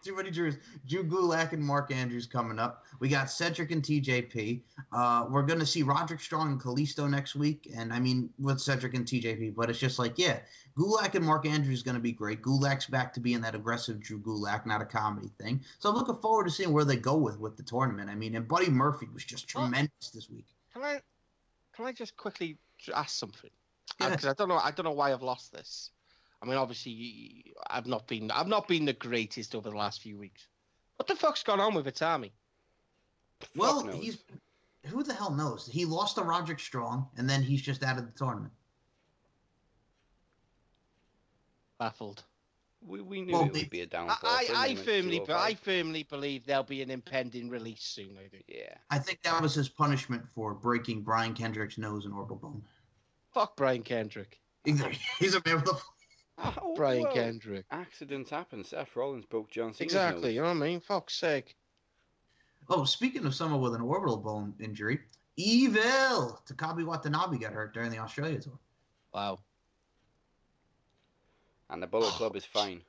[0.03, 0.57] Too many Drews.
[0.87, 2.85] Drew Gulak and Mark Andrews coming up.
[3.01, 4.63] We got Cedric and TJP.
[4.93, 8.95] Uh, we're gonna see Roderick Strong and Kalisto next week, and I mean with Cedric
[8.95, 9.55] and TJP.
[9.55, 10.41] But it's just like, yeah,
[10.77, 12.43] Gulak and Mark Andrews is gonna be great.
[12.43, 15.61] Gulak's back to being that aggressive Drew Gulak, not a comedy thing.
[15.79, 18.09] So I'm looking forward to seeing where they go with with the tournament.
[18.09, 20.47] I mean, and Buddy Murphy was just Well- tremendous this week.
[20.73, 21.01] Can I
[21.75, 22.57] can I just quickly
[22.95, 23.51] ask something?
[24.01, 24.11] Yeah.
[24.11, 25.91] Because I don't know I don't know why I've lost this.
[26.43, 30.17] I mean, obviously, I've not been I've not been the greatest over the last few
[30.19, 30.47] weeks.
[30.97, 32.31] What the fuck's gone on with Itami?
[33.57, 34.19] Well, he's
[34.87, 35.69] who the hell knows?
[35.71, 38.53] He lost to Roderick Strong, and then he's just out of the tournament.
[41.79, 42.25] Baffled.
[42.87, 44.19] We, we knew Well, it they- would be a I, downfall.
[44.31, 48.17] I, for him I firmly, be- I firmly believe there'll be an impending release soon.
[48.19, 48.39] I do.
[48.49, 48.75] Yeah.
[48.91, 52.63] I think that was his punishment for breaking Brian Kendrick's nose and orbital bone.
[53.35, 54.41] Fuck Brian Kendrick.
[54.65, 55.77] He's a, he's a man with a
[56.43, 57.67] Ah, oh, Brian well, Kendrick.
[57.71, 58.65] Accidents happen.
[58.65, 60.35] Seth Rollins broke John Cena's Exactly.
[60.35, 60.81] You know what I mean?
[60.81, 61.55] Fuck's sake.
[62.69, 65.01] Oh, speaking of someone with an orbital bone injury,
[65.37, 68.59] Evil Takaaki Watanabe got hurt during the Australia tour.
[69.13, 69.41] Wow.
[71.69, 72.81] And the Bullet oh, Club is fine.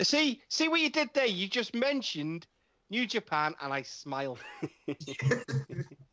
[0.00, 1.26] See, see what you did there.
[1.26, 2.46] You just mentioned
[2.90, 4.40] New Japan, and I smiled.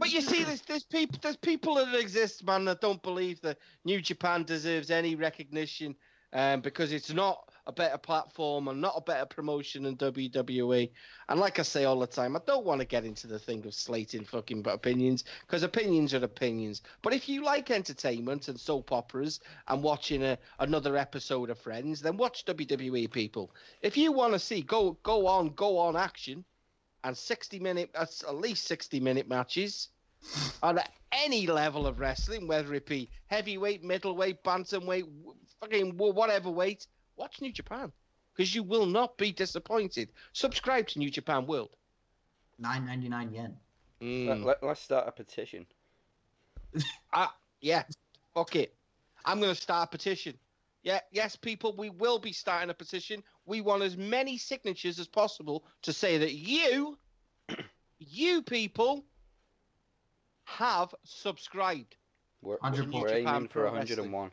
[0.00, 3.58] But you see, there's there's people there's people that exist, man, that don't believe that
[3.84, 5.94] New Japan deserves any recognition,
[6.32, 10.90] um, because it's not a better platform and not a better promotion than WWE.
[11.28, 13.66] And like I say all the time, I don't want to get into the thing
[13.66, 16.80] of slating fucking opinions, because opinions are opinions.
[17.02, 22.00] But if you like entertainment and soap operas and watching a, another episode of Friends,
[22.00, 23.54] then watch WWE, people.
[23.82, 26.46] If you want to see go go on go on action
[27.04, 29.88] and 60 minute that's at least 60 minute matches
[30.62, 30.78] on
[31.12, 35.06] any level of wrestling whether it be heavyweight middleweight bantamweight
[35.60, 36.86] fucking whatever weight
[37.16, 37.92] watch new japan
[38.34, 41.76] because you will not be disappointed subscribe to new japan world
[42.62, 43.56] Nine ninety nine yen.
[44.02, 44.44] Mm.
[44.44, 45.64] Let, let, us start a petition.
[47.14, 47.82] Ah yeah
[48.34, 48.74] fuck it
[49.24, 50.34] i'm going to start a petition
[50.82, 55.06] yeah yes people we will be starting a petition we want as many signatures as
[55.06, 56.96] possible to say that you
[57.98, 59.04] you people
[60.44, 61.96] have subscribed
[62.42, 64.30] We're, 100 we're aiming for 101.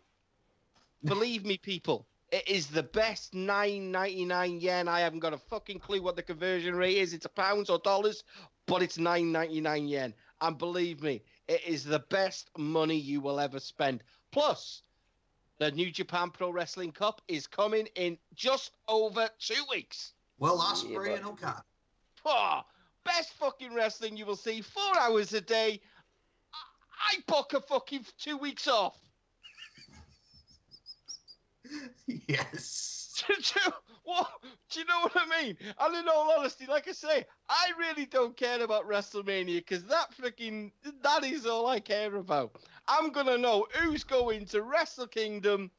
[1.06, 4.88] Believe me, people, it is the best 9.99 yen.
[4.88, 7.14] I haven't got a fucking clue what the conversion rate is.
[7.14, 8.24] It's a pounds or dollars,
[8.66, 10.14] but it's 9.99 yen.
[10.42, 14.04] And believe me, it is the best money you will ever spend.
[14.32, 14.82] Plus,
[15.60, 20.14] the New Japan Pro Wrestling Cup is coming in just over two weeks.
[20.40, 21.64] Well, Yeah, Ospreay but- and Okada.
[22.26, 22.62] Oh,
[23.06, 24.62] best fucking wrestling you will see.
[24.62, 25.80] Four hours a day.
[26.54, 28.98] I, I book a fucking two weeks off.
[32.28, 33.24] yes.
[34.08, 34.28] do, do, what,
[34.72, 35.58] do you know what I mean?
[35.80, 40.14] And in all honesty, like I say, I really don't care about WrestleMania because that
[40.16, 40.72] freaking
[41.04, 42.56] that is all I care about.
[42.88, 45.72] I'm gonna know who's going to Wrestle Kingdom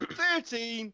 [0.12, 0.92] 13,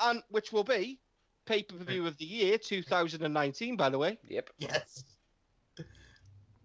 [0.00, 0.98] and which will be
[1.46, 4.18] pay per view of the year, 2019, by the way.
[4.28, 4.50] Yep.
[4.58, 5.04] Yes.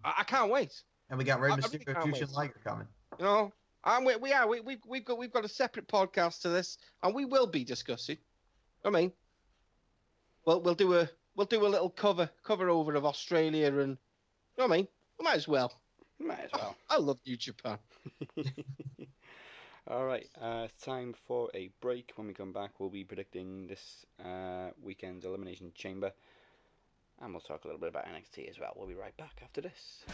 [0.04, 0.82] I, I can't wait.
[1.10, 2.34] And we got Rey I- I really Mysterio, can't Jushin.
[2.34, 2.86] Liger coming.
[3.18, 3.52] You know,
[3.84, 4.46] and we, we are.
[4.48, 7.64] We, we've, we've got we've got a separate podcast to this, and we will be
[7.64, 8.18] discussing.
[8.84, 9.12] I mean,
[10.46, 14.62] well, we'll do a we'll do a little cover cover over of Australia, and you
[14.62, 14.88] know what I mean,
[15.18, 15.72] we might as well.
[16.18, 16.74] Might as well.
[16.88, 17.78] I love you, Japan.
[19.88, 22.12] All right, uh, it's time for a break.
[22.16, 26.12] When we come back, we'll be predicting this uh, weekend's Elimination Chamber,
[27.20, 28.72] and we'll talk a little bit about NXT as well.
[28.74, 30.04] We'll be right back after this.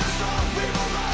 [0.00, 1.09] Cause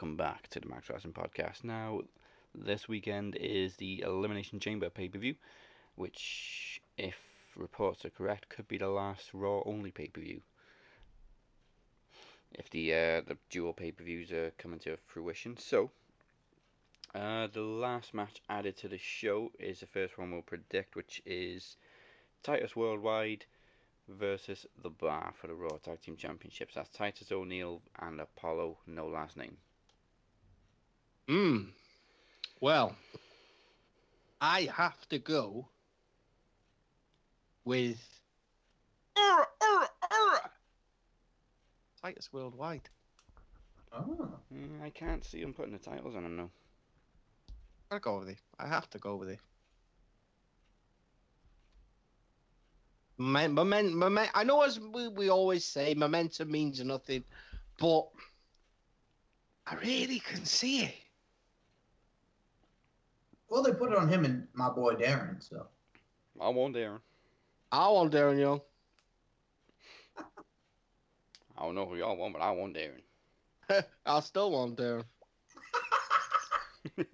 [0.00, 1.64] welcome back to the Max Wrestling Podcast.
[1.64, 2.02] Now,
[2.54, 5.34] this weekend is the Elimination Chamber pay per view,
[5.96, 7.16] which, if
[7.56, 10.40] reports are correct, could be the last Raw only pay per view.
[12.52, 15.90] If the uh, the dual pay per views are coming to fruition, so
[17.12, 21.20] uh, the last match added to the show is the first one we'll predict, which
[21.26, 21.76] is
[22.44, 23.46] Titus Worldwide
[24.06, 26.76] versus the Bar for the Raw Tag Team Championships.
[26.76, 29.56] That's Titus O'Neil and Apollo, no last name.
[31.28, 31.64] Hmm.
[32.60, 32.96] Well,
[34.40, 35.68] I have to go
[37.64, 37.98] with
[39.18, 40.40] Ur, Ur, Ur.
[42.02, 42.88] Titus Worldwide.
[43.92, 44.28] Oh.
[44.54, 46.50] Mm, I can't see him putting the titles on him now.
[47.90, 48.38] I'll go with it.
[48.58, 49.40] I have to go with it.
[53.18, 54.30] Moment, moment, moment.
[54.34, 57.24] I know as we, we always say, momentum means nothing,
[57.78, 58.08] but
[59.66, 60.94] I really can see it.
[63.48, 65.66] Well, they put it on him and my boy Darren, so.
[66.40, 67.00] I want Darren.
[67.72, 68.60] I want Darren Young.
[71.56, 73.02] I don't know who y'all want, but I want Darren.
[74.06, 75.04] I still want Darren.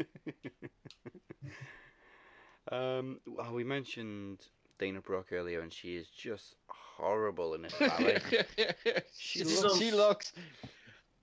[2.71, 4.41] um, well, we mentioned
[4.79, 8.19] Dana Brooke earlier, and she is just horrible in this ballet.
[9.17, 10.33] she, She looks, looks- she looks.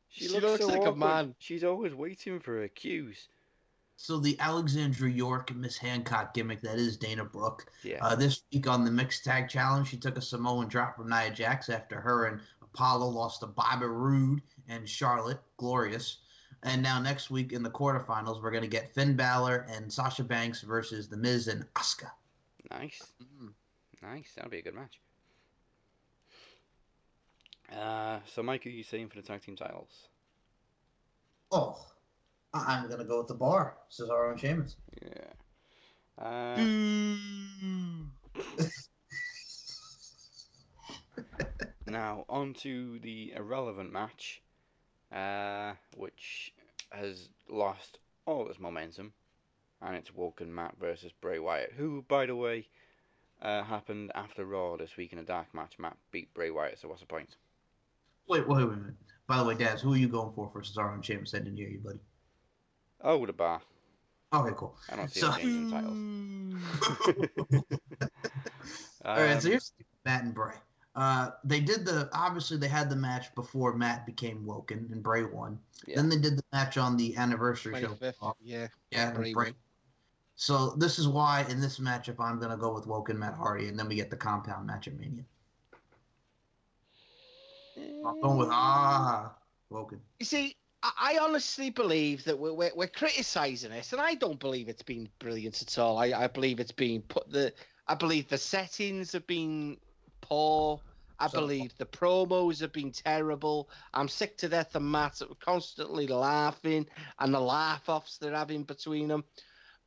[0.09, 1.35] She, She looks, looks so like a man.
[1.39, 3.29] She's always waiting for her cues.
[4.01, 7.67] So the Alexandra York Miss Hancock gimmick that is Dana Brooke.
[7.83, 8.03] Yeah.
[8.03, 11.29] Uh, this week on the Mixed Tag Challenge, she took a Samoan drop from Nia
[11.29, 16.17] Jax after her and Apollo lost to Bobby Roode and Charlotte, glorious.
[16.63, 20.23] And now next week in the quarterfinals, we're going to get Finn Balor and Sasha
[20.23, 22.09] Banks versus The Miz and Asuka.
[22.71, 23.03] nice.
[23.39, 23.51] Mm.
[24.01, 24.31] Nice.
[24.35, 24.99] That'll be a good match.
[27.71, 30.07] Uh, so, Mike, who are you saying for the tag team titles?
[31.51, 31.90] Oh, I-
[32.53, 34.75] I'm going to go with the bar, Cesaro and Sheamus.
[35.01, 35.33] Yeah.
[36.23, 36.67] Uh.
[41.91, 44.41] Now, on to the irrelevant match,
[45.13, 46.53] uh, which
[46.91, 49.11] has lost all its momentum,
[49.81, 52.69] and it's Woken Matt versus Bray Wyatt, who, by the way,
[53.41, 55.73] uh, happened after Raw this week in a dark match.
[55.79, 57.35] Matt beat Bray Wyatt, so what's the point?
[58.25, 58.95] Wait, wait, wait a minute.
[59.27, 61.33] By the way, Daz, who are you going for for Cesaro and Sheamus?
[61.33, 61.99] I didn't hear you, buddy.
[63.03, 63.61] Oh, the bar.
[64.33, 64.75] Okay, cool.
[64.91, 65.97] I don't see So- so, changing titles.
[69.03, 69.73] All right, so Um, here's
[70.05, 70.55] Matt and Bray.
[70.93, 75.23] Uh, they did the obviously they had the match before Matt became Woken and Bray
[75.23, 75.57] won.
[75.87, 75.95] Yeah.
[75.95, 78.35] Then they did the match on the anniversary show.
[78.41, 78.67] yeah.
[78.91, 79.53] Yeah, Bray Bray.
[80.35, 83.79] So this is why in this matchup I'm gonna go with Woken Matt Hardy, and
[83.79, 85.23] then we get the compound match at Mania.
[88.05, 89.33] I'm going with ah
[89.69, 90.01] Woken.
[90.19, 94.67] You see, I, honestly believe that we're, we're, we're criticizing it, and I don't believe
[94.67, 95.97] it's been brilliant at all.
[95.97, 97.53] I, I believe it's been put the.
[97.87, 99.77] I believe the settings have been
[100.21, 100.79] poor.
[101.19, 103.69] I So- believe the promos have been terrible.
[103.93, 106.87] I'm sick to death of Matt constantly laughing
[107.19, 109.23] and the laugh offs they're having between them.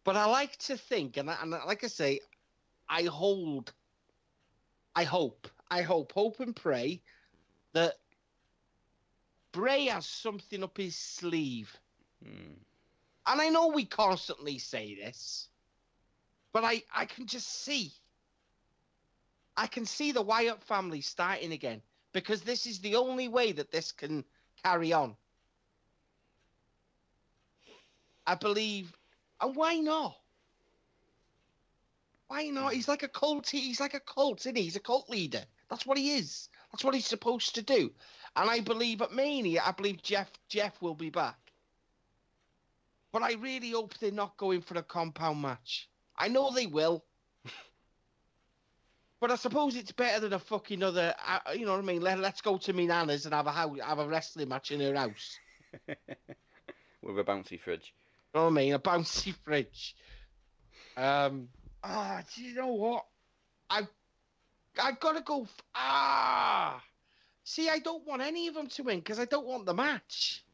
[0.05, 2.21] But I like to think, and, I, and like I say,
[2.89, 3.73] I hold,
[4.95, 7.03] I hope, I hope, hope and pray
[7.73, 7.95] that
[9.55, 11.75] Bray has something up his sleeve.
[12.23, 12.53] hmm.
[13.27, 15.49] And I know we constantly say this,
[16.53, 17.91] but I, I can just see
[19.57, 21.81] I can see the Wyatt family starting again
[22.13, 24.25] because this is the only way that this can
[24.63, 25.17] carry on.
[28.27, 28.93] I believe,
[29.41, 30.17] and why not?
[32.27, 32.73] Why not?
[32.73, 33.49] He's like a cult.
[33.49, 34.63] He's like a cult, isn't he?
[34.63, 35.45] He's a cult leader.
[35.69, 36.49] That's what he is.
[36.75, 37.93] That's what he's supposed to do.
[38.35, 41.39] And I believe at Mania, I believe Jeff Jeff will be back.
[43.13, 45.89] But I really hope they're not going for a compound match.
[46.19, 47.05] I know they will.
[49.21, 51.15] But I suppose it's better than a fucking other.
[51.27, 52.03] Uh, you know what I mean?
[52.03, 54.81] Let, let's go to me nana's and have a house, have a wrestling match in
[54.81, 55.39] her house.
[55.89, 57.95] With a bouncy fridge.
[58.35, 58.75] You know what I mean?
[58.75, 59.97] A bouncy fridge.
[60.95, 61.49] Um.
[61.83, 63.07] Ah, do you know what?
[63.71, 63.87] I,
[64.83, 65.43] I gotta go.
[65.43, 66.83] F- ah.
[67.45, 70.45] See, I don't want any of them to win because I don't want the match.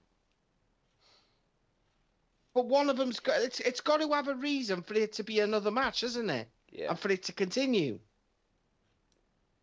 [2.53, 3.41] But one of them's got.
[3.41, 6.49] It's it's got to have a reason for it to be another match, isn't it?
[6.73, 6.91] Yeah.
[6.91, 7.99] And for it to continue.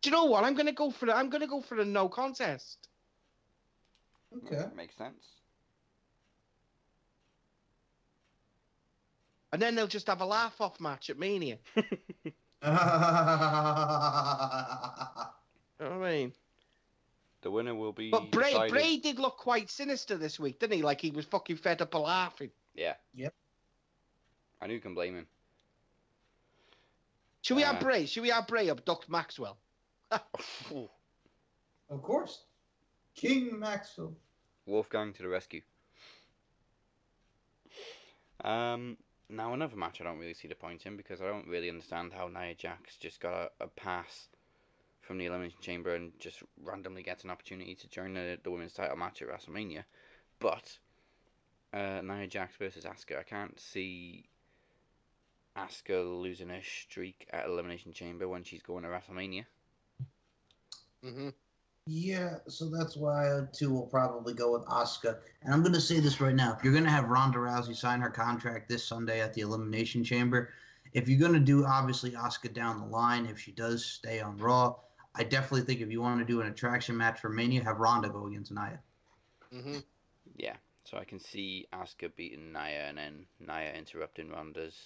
[0.00, 0.44] Do you know what?
[0.44, 1.10] I'm gonna go for.
[1.10, 2.88] I'm gonna go for a no contest.
[4.36, 4.56] Okay.
[4.56, 5.26] That Makes sense.
[9.52, 11.58] And then they'll just have a laugh off match at Mania.
[12.62, 12.74] You know
[15.98, 16.32] what I mean?
[17.42, 18.10] The winner will be.
[18.10, 20.82] But Bray, decided- Bray did look quite sinister this week, didn't he?
[20.82, 22.50] Like he was fucking fed up of laughing.
[22.74, 22.94] Yeah.
[23.14, 23.34] Yep.
[24.60, 25.26] And who can blame him?
[27.42, 28.06] Should we Uh, have Bray?
[28.06, 29.56] Should we have Bray up Doc Maxwell?
[30.10, 30.22] of
[32.02, 32.42] course.
[33.14, 34.14] King Maxwell.
[34.66, 35.62] Wolfgang to the rescue.
[38.44, 38.96] Um,
[39.28, 42.12] now another match I don't really see the point in because I don't really understand
[42.12, 44.28] how Nia Jax just got a, a pass
[45.00, 48.74] from the Elimination Chamber and just randomly gets an opportunity to join the, the women's
[48.74, 49.84] title match at WrestleMania.
[50.38, 50.78] But
[51.72, 54.28] uh, Nia Jax versus Asuka, I can't see
[55.56, 59.44] Asuka losing her streak at Elimination Chamber when she's going to WrestleMania.
[61.04, 61.28] Mm-hmm.
[61.90, 65.16] Yeah, so that's why I too will probably go with Asuka.
[65.42, 67.74] And I'm going to say this right now: if you're going to have Ronda Rousey
[67.74, 70.50] sign her contract this Sunday at the Elimination Chamber,
[70.92, 74.36] if you're going to do obviously Asuka down the line, if she does stay on
[74.36, 74.76] Raw,
[75.14, 78.10] I definitely think if you want to do an attraction match for Mania, have Ronda
[78.10, 78.80] go against Nia.
[79.54, 79.78] Mm-hmm.
[80.36, 84.76] Yeah, so I can see Asuka beating Nia and then Nia interrupting Ronda's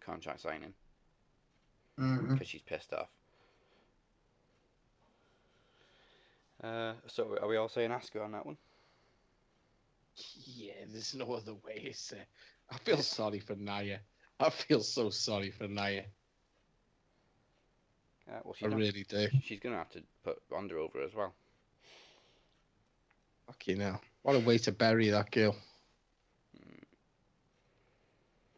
[0.00, 0.74] contract signing
[1.98, 2.32] Mm-hmm.
[2.32, 3.08] because she's pissed off.
[6.62, 8.56] Uh, so are we all saying Asuka on that one?
[10.44, 11.88] Yeah, there's no other way.
[11.90, 12.26] Is there?
[12.70, 14.00] I feel sorry for Nia.
[14.40, 16.04] I feel so sorry for Nia.
[18.28, 19.28] Uh, well, I really do.
[19.42, 21.32] she's gonna have to put Ronda over as well.
[23.46, 24.00] Fucking hell.
[24.22, 25.56] What a way to bury that girl.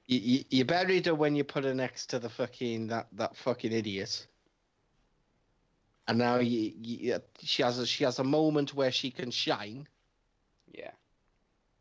[0.07, 3.37] You, you, you buried her when you put her next to the fucking that, that
[3.37, 4.27] fucking idiot.
[6.07, 9.89] And now you, you, she has a, she has a moment where she can shine,
[10.67, 10.93] Yeah,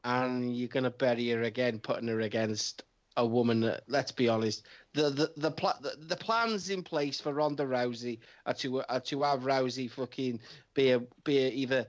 [0.03, 2.83] and you're gonna bury her again, putting her against
[3.17, 3.61] a woman.
[3.61, 7.63] That, let's be honest, the the the, pla- the the plans in place for Ronda
[7.65, 10.39] Rousey are to are to have Rousey fucking
[10.73, 11.87] be a be a, either,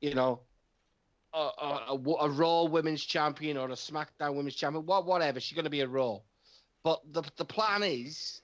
[0.00, 0.40] you know,
[1.34, 5.40] a, a, a, a Raw Women's Champion or a SmackDown Women's Champion, what whatever.
[5.40, 6.20] She's gonna be a Raw,
[6.82, 8.40] but the the plan is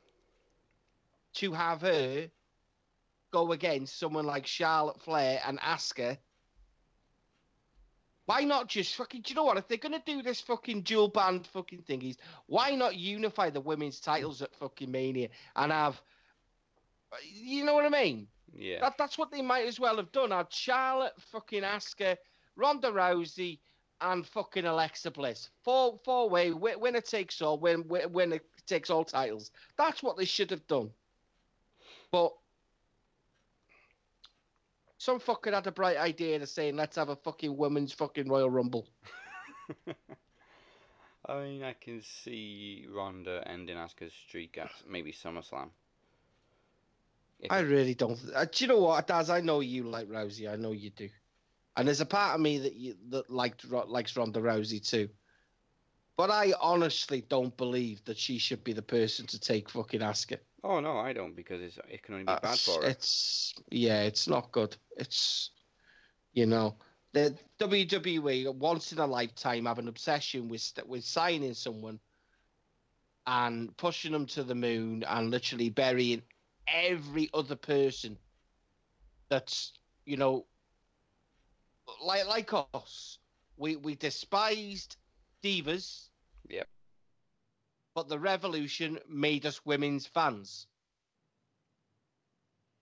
[1.34, 2.28] to have her
[3.30, 6.18] go against someone like Charlotte Flair and her.
[8.26, 9.22] Why not just fucking?
[9.22, 9.56] Do you know what?
[9.56, 12.16] If they're gonna do this fucking dual band fucking thingies,
[12.46, 16.00] why not unify the women's titles at fucking Mania and have?
[17.24, 18.28] You know what I mean?
[18.52, 20.30] yeah, That, that's what they might as well have done.
[20.30, 22.18] Had Charlotte, fucking Asuka,
[22.54, 23.60] Ronda Rousey,
[24.02, 25.48] and fucking Alexa Bliss.
[25.64, 27.58] Four four way winner takes all.
[27.58, 29.50] Win, win winner takes all titles.
[29.78, 30.90] That's what they should have done.
[32.12, 32.34] But
[34.98, 38.50] some fucker had a bright idea of saying let's have a fucking women's fucking Royal
[38.50, 38.86] Rumble.
[41.26, 45.68] I mean, I can see Ronda ending Asuka's streak at maybe SummerSlam.
[47.40, 48.18] If- I really don't.
[48.34, 49.30] Uh, do you know what, Daz?
[49.30, 50.50] I know you like Rousey.
[50.50, 51.08] I know you do.
[51.76, 55.08] And there's a part of me that you that liked Ro- likes Ronda Rousey too.
[56.16, 60.38] But I honestly don't believe that she should be the person to take fucking Asuka.
[60.64, 62.88] Oh no, I don't because it's, it can only be Uh, bad for her.
[62.88, 64.76] It's yeah, it's not good.
[64.96, 65.50] It's
[66.32, 66.76] you know
[67.12, 72.00] the WWE once in a lifetime have an obsession with with signing someone
[73.26, 76.22] and pushing them to the moon and literally burying
[76.66, 78.18] every other person
[79.28, 79.72] that's
[80.06, 80.46] you know
[82.02, 83.18] like like us.
[83.56, 84.96] We we despised
[85.42, 86.08] divas.
[86.48, 86.68] Yep.
[87.98, 90.68] But the revolution made us women's fans.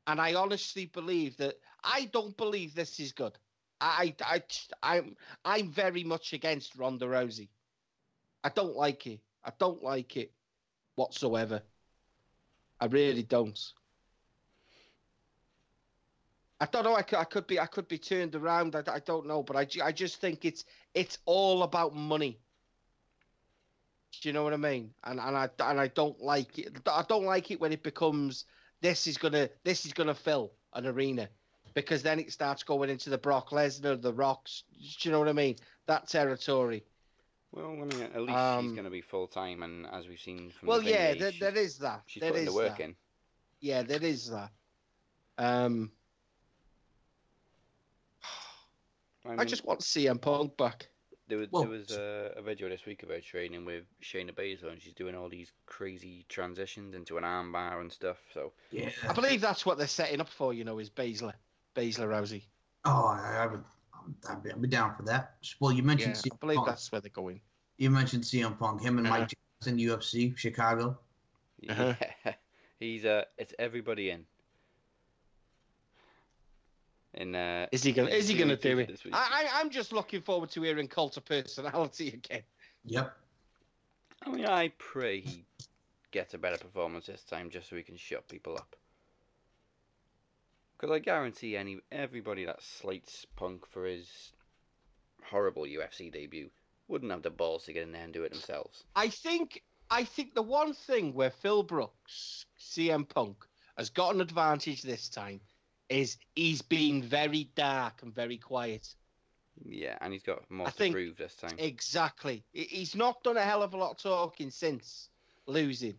[0.07, 3.39] and I honestly believe that I don't believe this is good.
[3.81, 4.43] I, I,
[4.83, 7.49] I'm, I'm very much against Ronda Rousey.
[8.45, 9.21] I don't like it.
[9.45, 10.33] I don't like it
[10.97, 11.63] whatsoever.
[12.81, 13.61] I really don't.
[16.61, 16.97] I don't know.
[16.97, 18.77] I could, I could be, I could be turned around.
[18.77, 20.65] I, I don't know, but I, I just think it's,
[20.95, 22.41] it's all about money.
[24.21, 24.93] Do you know what I mean?
[25.05, 26.77] And and I and I don't like it.
[26.87, 28.45] I don't like it when it becomes
[28.81, 31.29] this is gonna this is gonna fill an arena,
[31.75, 34.65] because then it starts going into the Brock Lesnar, the Rocks.
[34.73, 35.57] Do you know what I mean?
[35.87, 36.85] That territory.
[37.53, 40.21] Well, I mean, at least Um, she's going to be full time, and as we've
[40.21, 42.03] seen from Well, the yeah, there, she's, there is that.
[42.05, 42.85] she's There putting is the work that.
[42.85, 42.97] in.
[43.61, 44.51] Yeah, there is that.
[45.39, 45.91] Um,
[49.25, 50.89] I, I mean, just want CM Punk back.
[51.29, 54.33] There was Well, there was a, a video this week of her training with Shayna
[54.33, 58.19] Baszler, and she's doing all these crazy transitions into an armbar and stuff.
[58.33, 58.91] So Yeah.
[59.09, 60.55] I believe that's what they're setting up for.
[60.55, 61.35] You know, is Baszler,
[61.75, 62.43] Baszler Rousey.
[62.85, 63.65] Oh, I, I would.
[64.29, 65.35] I'd be, I'd be down for that.
[65.59, 66.69] Well, you mentioned Yeah, I believe Punk.
[66.69, 67.41] that's where they're going.
[67.79, 68.81] You mentioned CM Punk.
[68.83, 69.19] Him and Uh-huh.
[69.21, 70.97] Mike Johnson, UFC, Chicago.
[71.69, 71.95] Uh-huh.
[72.25, 72.35] yeah,
[72.79, 74.25] he's uh, it's everybody in.
[77.17, 78.11] In uh, Is he gonna?
[78.11, 79.01] Is he gonna do it?
[79.13, 82.43] I, I, I'm just looking forward to hearing cult of personality again.
[82.85, 83.17] Yep.
[84.25, 85.45] I mean, I pray he
[86.11, 88.77] gets a better performance this time, just so he can shut people up.
[90.79, 94.33] Because I guarantee any everybody that slates Punk for his
[95.25, 96.51] horrible UFC debut
[96.89, 98.85] wouldn't have the balls to get in there and do it themselves.
[98.95, 103.47] I think I think the one thing where Phil Brooks, CM Punk,
[103.79, 105.41] has got an advantage this time
[105.89, 108.95] is he's been very dark and very quiet.
[109.65, 111.55] Yeah, and he's got more I to think- prove this time.
[111.59, 112.45] Exactly.
[112.53, 115.09] He's not done a hell of a lot of talking since
[115.47, 115.95] losing.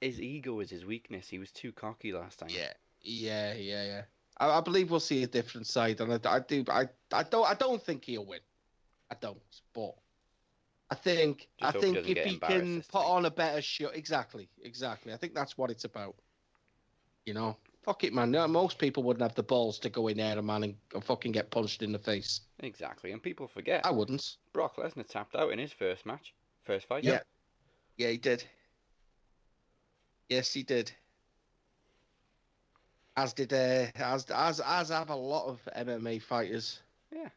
[0.00, 1.28] His ego is his weakness.
[1.28, 2.50] He was too cocky last time.
[2.50, 4.02] Yeah, yeah, yeah, yeah.
[4.38, 6.64] I, I believe we'll see a different side, and I, I do.
[6.68, 7.48] I, I don't.
[7.48, 8.40] I don't think he'll win.
[9.10, 9.38] I don't.
[9.72, 9.94] But
[10.90, 11.48] I think.
[11.58, 13.10] Just I hope he think if he can put time.
[13.10, 15.12] on a better show, exactly, exactly.
[15.14, 16.16] I think that's what it's about.
[17.24, 18.30] You know, fuck it, man.
[18.30, 21.32] No, most people wouldn't have the balls to go in there, man, and, and fucking
[21.32, 22.40] get punched in the face.
[22.60, 24.36] Exactly, and people forget I wouldn't.
[24.52, 27.04] Brock Lesnar tapped out in his first match, first fight.
[27.04, 27.20] Yeah.
[27.96, 28.44] Yeah, he did.
[30.28, 30.90] Yes, he did.
[33.16, 36.80] As did uh, as as as have a lot of MMA fighters.
[37.14, 37.28] Yeah.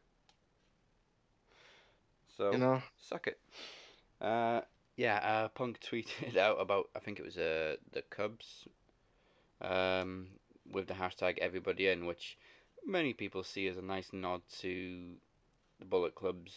[2.36, 2.82] So You know.
[2.98, 3.38] suck it.
[4.20, 4.62] Uh,
[4.96, 8.66] yeah, uh, Punk tweeted out about I think it was uh the Cubs,
[9.60, 10.28] um,
[10.70, 12.36] with the hashtag Everybody In, which
[12.86, 15.12] many people see as a nice nod to
[15.78, 16.52] the Bullet Club's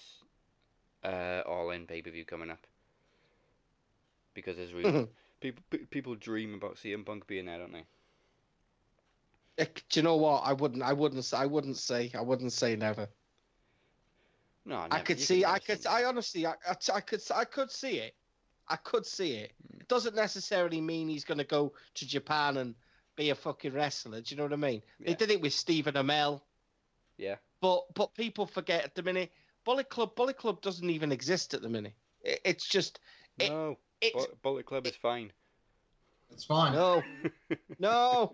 [1.04, 2.66] uh All In pay per view coming up.
[4.34, 5.08] Because there's really
[5.40, 7.86] people people dream about CM Punk being there, don't they?
[9.58, 10.42] Eh, Do you know what?
[10.46, 10.84] I wouldn't.
[10.84, 11.34] I wouldn't.
[11.34, 12.12] I wouldn't say.
[12.16, 13.08] I wouldn't say never.
[14.66, 15.46] No, I never- could you see.
[15.46, 15.82] I could.
[15.84, 16.46] say I honestly.
[16.46, 17.22] I, I, I could.
[17.36, 18.16] I could see it.
[18.68, 19.54] I could see it.
[19.72, 19.82] Hmm.
[19.82, 22.76] It doesn't necessarily mean he's going to go to Japan and
[23.20, 24.22] be a fucking wrestler.
[24.22, 24.82] Do you know what I mean?
[25.00, 26.42] They did it with Stephen Amell.
[27.18, 27.36] Yeah.
[27.62, 29.32] But but people forget at the minute.
[29.66, 30.16] Bullet Club.
[30.16, 31.94] Bullet Club doesn't even exist at the minute.
[32.24, 33.00] It, it's just.
[33.38, 35.32] It- No, It's Bu- Bullet Club is fine.
[36.32, 36.74] It's fine.
[36.74, 37.04] no.
[37.80, 38.32] No,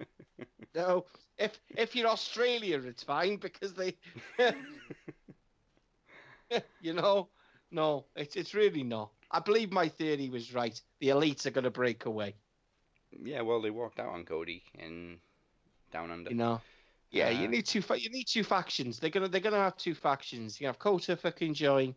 [0.76, 1.06] no.
[1.38, 3.96] If if you're Australia, it's fine because they,
[6.82, 7.30] you know,
[7.72, 9.12] no, it's it's really not.
[9.32, 10.80] I believe my theory was right.
[11.00, 12.36] The elites are going to break away.
[13.24, 15.20] Yeah, well, they walked out on Cody in
[15.92, 16.30] Down Under.
[16.32, 16.62] You know.
[17.12, 17.82] Yeah, you Uh, need two.
[17.82, 19.00] fa- You need two factions.
[19.00, 19.28] They're gonna.
[19.30, 20.60] They're gonna have two factions.
[20.60, 21.96] You have Kota fucking join.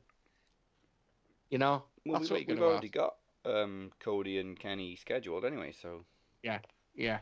[1.51, 1.85] You know.
[2.05, 5.73] Well, That's we've, what you're we've gonna already got um, Cody and Kenny scheduled anyway,
[5.73, 6.05] so.
[6.43, 6.61] Yeah.
[6.95, 7.19] Yeah.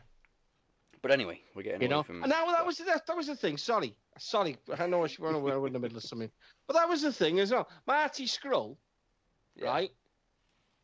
[1.01, 2.03] But anyway, we're getting You know.
[2.03, 2.23] from.
[2.23, 3.57] And now that was that, that was the thing.
[3.57, 4.57] Sorry, sorry.
[4.77, 6.29] I know we're we're in the middle of something,
[6.67, 7.69] but that was the thing as well.
[7.87, 8.77] Marty Scurll.
[9.55, 9.67] Yeah.
[9.67, 9.91] right?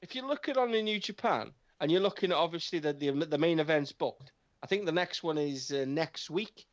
[0.01, 1.51] If you look at on the New Japan
[1.83, 4.31] and you're looking at obviously the the, the main events booked,
[4.63, 6.65] I think the next one is uh, next week,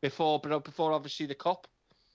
[0.00, 1.66] before but before obviously the Cup.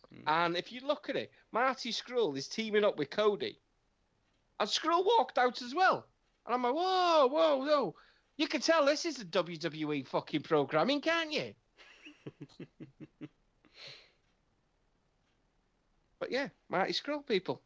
[0.10, 0.22] Hmm.
[0.26, 3.60] And if you look at it, Marty Scurll is teaming up with Cody,
[4.58, 6.08] and Scurll walked out as well.
[6.46, 7.96] And I'm like, whoa, whoa, whoa!
[8.38, 11.54] You can tell this is a WWE fucking programming, can't you?
[16.20, 17.62] but yeah, Marty Scurll, people.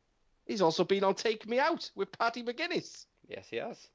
[0.48, 3.06] He's also been on Take Me Out with Paddy McGuinness.
[3.30, 3.88] Yes, he has.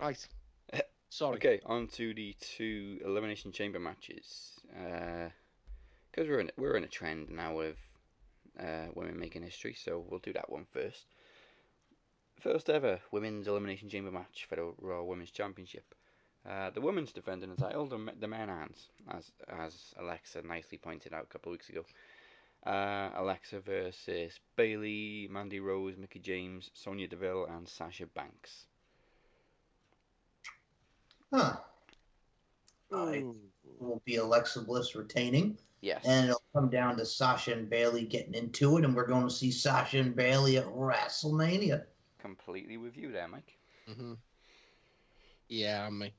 [0.00, 0.28] Right.
[1.08, 1.36] Sorry.
[1.36, 4.60] Okay, on to the two elimination chamber matches.
[4.68, 7.76] Because we're in we're in a trend now of
[8.60, 11.06] uh, women making history, so we'll do that one first.
[12.40, 15.94] first ever women's elimination chamber match for the Raw Women's Championship.
[16.48, 18.78] Uh, the women's defending the title, the, the men aren't,
[19.10, 21.84] as as Alexa nicely pointed out a couple of weeks ago.
[22.64, 28.66] Uh, Alexa versus Bayley, Mandy Rose, Mickie James, Sonya Deville, and Sasha Banks.
[31.32, 31.56] Huh.
[32.92, 33.24] I
[33.78, 36.04] will be Alexa Bliss retaining, Yes.
[36.06, 39.34] and it'll come down to Sasha and Bayley getting into it, and we're going to
[39.34, 41.84] see Sasha and Bayley at WrestleMania.
[42.18, 43.56] Completely with you there, Mike.
[43.88, 44.14] Mm-hmm.
[45.48, 46.12] Yeah, I mean,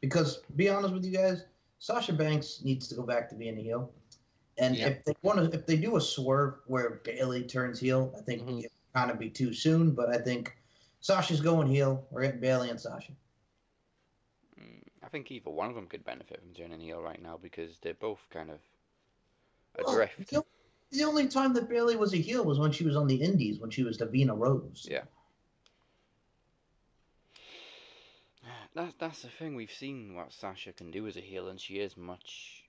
[0.00, 1.44] Because, be honest with you guys,
[1.78, 3.92] Sasha Banks needs to go back to being a heel.
[4.58, 4.88] And Yeah.
[4.88, 8.42] if they want to, if they do a swerve where Bayley turns heel, I think
[8.42, 8.64] Mhm.
[8.64, 9.92] it kind of be too soon.
[9.92, 10.56] But I think
[11.00, 12.06] Sasha's going heel.
[12.10, 13.12] We're getting Bayley and Sasha.
[15.10, 17.94] I think either one of them could benefit from turning heel right now because they're
[17.94, 18.60] both kind of
[19.76, 20.30] Well, adrift.
[20.30, 20.44] the,
[20.92, 23.58] the only time that Bayley was a heel was when she was on the Indies,
[23.58, 24.86] when she was Davina Rose.
[24.88, 25.02] Yeah.
[28.72, 29.56] That's that's the thing.
[29.56, 32.64] We've seen what Sasha can do as a heel, and she is much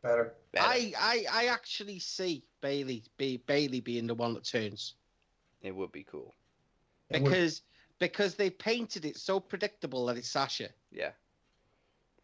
[0.00, 0.34] Better.
[0.52, 0.64] better.
[0.64, 4.94] I, I I actually see Bayley be Bayley being the one that turns
[5.60, 6.34] It would be cool.
[7.10, 7.62] It would- because
[7.98, 10.68] because they painted it so predictable that it's Sasha.
[10.92, 11.10] Yeah.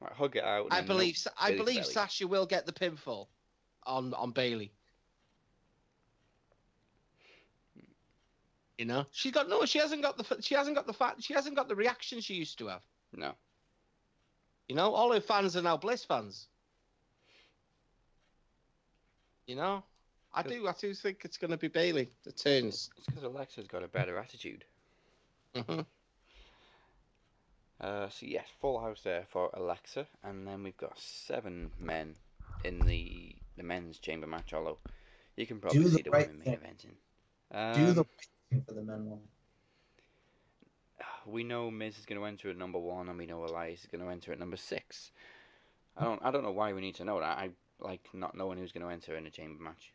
[0.05, 0.67] Right, hug it out.
[0.71, 1.93] I believe Sa- I Bayley's believe belly.
[1.93, 3.29] Sasha will get the pinfall
[3.85, 4.71] on on Bayley.
[8.77, 9.65] You know, she's got no.
[9.65, 10.43] She hasn't got the.
[10.43, 11.17] She hasn't got the fat.
[11.23, 12.83] She hasn't got the reaction she used to have.
[13.17, 13.33] No.
[14.69, 16.49] You know, all her fans are now Bliss fans.
[19.47, 19.85] You know,
[20.35, 20.67] I do.
[20.67, 22.91] I do think it's going to be Bayley that turns.
[22.99, 24.65] It's because Alexa's got a better attitude.
[25.55, 25.81] hmm
[27.85, 32.15] Uh, so yes, full house there for Alexa, and then we've got seven men
[32.65, 34.55] in the the men's chamber match.
[34.55, 34.79] Although
[35.37, 36.95] you can probably Do the see the right women main thing.
[37.53, 37.57] eventing.
[37.57, 38.09] Um, Do the right
[38.51, 39.21] thing for the men one.
[41.27, 43.87] we know Miz is going to enter at number one, and we know Elias is
[43.87, 45.13] going to enter at number six.
[45.97, 47.39] I don't I don't know why we need to know that.
[47.39, 49.93] I like not knowing who's going to enter in a chamber match.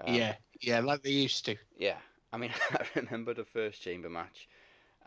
[0.00, 1.56] Um, yeah, yeah, like they used to.
[1.76, 1.98] Yeah,
[2.32, 4.48] I mean, I remember the first chamber match,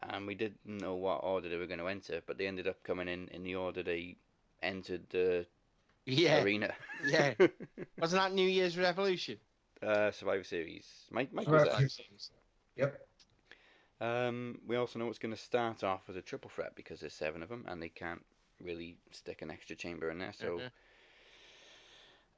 [0.03, 2.83] and we didn't know what order they were going to enter, but they ended up
[2.83, 4.17] coming in in the order they
[4.61, 5.45] entered the
[6.05, 6.73] Yeah, arena.
[7.05, 7.33] yeah.
[7.99, 9.37] wasn't that New Year's Revolution?
[9.81, 10.85] uh, Survivor Series.
[11.11, 11.89] Mike, Mike was Survivor there.
[12.75, 13.07] Yep.
[14.01, 17.13] Um, we also know it's going to start off as a triple threat because there's
[17.13, 18.23] seven of them, and they can't
[18.61, 20.33] really stick an extra chamber in there.
[20.33, 20.57] So.
[20.59, 20.71] Mhm.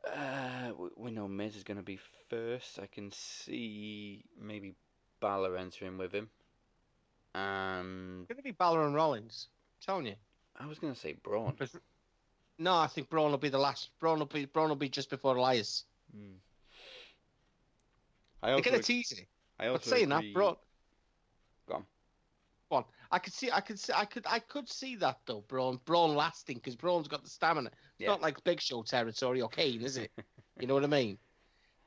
[0.05, 1.99] Uh, we, we know Miz is going to be
[2.29, 2.79] first.
[2.79, 4.75] I can see maybe
[5.21, 6.29] Balor entering with him.
[7.35, 9.47] And It's going to be Balor and Rollins.
[9.81, 10.15] I'm telling you.
[10.59, 11.55] I was going to say Braun.
[12.59, 13.89] No, I think Braun will be the last.
[13.99, 15.85] Braun will be Braun will be just before Elias.
[16.15, 16.33] Hmm.
[18.43, 19.25] I They're also, going to tease it.
[19.59, 20.55] I I'm also saying that, agree- Braun.
[21.67, 21.85] Go on.
[22.69, 22.85] Go on.
[23.11, 23.49] I could see.
[23.51, 23.93] I could see.
[23.95, 24.25] I could.
[24.29, 25.43] I could see that though.
[25.47, 25.79] Braun.
[25.85, 27.69] Braun lasting because Braun's got the stamina.
[27.69, 28.09] It's Yeah.
[28.09, 30.11] not like Big Show territory or Kane, is it?
[30.59, 31.17] you know what I mean?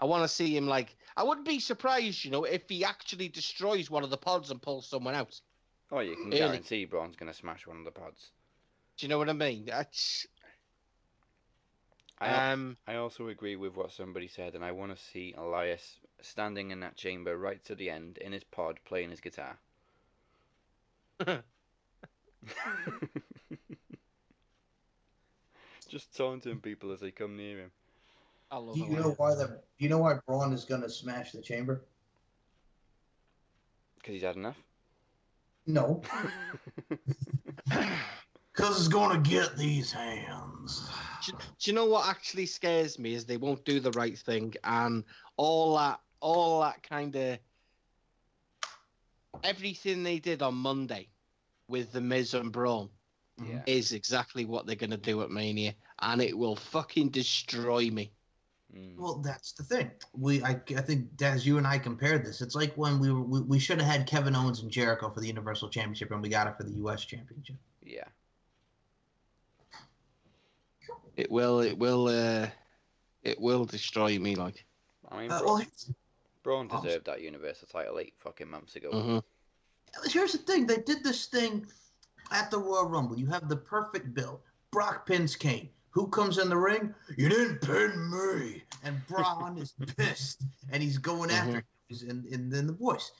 [0.00, 0.96] I want to see him like.
[1.16, 4.60] I wouldn't be surprised, you know, if he actually destroys one of the pods and
[4.60, 5.40] pulls someone out.
[5.90, 6.38] Oh, you can Really?
[6.38, 8.30] guarantee Braun's going to smash one of the pods.
[8.96, 9.64] Do you know what I mean?
[9.66, 10.26] That's,
[12.18, 12.76] I, um.
[12.86, 16.80] I also agree with what somebody said, and I want to see Elias standing in
[16.80, 19.56] that chamber right to the end in his pod playing his guitar.
[25.88, 27.70] Just taunting people as they come near him.
[28.50, 29.46] I love Do you know why the?
[29.46, 31.84] Do you know why Braun is going to smash the chamber?
[33.96, 34.56] Because he's had enough.
[35.66, 36.00] No,
[37.66, 40.88] because it's going to get these hands.
[41.24, 44.54] do, do you know what actually scares me is they won't do the right thing
[44.62, 45.02] and
[45.36, 47.38] all that all that kind of
[49.42, 51.08] everything they did on Monday
[51.68, 52.88] with the Miz and Braun
[53.44, 53.62] yeah.
[53.66, 58.12] is exactly what they're gonna do at Mania and it will fucking destroy me.
[58.74, 58.96] Mm.
[58.96, 59.90] Well, that's the thing.
[60.12, 62.40] We, I, I think, Des, you and I compared this.
[62.40, 65.20] It's like when we were, we, we should have had Kevin Owens and Jericho for
[65.20, 67.04] the Universal Championship, and we got it for the U.S.
[67.04, 67.56] Championship.
[67.84, 68.04] Yeah.
[71.16, 72.48] It will it will uh
[73.22, 74.64] it will destroy me like.
[75.10, 75.62] I mean, Uh, Bra- well,
[76.42, 78.90] Braun deserved that Universal title eight fucking months ago.
[78.90, 79.22] Mhm.
[80.12, 80.66] here's the thing.
[80.66, 81.66] They did this thing
[82.30, 83.18] at the Royal Rumble.
[83.18, 84.40] You have the perfect build.
[84.70, 85.70] Brock pins Kane.
[85.96, 86.94] Who comes in the ring?
[87.16, 88.62] You didn't pin me.
[88.84, 91.38] And Braun is pissed, and he's going mm-hmm.
[91.38, 91.64] after him.
[91.88, 93.12] He's in, in, in the voice.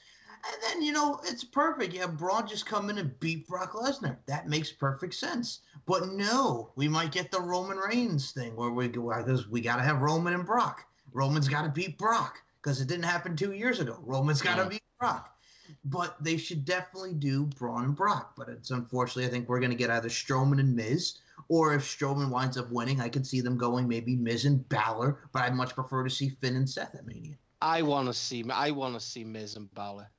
[0.45, 1.91] And then, you know, it's perfect.
[1.91, 4.17] You have Braun just come in and beat Brock Lesnar.
[4.27, 5.61] That makes perfect sense.
[5.87, 9.77] But no, we might get the Roman Reigns thing where we go, because we got
[9.77, 10.85] to have Roman and Brock.
[11.13, 13.97] Roman's got to beat Brock because it didn't happen two years ago.
[14.03, 14.69] Roman's got to Yeah.
[14.69, 15.35] be Brock.
[15.83, 18.35] But they should definitely do Braun and Brock.
[18.37, 21.17] But it's unfortunately, I think we're going to get either Strowman and Miz,
[21.49, 25.29] or if Strowman winds up winning, I could see them going maybe Miz and Balor.
[25.31, 27.35] But I'd much prefer to see Finn and Seth at Mania.
[27.61, 28.43] I want to see.
[28.51, 30.09] I want to see Miz and Balor.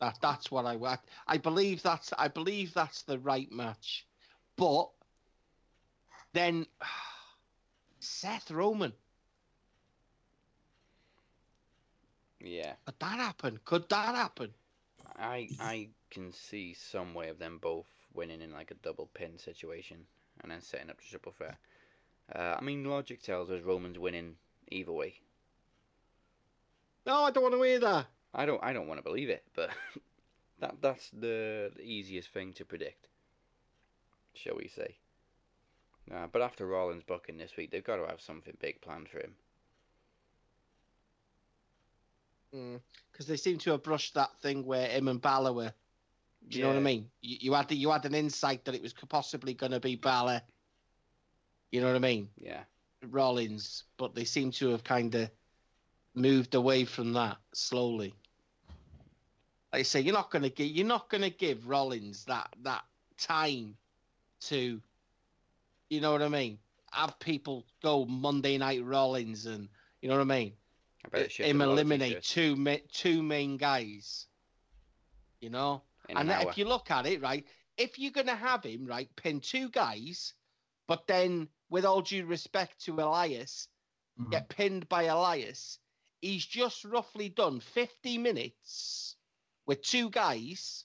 [0.00, 1.00] That that's what I want.
[1.26, 2.12] I believe that's.
[2.18, 4.06] I believe that's the right match.
[4.56, 4.90] But
[6.32, 6.66] then
[8.00, 8.92] Seth Roman.
[12.40, 13.58] Yeah, Could that happen?
[13.64, 14.52] Could that happen?
[15.16, 19.38] I I can see some way of them both winning in like a double pin
[19.38, 20.06] situation
[20.46, 21.56] and then setting up the triple threat.
[22.32, 24.36] Uh, I mean, logic tells us Roman's winning
[24.70, 25.14] either way.
[27.04, 28.06] No, I don't want to either.
[28.32, 29.70] I don't I don't want to believe it, but
[30.60, 33.08] that that's the, the easiest thing to predict,
[34.34, 34.96] shall we say?
[36.14, 39.18] Uh, but after Rollins booking this week, they've got to have something big planned for
[39.18, 39.34] him.
[43.12, 45.72] Because they seem to have brushed that thing where him and Balor were.
[46.48, 47.10] Do you know what I mean?
[47.22, 49.96] You, you had the, you had an insight that it was possibly going to be
[49.96, 50.42] Balor.
[51.72, 52.28] You know what I mean?
[52.38, 52.60] Yeah,
[53.10, 55.30] Rollins, but they seem to have kind of
[56.14, 58.14] moved away from that slowly.
[59.72, 62.48] Like I say, you're not going to give you're not going to give Rollins that
[62.62, 62.84] that
[63.18, 63.76] time
[64.42, 64.80] to,
[65.90, 66.58] you know what I mean?
[66.92, 69.68] Have people go Monday Night Rollins and
[70.00, 70.52] you know what I mean?
[71.04, 72.56] I bet Him a lot of eliminate two
[72.92, 74.26] two main guys.
[75.40, 77.46] You know, in and an if you look at it, right,
[77.76, 80.34] if you're going to have him, right, pin two guys,
[80.86, 83.68] but then, with all due respect to Elias,
[84.18, 84.30] Mhm.
[84.30, 85.78] get pinned by Elias,
[86.22, 89.16] he's just roughly done 50 minutes
[89.66, 90.84] with two guys,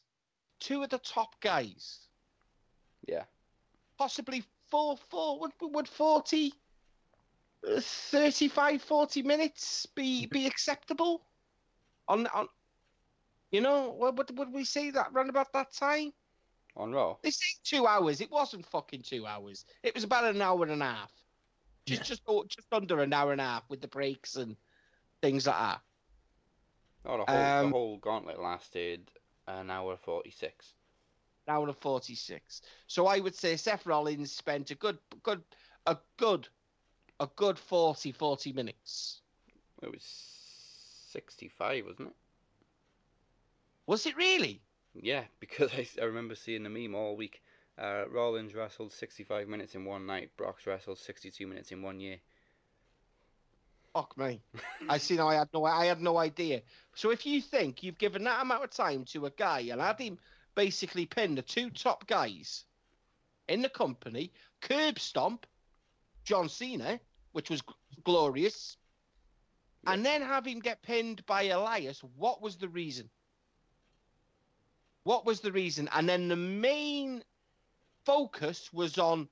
[0.59, 2.07] two of the top guys,
[3.07, 3.25] Yeah,
[3.97, 6.53] possibly four, four, would, would 40,
[7.67, 11.25] uh, 35, 40 minutes be, be acceptable?
[12.07, 12.47] On, on,
[13.51, 16.13] you know, what would, would we say that round about that time?
[16.75, 17.17] on Raw.
[17.21, 18.21] They say two hours.
[18.21, 19.65] It wasn't fucking two hours.
[19.83, 21.11] It was about an hour and a half.
[21.85, 22.07] Just Yeah.
[22.07, 24.55] just oh, just under an hour and a half with the breaks and
[25.21, 25.81] things like that.
[27.05, 29.11] Oh, the whole Um, the whole gauntlet lasted
[29.47, 30.73] an hour forty six.
[31.47, 32.61] An hour and forty six.
[32.87, 35.43] So I would say Seth Rollins spent a good good
[35.87, 36.47] a good
[37.19, 39.21] a good 40, 40 minutes.
[39.81, 40.03] It was
[41.09, 42.15] sixty five, wasn't it?
[43.91, 44.61] Was it really?
[44.93, 45.69] Yeah, because
[46.01, 47.41] I remember seeing the meme all week.
[47.77, 50.31] Uh, Rollins wrestled 65 minutes in one night.
[50.37, 52.15] Brock's wrestled 62 minutes in one year.
[53.93, 54.41] Fuck me.
[54.87, 56.61] I see now I had no I had no idea.
[56.95, 59.99] So if you think you've given that amount of time to a guy and had
[59.99, 60.17] him
[60.55, 62.63] basically pin the two top guys
[63.49, 64.31] in the company,
[64.61, 65.45] curb stomp
[66.23, 66.97] John Cena,
[67.33, 67.73] which was g-
[68.05, 68.77] glorious,
[69.85, 73.09] and then have him get pinned by Elias, what was the reason?
[75.03, 75.89] What was the reason?
[75.93, 77.23] And then the main
[78.05, 79.29] focus was on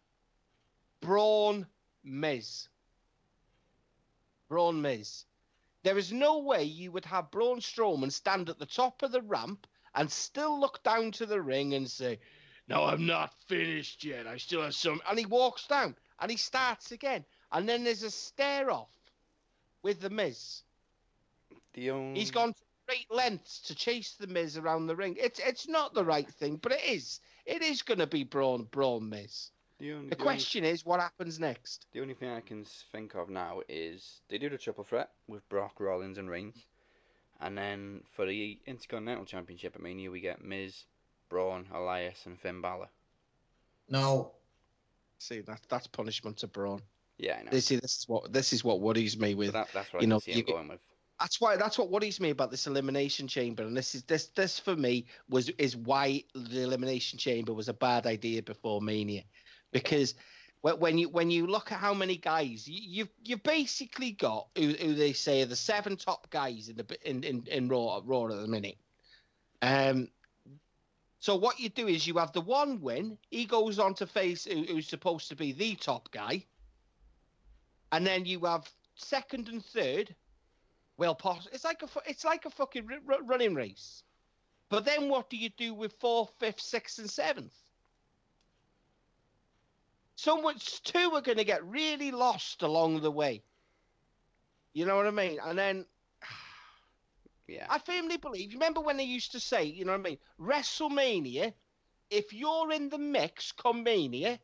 [1.02, 1.68] Braun
[2.04, 2.68] Miz.
[4.48, 5.26] Braun Miz.
[5.84, 9.22] There is no way you would have Braun Strowman stand at the top of the
[9.22, 12.20] ramp and still look down to the ring and say,
[12.68, 14.28] No, I'm not finished yet.
[14.28, 15.02] I still have some.
[15.10, 17.24] And he walks down and he starts again.
[17.52, 18.92] And then there's a stare off
[19.82, 20.64] with the Miz.
[21.74, 25.16] The only He's gone to great lengths to chase the Miz around the ring.
[25.20, 27.20] It's it's not the right thing, but it is.
[27.46, 29.52] It is going to be Braun Braun Miz.
[29.80, 31.86] The only, The the only- question is, what happens next?
[31.94, 35.48] The only thing I can think of now is they do the triple threat with
[35.50, 36.58] Brock, Rollins, and Reigns,
[37.40, 40.84] and then for the Intercontinental Championship at Mania we get Miz,
[41.30, 42.90] Braun, Elias, and Finn Balor.
[43.88, 44.32] No,
[45.20, 46.82] See, that that's punishment to Braun.
[47.18, 47.52] Yeah, I know.
[47.52, 49.52] This is this is what this is what worries me with.
[49.54, 50.80] that, that's what you I know, see you him going with.
[51.20, 54.58] That's why that's what worries me about this elimination chamber, and this is this this
[54.58, 59.24] for me was is why the elimination chamber was a bad idea before Mania,
[59.74, 60.16] because
[60.62, 64.70] when you when you look at how many guys you, you've you've basically got who,
[64.70, 68.28] who they say are the seven top guys in the in in, in Raw Raw
[68.28, 68.78] at the minute.
[69.62, 70.10] Um.
[71.22, 73.18] So what you do is you have the one win.
[73.30, 76.46] He goes on to face who, who's supposed to be the top guy,
[77.92, 80.16] and then you have second and third
[81.00, 84.04] well, poss- it's like a it's like a fucking r- r- running race.
[84.68, 87.56] But then what do you do with fourth, fifth, sixth, and seventh?
[90.16, 93.42] Someone, two are going to get really lost along the way.
[94.74, 95.40] You know what I mean?
[95.42, 95.86] And then
[97.48, 97.66] Yeah.
[97.70, 98.52] I firmly believe.
[98.52, 100.18] You remember when they used to say, you know what I mean?
[100.40, 101.54] WrestleMania.
[102.10, 104.40] If you're in the mix, come Mania,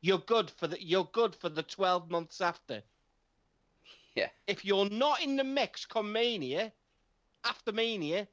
[0.00, 2.82] you're good for the you're good for the twelve months after.
[4.16, 4.28] Yeah.
[4.46, 6.72] If you're not in the mix come Mania,
[7.44, 8.26] after Mania,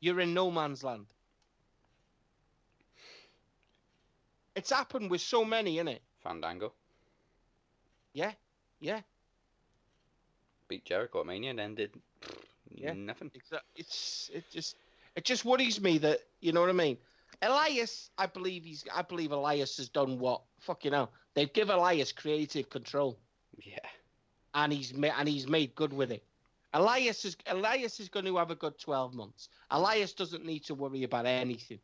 [0.00, 1.06] you're in no man's land.
[4.54, 6.00] It's happened with so many, innit?
[6.22, 6.72] Fandango
[8.12, 8.32] Yeah,
[8.80, 9.00] yeah.
[10.68, 11.92] beat Jericho at Mania and then did
[12.70, 12.92] Yeah.
[12.92, 13.30] nothing.
[13.30, 14.76] Exa- It's it just
[15.14, 16.98] it just worries me that you know what I mean.
[17.42, 21.12] Elias, I believe he's I believe Elias has done what fucking hell.
[21.34, 23.18] They've given Elias creative control.
[23.56, 23.78] Yeah.
[24.54, 26.24] And he's ma- and he's made good with it.
[26.74, 29.48] Elias is Elias is going to have a good twelve months.
[29.70, 31.78] Elias doesn't need to worry about anything.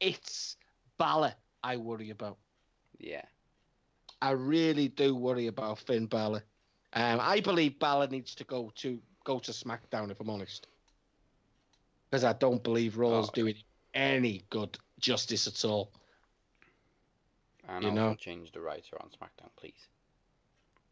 [0.00, 0.56] It's
[0.98, 2.38] Balor I worry about.
[2.98, 3.22] Yeah.
[4.20, 6.44] I really do worry about Finn Balor.
[6.94, 10.66] Um, I believe Balor needs to go to go to SmackDown if I'm honest,
[12.10, 13.32] because I don't believe Raw's Oh.
[13.34, 13.56] doing
[13.94, 15.92] any good justice at all.
[17.68, 18.14] And You also know.
[18.16, 19.88] change the writer on SmackDown, please.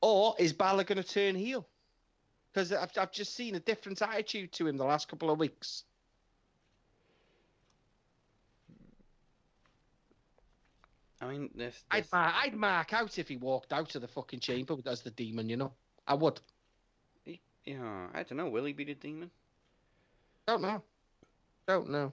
[0.02, 1.66] Or is Balor going to turn heel?
[2.52, 5.84] Because I've, I've just seen a different attitude to him the last couple of weeks.
[11.20, 11.84] I mean, this.
[11.90, 15.02] I'd, this mar- I'd mark out if he walked out of the fucking chamber as
[15.02, 15.72] the demon, you know.
[16.06, 16.40] I would.
[17.64, 18.48] yeah, I don't know.
[18.48, 19.30] Will he be the demon?
[20.46, 20.82] Don't know.
[21.68, 22.12] Don't know.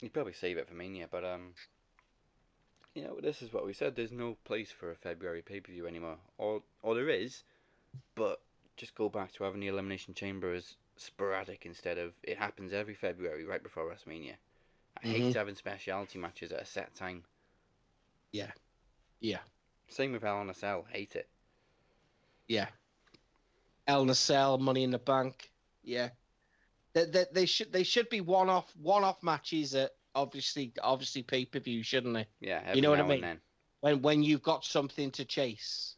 [0.00, 1.52] He'd probably save it for Mania, but um,
[2.96, 3.94] you know, this is what we said.
[3.94, 7.42] There's no place for a February pay per view anymore, or or there is,
[8.14, 8.40] but
[8.76, 12.94] just go back to having the Elimination Chamber as sporadic instead of it happens every
[12.94, 14.36] February right before WrestleMania.
[14.96, 15.10] I Mhm.
[15.10, 17.22] hate having specialty matches at a set time.
[18.32, 18.52] Yeah.
[19.20, 19.40] Yeah.
[19.88, 20.84] Same with Hell in a Cell.
[20.90, 21.28] Hate it.
[22.48, 22.68] Yeah.
[23.86, 25.52] Hell in a Cell, Money in the Bank.
[25.82, 26.10] Yeah.
[26.94, 31.22] They, they, they should they should be one off one off matches at obviously obviously
[31.22, 32.26] pay per view, shouldn't they?
[32.40, 33.20] Yeah, every know what I mean?
[33.20, 33.38] then.
[33.80, 35.92] When when you've got something to chase.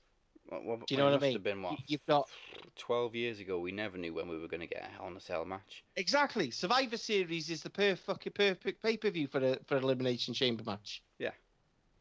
[0.49, 1.33] What, what, Do you know it what I mean?
[1.35, 1.73] Have been what?
[1.73, 2.29] You- You've got
[2.77, 5.17] Twelve years ago, we never knew when we were going to get a Hell in
[5.17, 5.85] a Cell match.
[5.97, 9.83] exactly Survivor Series is the perfect fucking perfect pay per view for the for an
[9.85, 11.03] elimination chamber match.
[11.19, 11.31] Yeah.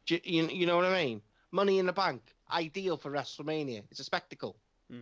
[0.06, 1.20] You, you you know what I mean?
[1.50, 2.22] Money in the Bank,
[2.52, 3.82] ideal for WrestleMania.
[3.90, 4.56] It's a spectacle.
[4.90, 5.00] Hmm.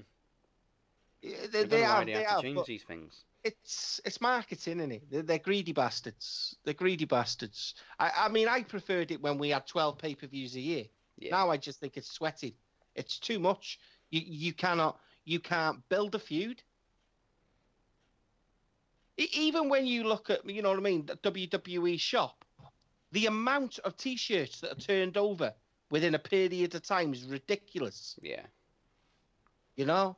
[1.22, 3.24] Yeah, They, they are, they they have are, to change but- these things.
[3.46, 5.10] It's it's marketing, isn't it?
[5.10, 6.56] They're, they're greedy bastards.
[6.64, 7.74] They're greedy bastards.
[7.98, 10.84] I, I mean, I preferred it when we had twelve pay per views a year.
[11.18, 11.30] Yeah.
[11.30, 12.54] Now I just think it's sweated.
[12.94, 13.78] It's too much.
[14.10, 16.62] You you cannot you can't build a feud.
[19.18, 22.44] Even when you look at you know what I mean, the WWE shop,
[23.12, 25.54] the amount of T-shirts that are turned over
[25.90, 28.18] within a period of time is ridiculous.
[28.20, 28.44] Yeah.
[29.76, 30.16] You know,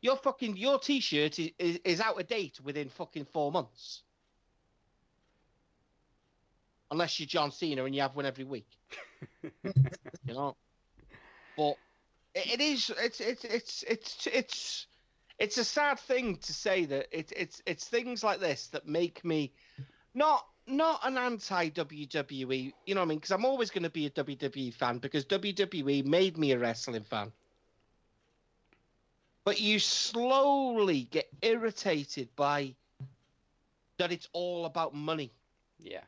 [0.00, 4.02] your fucking your T-shirt is, is, is out of date within fucking four months,
[6.90, 8.68] unless you're John Cena and you have one every week.
[9.62, 9.72] you
[10.26, 10.56] know,
[11.56, 11.74] but
[12.34, 14.86] it, it is it's it's it's it's it's
[15.38, 19.24] it's a sad thing to say that it's it's it's things like this that make
[19.24, 19.52] me
[20.14, 22.72] not not an anti WWE.
[22.86, 23.18] You know what I mean?
[23.18, 27.04] Because I'm always going to be a WWE fan because WWE made me a wrestling
[27.04, 27.32] fan
[29.48, 32.74] but you slowly get irritated by
[33.96, 35.32] that it's all about money.
[35.78, 36.02] Yeah.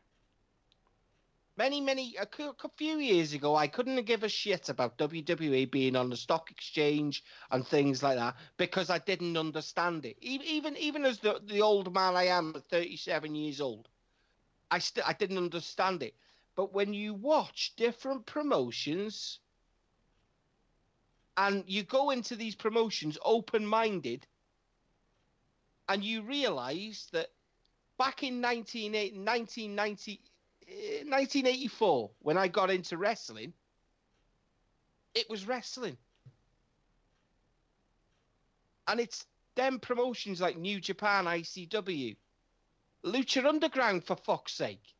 [1.56, 5.96] Many, many, a, a few years ago, I couldn't give a shit about WWE being
[5.96, 10.18] on the stock exchange and things like that because I didn't understand it.
[10.20, 13.88] Even, even as the, the old man I am at 37 years old,
[14.70, 16.14] I still, I didn't understand it.
[16.56, 19.38] But when you watch different promotions
[21.40, 24.26] and you go into these promotions open-minded
[25.88, 27.28] and you realize that
[27.98, 30.20] back in 1980 1990
[30.68, 33.54] eh, 1984 when i got into wrestling
[35.14, 35.96] it was wrestling.
[38.86, 39.26] And it's
[39.56, 42.16] them promotions like new japan icw
[43.04, 44.94] lucha underground for fuck's sake.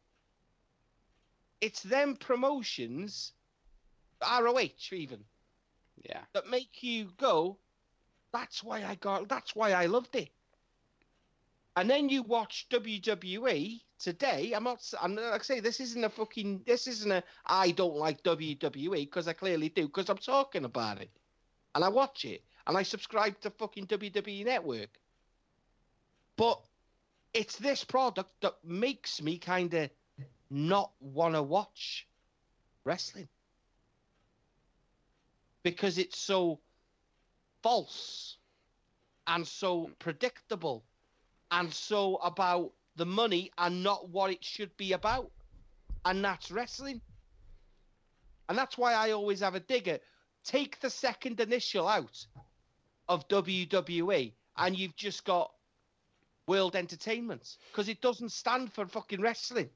[1.61, 3.33] It's them promotions
[4.23, 4.59] roh
[4.93, 5.25] even
[6.03, 6.21] Yeah.
[6.33, 7.59] that make you go,
[8.33, 10.31] that's why I got, that's why I loved it.
[11.77, 14.53] And then you watch WWE today.
[14.55, 17.97] I'm not, I'm like I say this isn't a fucking, this isn't a I don't
[17.97, 21.11] like WWE because I clearly do because I'm talking about it,
[21.75, 24.91] and I watch it and I subscribe to fucking WWE Network.
[26.37, 26.61] But
[27.33, 29.91] it's this product that makes me kind of
[30.51, 32.07] not want to watch
[32.85, 33.29] wrestling
[35.63, 36.61] because it's so
[37.63, 38.37] false
[39.27, 40.85] and so predictable
[41.51, 45.31] and so about the money and not what it should be about.
[46.05, 47.01] And that's wrestling.
[48.49, 50.01] And that's why I always have a digger.
[50.45, 52.27] Take the second initial out
[53.09, 55.53] of WWE, and you've just got
[56.47, 59.69] World Entertainment because it doesn't stand for fucking wrestling.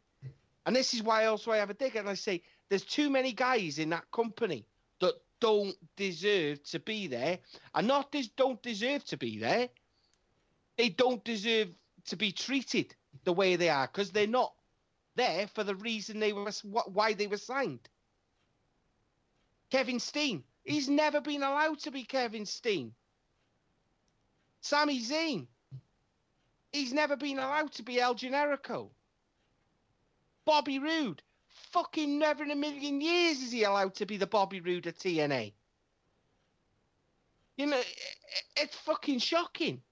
[0.66, 3.32] And this is why also I have a dig, and I say there's too many
[3.32, 4.66] guys in that company
[5.00, 5.14] that
[5.44, 7.38] don't deserve to be there,
[7.74, 9.68] and not don't deserve to be there.
[10.78, 11.68] They don't deserve
[12.06, 12.94] to be treated
[13.24, 14.54] the way they are because they're not
[15.16, 17.86] there for the reason they were why they were signed.
[19.70, 22.94] Kevin Steen, he's never been allowed to be Kevin Steen.
[24.62, 25.46] Sami Zayn,
[26.72, 28.88] he's never been allowed to be El Generico.
[30.46, 31.22] Bobby Roode,
[31.74, 34.96] fucking never in a million years is he allowed to be the Bobby Roode of
[34.96, 35.52] TNA.
[37.56, 39.82] You know, i- i- it's fucking shocking.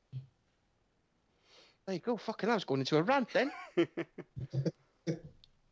[1.86, 2.16] There you go.
[2.16, 3.52] Fucking, I was going into a rant then.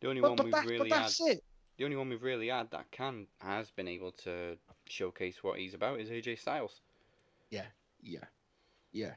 [0.02, 1.44] The only But, one but, we've that, really but had, that's it.
[1.76, 4.56] the only one we've really had that can has been able to
[4.86, 6.80] showcase what he's about is AJ Styles.
[7.50, 7.66] Yeah,
[8.02, 8.24] yeah,
[8.92, 9.12] yeah.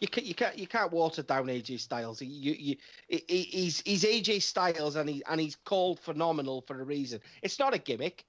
[0.00, 2.18] You can't, you can't, you can't water down AJ Styles.
[2.20, 2.76] He, you, you,
[3.08, 7.20] he- he- he's he's AJ Styles, and he and he's called phenomenal for a reason.
[7.42, 8.24] It's not a gimmick.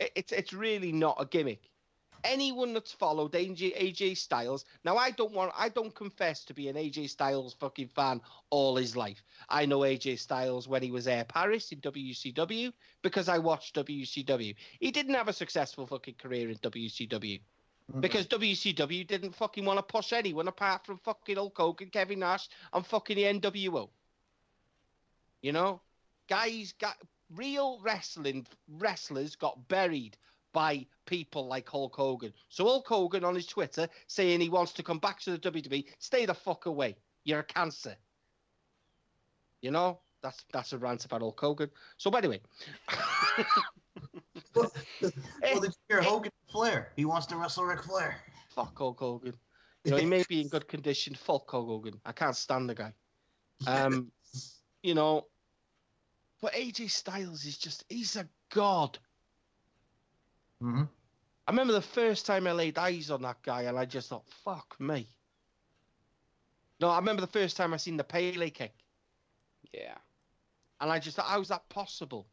[0.00, 1.70] It, it's it's really not a gimmick.
[2.24, 4.64] Anyone that's followed AJ, AJ Styles.
[4.84, 8.20] Now, I don't want, I don't confess to be an AJ Styles fucking fan
[8.50, 9.22] all his life.
[9.48, 12.72] I know AJ Styles when he was Air Paris in WCW
[13.02, 14.54] because I watched WCW.
[14.80, 17.40] He didn't have a successful fucking career in WCW
[17.90, 18.00] Mm-hmm.
[18.00, 22.48] because WCW didn't fucking want to push anyone apart from fucking Hulk Hogan, Kevin Nash,
[22.72, 23.88] and fucking the NWO.
[25.42, 25.80] You know,
[26.28, 26.96] guys got
[27.34, 30.16] real wrestling wrestlers got buried
[30.52, 32.32] by people like Hulk Hogan.
[32.48, 35.84] So Hulk Hogan on his Twitter saying he wants to come back to the WWE,
[35.98, 36.96] stay the fuck away.
[37.24, 37.96] You're a cancer.
[39.62, 41.70] You know, that's that's a rant about Hulk Hogan.
[41.96, 42.40] So anyway,
[44.54, 44.70] well,
[45.00, 45.12] did
[45.64, 46.92] you hear Hogan Flair?
[46.96, 48.16] He wants to wrestle Ric Flair.
[48.48, 49.34] fuck Hulk Hogan.
[49.84, 51.14] You know, he may be in good condition.
[51.14, 52.00] Fuck Hulk Hogan.
[52.04, 52.92] I can't stand the guy.
[53.66, 54.10] Um,
[54.82, 55.26] you know,
[56.42, 58.98] but AJ Styles is just, he's a god.
[60.60, 60.82] hmm
[61.46, 64.28] I remember the first time I laid eyes on that guy and I just thought,
[64.44, 65.08] fuck me.
[66.80, 68.72] No, I remember the first time I seen the Pele kick
[69.72, 69.96] Yeah.
[70.80, 72.26] and I just thought, how is that possible?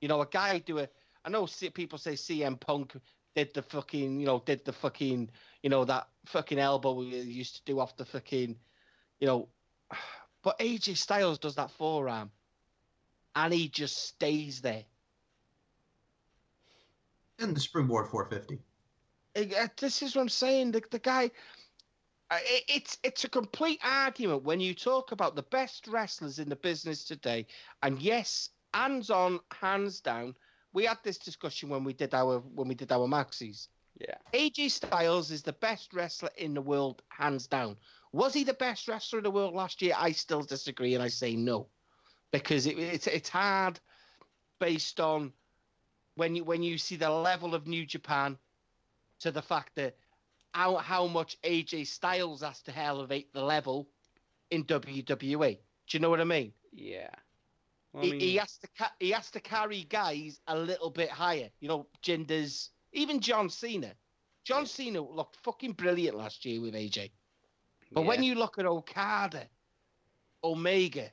[0.00, 0.88] You know, a guy do a,
[1.24, 2.96] I know people say CM Punk
[3.34, 5.30] did the fucking, you know, did the fucking,
[5.62, 8.56] you know, that fucking elbow we used to do off the fucking,
[9.20, 9.48] you know,
[10.42, 12.30] but AJ Styles does that forearm
[13.34, 14.84] and he just stays there.
[17.38, 18.58] And the springboard 450.
[19.36, 20.72] Uh, uh, This is what I'm saying.
[20.72, 21.24] The, the guy,
[22.32, 26.56] it, it's it's a complete argument when you talk about the best wrestlers in the
[26.56, 27.46] business today.
[27.82, 30.34] And yes, hands on, hands down.
[30.72, 33.68] We had this discussion when we did our when we did our maxis.
[33.98, 34.16] Yeah.
[34.34, 37.76] AJ Styles is the best wrestler in the world, hands down.
[38.12, 39.94] Was he the best wrestler in the world last year?
[39.96, 41.68] I still disagree, and I say no,
[42.30, 43.80] because it, it's it's hard
[44.58, 45.32] based on
[46.16, 48.36] when you when you see the level of New Japan
[49.20, 49.96] to the fact that
[50.52, 53.88] how how much AJ Styles has to elevate the level
[54.50, 55.58] in WWE.
[55.88, 56.52] Do you know what I mean?
[56.72, 57.10] Yeah.
[57.96, 60.90] Well, I he, mean, he has to ca- he has to carry guys a little
[60.90, 61.48] bit higher.
[61.60, 63.94] You know, Jinders, even John Cena.
[64.44, 67.10] John Cena looked fucking brilliant last year with AJ.
[67.90, 69.48] But when you look at Okada,
[70.44, 71.10] Omega,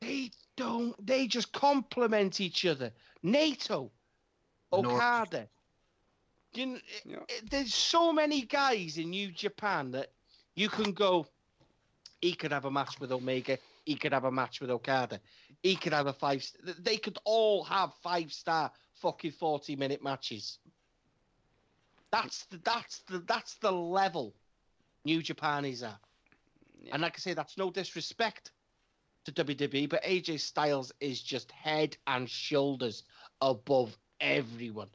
[0.00, 0.94] they don't.
[1.06, 2.90] They just complement each other.
[3.24, 3.90] Naito,
[4.72, 4.86] North.
[4.86, 5.48] Okada.
[6.54, 7.18] You know, Yeah.
[7.50, 10.10] there's so many guys in New Japan that
[10.56, 11.26] you can go.
[12.20, 13.58] He could have a match with Omega.
[13.86, 15.20] He could have a match with Okada.
[15.62, 16.44] He could have a five.
[16.80, 20.58] They could all have five star fucking forty minute matches.
[22.12, 24.34] That's the that's the that's the level
[25.04, 25.98] New Japan is at.
[26.82, 26.90] Yeah.
[26.92, 28.50] And like I say, that's no disrespect
[29.24, 33.04] to WWE, but AJ Styles is just head and shoulders
[33.40, 34.88] above everyone,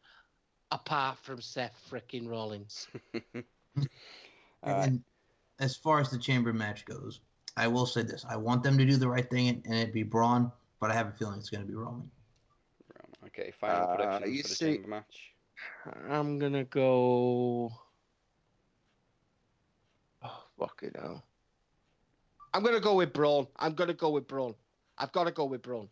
[0.71, 2.87] apart from Seth frickin' Rollins.
[3.25, 3.81] Uh,
[4.63, 5.03] and
[5.59, 7.19] as far as the chamber match goes,
[7.57, 9.93] I will say this: I want them to do the right thing and, and it
[9.93, 12.09] be Braun, but I have a feeling it's going to be Roman.
[13.27, 15.33] okay, final Uh, predictions you for the see- chamber match.
[16.09, 17.71] I'm gonna go.
[20.23, 21.23] Oh fuck it hell!
[22.53, 23.47] I'm gonna go with Braun.
[23.57, 24.55] I'm gonna go with Braun.
[24.97, 25.89] I've got to go with Braun.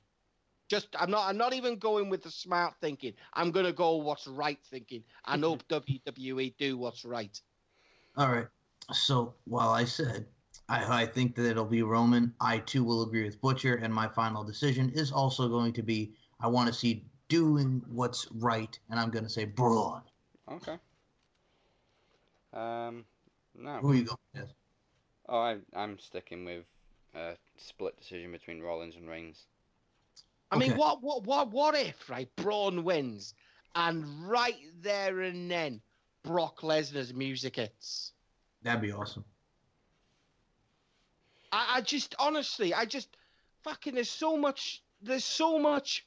[0.69, 1.27] Just I'm not.
[1.27, 3.13] I'm not even going with the smart thinking.
[3.33, 5.03] I'm gonna go what's right thinking.
[5.25, 7.39] I know WWE do what's right.
[8.17, 8.47] All right.
[8.93, 10.25] So while I said
[10.69, 14.07] I, I think that it'll be Roman, I too will agree with Butcher, and my
[14.07, 18.99] final decision is also going to be I want to see doing what's right, and
[18.99, 20.01] I'm going to say Braun.
[20.51, 20.77] Okay.
[22.53, 23.05] Um,
[23.55, 23.79] no.
[23.81, 24.53] Who are you going with?
[25.27, 26.63] Oh, I, I'm sticking with
[27.13, 29.45] a split decision between Rollins and Reigns.
[30.51, 30.79] I mean, Okay.
[30.79, 32.29] what, what, what, what if right?
[32.35, 33.33] Braun wins,
[33.75, 35.81] and right there and then,
[36.23, 38.13] Brock Lesnar's music hits.
[38.63, 39.23] That'd be awesome.
[41.51, 43.15] I, I just honestly, I just
[43.63, 43.95] fucking.
[43.95, 44.83] There's so much.
[45.01, 46.05] There's so much.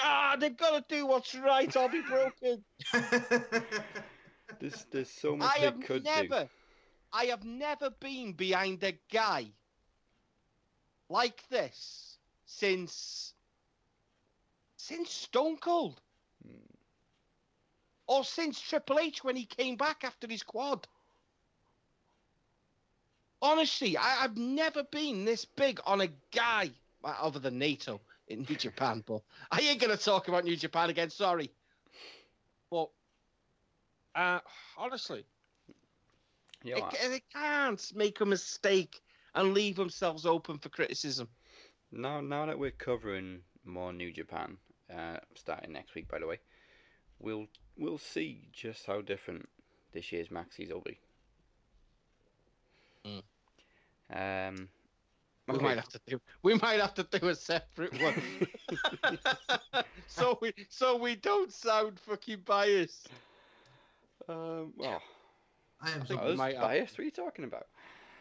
[0.00, 1.74] Ah, they've got to do what's right.
[1.76, 2.64] I'll be broken.
[4.60, 6.10] There's, there's so much I they have could do.
[6.10, 6.48] never,
[7.12, 9.46] I have never been behind a guy
[11.10, 13.34] like this since
[14.76, 16.00] since Stone Cold,
[16.46, 16.56] Hmm.
[18.06, 20.86] or since Triple H when he came back after his quad.
[23.42, 26.70] Honestly, I, I've never been this big on a guy
[27.04, 29.02] other than Naito in New Japan.
[29.06, 31.10] But I ain't gonna talk about New Japan again.
[31.10, 31.50] Sorry,
[32.70, 32.90] but
[34.14, 34.40] uh,
[34.76, 35.26] honestly,
[36.62, 39.00] You they, know, ca- they can't make a mistake
[39.34, 41.28] and leave themselves open for criticism.
[41.90, 44.58] now, now that we're covering more New Japan,
[44.92, 46.38] uh, starting next week, by the way,
[47.18, 47.46] we'll
[47.76, 49.48] we'll see just how different
[49.92, 50.98] this year's Maxis will be.
[53.06, 53.22] Mm.
[54.10, 54.68] Um,
[55.48, 56.20] We okay, might have to do.
[56.42, 58.20] We might have to do a separate one,
[60.06, 63.08] so we so we don't sound fucking biased.
[64.28, 65.00] um, well,
[65.80, 66.26] I have think something.
[66.26, 67.66] we us might have- What are you talking about?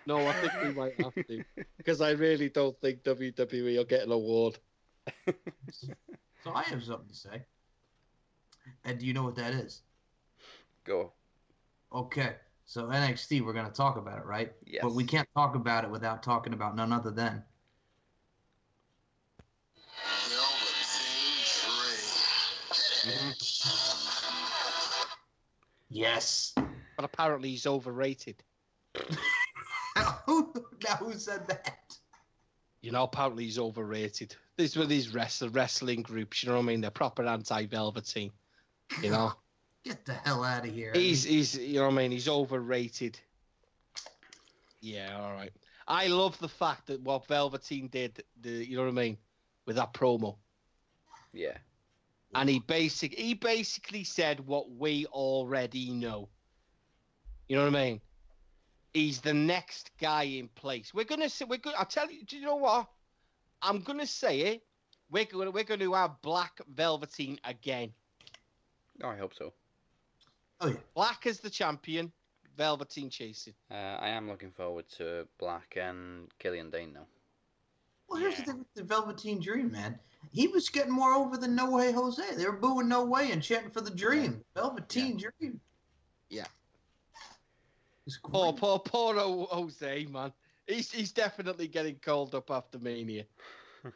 [0.08, 1.44] No, I think we might have to
[1.78, 4.60] because I really don't think WWE will get an award.
[6.44, 7.44] So I have something to say.
[8.84, 9.82] And do you know what that is?
[10.84, 11.12] Go.
[11.92, 12.36] Okay.
[12.66, 14.52] So NXT, we're going to talk about it, right?
[14.66, 14.82] Yes.
[14.82, 17.44] But we can't talk about it without talking about none other than
[25.90, 26.54] yes.
[26.56, 28.44] But apparently he's overrated.
[30.26, 31.98] who now who said that?
[32.82, 34.36] You know, apparently he's overrated.
[34.58, 36.44] These were these wrestler wrestling groups.
[36.44, 36.82] You know what I mean?
[36.82, 38.32] They're proper anti-velveteen.
[39.02, 39.34] You know,
[39.86, 40.92] Get the hell out of here.
[40.94, 42.12] he's he's you know what I mean?
[42.12, 43.20] He's overrated.
[44.82, 45.52] Yeah, all right.
[45.88, 48.24] I love the fact that what Velveteen did.
[48.42, 49.18] The you know what I mean
[49.68, 50.38] with that promo.
[51.34, 51.58] Yeah.
[52.34, 56.30] and he basic he basically said what we already know.
[57.48, 58.02] You know what I mean?
[58.94, 60.94] He's the next guy in place.
[60.94, 62.88] We're gonna say we're going I tell you, do you know what?
[63.62, 64.64] I'm gonna say it.
[65.12, 67.94] We're gonna we're gonna have Black Velveteen again.
[69.04, 69.54] Oh, I hope so.
[70.62, 70.76] Oh yeah.
[70.94, 72.12] Black as the champion,
[72.58, 73.54] Velveteen chasing.
[73.70, 77.06] Uh, I am looking forward to Black and Killian Dain now.
[78.08, 80.00] Well, here's the thing with the Velveteen Dream, man.
[80.32, 82.36] He was getting more over than No Way Jose.
[82.36, 84.44] They were booing No Way and chanting for the Dream.
[84.54, 85.60] Velveteen Dream.
[86.30, 86.46] Yeah.
[88.08, 90.32] It's Poor poor poor O- Jose man.
[90.68, 93.26] He's he's definitely getting called up after Mania.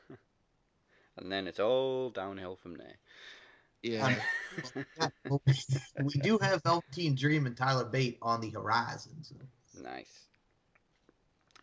[1.18, 2.95] And then it's all downhill from there.
[3.81, 4.15] Yeah.
[6.03, 9.15] we do have Velveteen Dream and Tyler Bate on the horizon.
[9.22, 9.35] So.
[9.81, 10.26] Nice.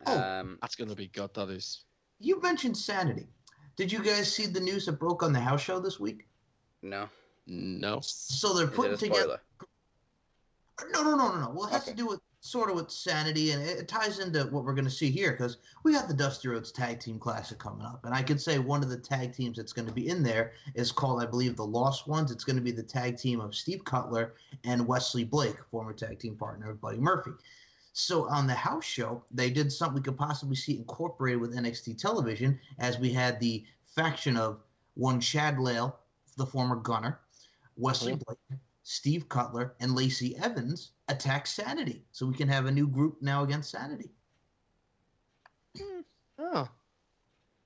[0.05, 0.19] Oh.
[0.19, 1.83] Um, That's gonna be good, that is.
[2.19, 3.27] You mentioned Sanity.
[3.75, 6.27] Did you guys see the news that broke on the house show this week?
[6.81, 7.07] no.
[7.49, 7.99] No.
[8.01, 9.39] So they're Is it putting a together.
[10.91, 11.51] No, no, no, no, no.
[11.53, 11.91] Well, it has Okay.
[11.91, 14.85] to do with sort of with sanity, and it, it ties into what we're going
[14.85, 18.13] to see here because we got the Dusty Rhodes Tag Team Classic coming up, and
[18.13, 20.91] I could say one of the tag teams that's going to be in there is
[20.91, 22.31] called, I believe, the Lost Ones.
[22.31, 26.19] It's going to be the tag team of Steve Cutler and Wesley Blake, former tag
[26.19, 27.31] team partner of Buddy Murphy.
[27.93, 31.97] So on the house show, they did something we could possibly see incorporated with NXT
[31.97, 34.59] television, as we had the faction of
[34.93, 35.97] one Chad Lail,
[36.37, 37.19] the former Gunner,
[37.75, 38.23] Wesley Mhm.
[38.25, 38.59] Blake,
[38.89, 42.05] Steve Cutler, and Lacey Evans attack Sanity.
[42.13, 44.09] So we can have a new group now against Sanity.
[46.39, 46.69] Oh.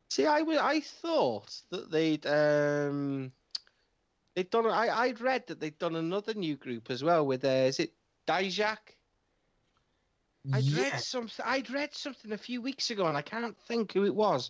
[0.09, 3.31] See, I I thought that they'd um
[4.33, 4.65] they'd done.
[4.65, 7.93] I I'd read that they'd done another new group as well with uh, is it
[8.27, 8.97] Dijak?
[10.51, 11.45] I'd read something.
[11.47, 14.49] I'd read something a few weeks ago, and I can't think who it was.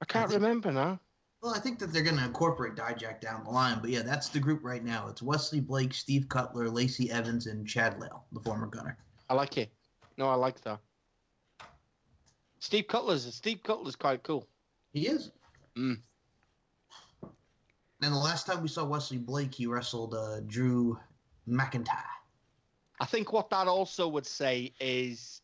[0.00, 1.00] I can't think- remember now.
[1.42, 4.28] Well, I think that they're going to incorporate Dijak down the line, but yeah, that's
[4.28, 5.08] the group right now.
[5.08, 8.98] It's Wesley Blake, Steve Cutler, Lacey Evans, and Chad Lail, the former Gunner.
[9.28, 9.72] I like it.
[10.18, 10.80] No, I like that.
[12.58, 14.46] Steve Cutler's Steve Cutler's quite cool.
[14.92, 15.30] He is.
[15.78, 15.98] Mm.
[18.02, 20.98] And the last time we saw Wesley Blake, he wrestled uh, Drew
[21.48, 22.02] McIntyre.
[23.00, 25.40] I think what that also would say is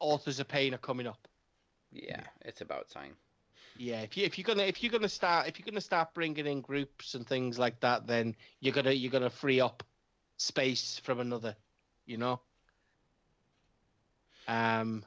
[0.00, 1.28] authors of pain are coming up.
[1.92, 3.14] Yeah, it's about time.
[3.80, 6.44] Yeah, if you if you're gonna if you're gonna start if you're gonna start bringing
[6.44, 9.82] in groups and things like that, then you're gonna you're gonna free up
[10.36, 11.56] space from another,
[12.04, 12.42] you know.
[14.46, 15.02] Um,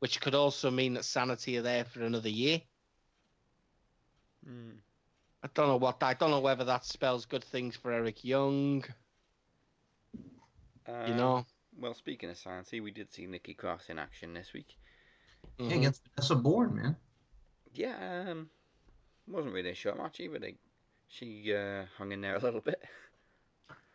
[0.00, 2.60] which could also mean that Sanity are there for another year.
[4.46, 4.76] Mm.
[5.42, 8.84] I don't know what I don't know whether that spells good things for Eric Young.
[10.12, 11.46] You Um, know,
[11.78, 14.76] Well, speaking of Sanity, we did see Nikki Cross in action this week.
[15.56, 15.78] Yeah, Mhm.
[15.78, 16.96] against Vanessa Borne, man.
[17.74, 18.50] Yeah, um,
[19.26, 20.38] wasn't really a short match either.
[20.38, 20.56] They,
[21.08, 22.82] she uh, hung in there a little bit.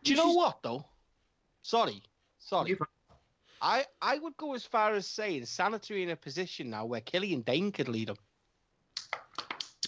[0.03, 0.85] Do you know She's- what though?
[1.61, 2.01] Sorry,
[2.39, 2.69] sorry.
[2.69, 2.87] You're.
[3.61, 7.41] I I would go as far as saying Sanity in a position now where Killian
[7.41, 8.17] Dain could lead them.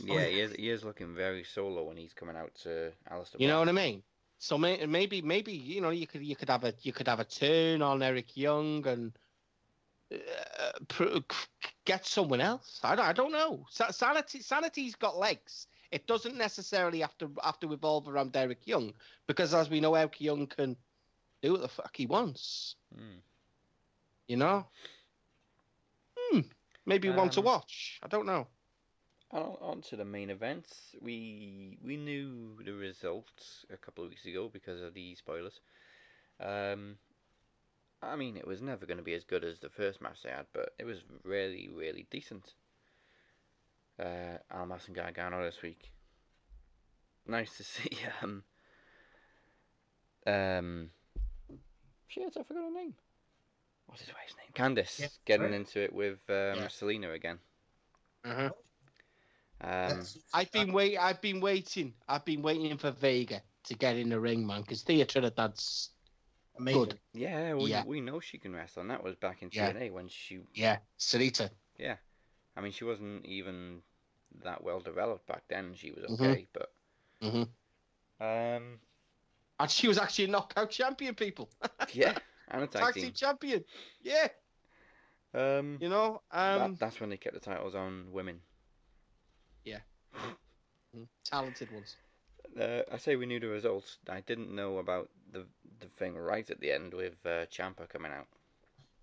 [0.04, 0.26] Yeah, yeah.
[0.26, 0.52] he is.
[0.54, 3.40] He is looking very solo when he's coming out to Alistair.
[3.42, 4.02] You know what I mean?
[4.40, 7.20] So may, maybe maybe you know you could you could have a you could have
[7.20, 9.12] a turn on Eric Young and
[10.12, 11.20] uh,
[11.86, 12.80] get someone else.
[12.84, 13.66] I don't, I don't know.
[13.70, 15.68] Sanity Sanity's got legs.
[15.92, 18.94] It doesn't necessarily have to have to revolve around Eric Young
[19.26, 20.76] because as we know, Eric Young can
[21.42, 22.76] do what the fuck he wants.
[22.94, 23.22] Mm.
[24.28, 24.66] You know.
[26.18, 26.42] Hmm.
[26.86, 28.00] Maybe one to Um, watch.
[28.04, 28.48] I don't know.
[29.32, 30.96] On, on to the main events.
[31.02, 35.60] We we knew the results a couple of weeks ago because of the spoilers.
[36.40, 36.98] Um,
[38.02, 40.30] I mean, it was never going to be as good as the first match they
[40.30, 42.54] had, but it was really, really decent.
[44.00, 45.92] Uh, Almas and Gargano this week.
[47.26, 47.98] Nice to see.
[48.22, 48.44] Um,
[50.28, 50.90] um,
[52.08, 52.94] shit, I forgot her name.
[53.88, 54.54] What's his wife's name?
[54.54, 55.54] Candice Yeah, getting right.
[55.54, 56.68] into it with um, Yeah.
[56.68, 57.40] Zelina again.
[58.26, 58.50] Uh-huh.
[59.62, 60.04] Um,
[60.34, 60.98] I've been wait.
[60.98, 61.94] I've been waiting.
[62.08, 64.62] I've been waiting for Vega to get in the ring, man.
[64.62, 65.90] Because Thea Trinidad's
[66.58, 66.80] amazing.
[66.86, 67.00] good.
[67.14, 67.84] Yeah, we, Yeah.
[67.86, 69.72] we know she can wrestle, and that was back in Yeah.
[69.72, 70.40] TNA when she.
[70.54, 71.50] Yeah, Sarita.
[71.78, 71.98] Yeah,
[72.56, 73.82] I mean, she wasn't even
[74.44, 75.74] that well developed back then.
[75.76, 76.20] She was Mhm.
[76.20, 76.72] okay, but
[77.22, 77.44] hmm
[78.20, 78.80] um,
[79.60, 81.50] And she was actually a knockout champion, people.
[81.94, 82.18] yeah,
[82.50, 83.14] and a Tag tag team team.
[83.14, 83.64] champion.
[84.02, 84.28] Yeah,
[85.34, 86.22] Um, you know.
[86.32, 88.42] that, Um, that's when they kept the titles on women.
[89.66, 89.80] Yeah.
[91.26, 91.96] talented ones.
[92.60, 93.98] Uh, I say we knew the results.
[94.10, 95.46] I didn't know about the
[95.80, 98.28] the thing right at the end with uh, Ciampa coming out.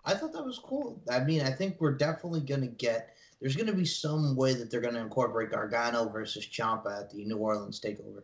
[0.04, 1.00] I thought that was cool.
[1.10, 3.16] I mean, I think we're definitely going to get.
[3.40, 7.10] There's going to be some way that they're going to incorporate Gargano versus Ciampa at
[7.10, 8.22] the New Orleans Takeover.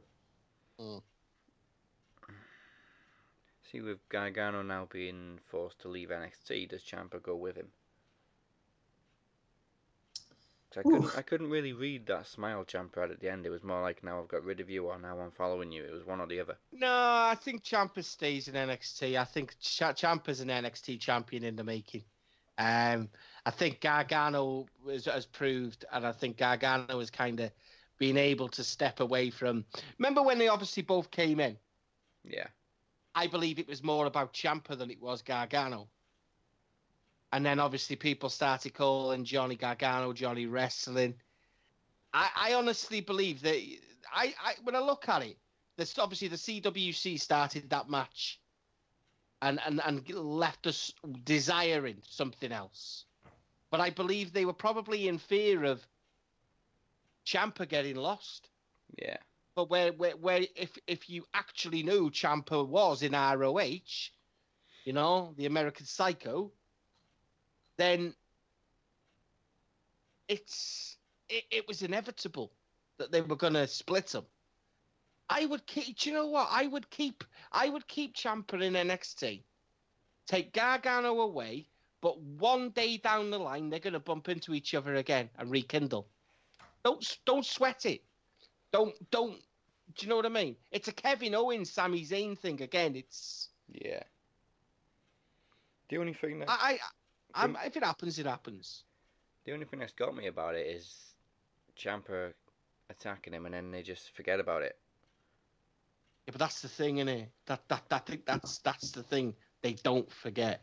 [3.71, 7.69] See, with Gargano now being forced to leave NXT, does Ciampa go with him?
[10.77, 11.19] I couldn't, Oof.
[11.19, 13.45] I couldn't really read that smile Ciampa had at the end.
[13.45, 15.83] It was more like, now I've got rid of you, or now I'm following you.
[15.83, 16.57] It was one or the other.
[16.73, 19.19] No, I think Ciampa stays in NXT.
[19.19, 22.05] I think Ch- Ciampa's an NXT champion in the making.
[22.59, 23.09] Um,
[23.47, 27.51] I think Gargano has, has proved, and I think Gargano has kind of
[27.99, 29.65] been able to step away from.
[29.99, 31.57] Remember when they obviously both came in?
[32.25, 32.47] Yeah.
[33.15, 35.89] I believe it was more about Ciampa than it was Gargano.
[37.33, 41.15] And then obviously people started calling Johnny Gargano Johnny Wrestling.
[42.13, 43.57] I, I honestly believe that
[44.13, 45.37] I, I when I look at it,
[45.77, 48.41] this obviously the CWC started that match
[49.43, 50.93] and, and, and left us
[51.25, 53.05] desiring something else.
[53.71, 55.87] But I believe they were probably in fear of
[57.25, 58.49] Ciampa getting lost.
[59.01, 59.17] Yeah.
[59.55, 64.11] But where, where, where if if you actually knew Ciampa was in ROH,
[64.85, 66.53] you know, the American Psycho,
[67.81, 68.15] then
[70.29, 70.97] it's
[71.29, 72.53] it, it was inevitable
[72.99, 74.27] that they were going to split them.
[75.29, 75.99] I would keep.
[75.99, 76.49] Do you know what?
[76.51, 77.25] I would keep.
[77.53, 79.43] I would keep Ciampa in NXT.
[80.27, 81.67] Take Gargano away,
[82.01, 85.51] but one day down the line they're going to bump into each other again and
[85.51, 86.07] rekindle.
[86.85, 88.03] Don't don't sweat it.
[88.73, 89.39] Don't don't.
[89.97, 90.57] Do you know what I mean?
[90.71, 92.95] It's a Kevin Owens, Sami Zayn thing again.
[92.95, 94.03] It's Yeah.
[95.89, 96.79] The only thing that I, I
[97.35, 98.85] I'm, if it happens, it happens.
[99.45, 101.15] the only thing that's got me about it is
[101.77, 102.33] Ciampa
[102.91, 104.77] attacking him, and then they just forget about it.
[106.27, 107.29] Yeah, but that's the thing, innit?
[107.47, 109.35] That that that thing, that's that's the thing.
[109.63, 110.63] They don't forget.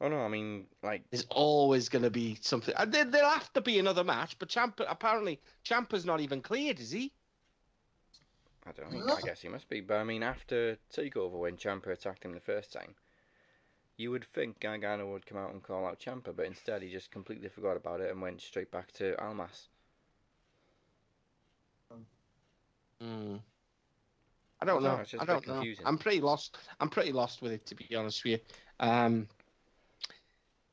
[0.00, 2.74] Oh no, I mean like There's always going to be something.
[2.88, 4.38] There, there'll have to be another match.
[4.38, 7.12] But Ciampa apparently Ciampa's not even cleared, is he?
[8.66, 9.14] I don't know.
[9.14, 9.80] I guess he must be.
[9.80, 12.94] But I mean, after Takeover, when Ciampa attacked him the first time,
[13.98, 17.10] you would think Gargano would come out and call out Ciampa, but instead he just
[17.10, 19.68] completely forgot about it and went straight back to Almas.
[23.02, 23.40] Mm.
[24.60, 25.02] I don't know, know.
[25.02, 25.54] it's just I a bit don't know.
[25.54, 25.86] confusing.
[25.86, 26.56] I'm pretty lost.
[26.80, 28.38] I'm pretty lost with it, to be honest with you.
[28.80, 29.28] Um,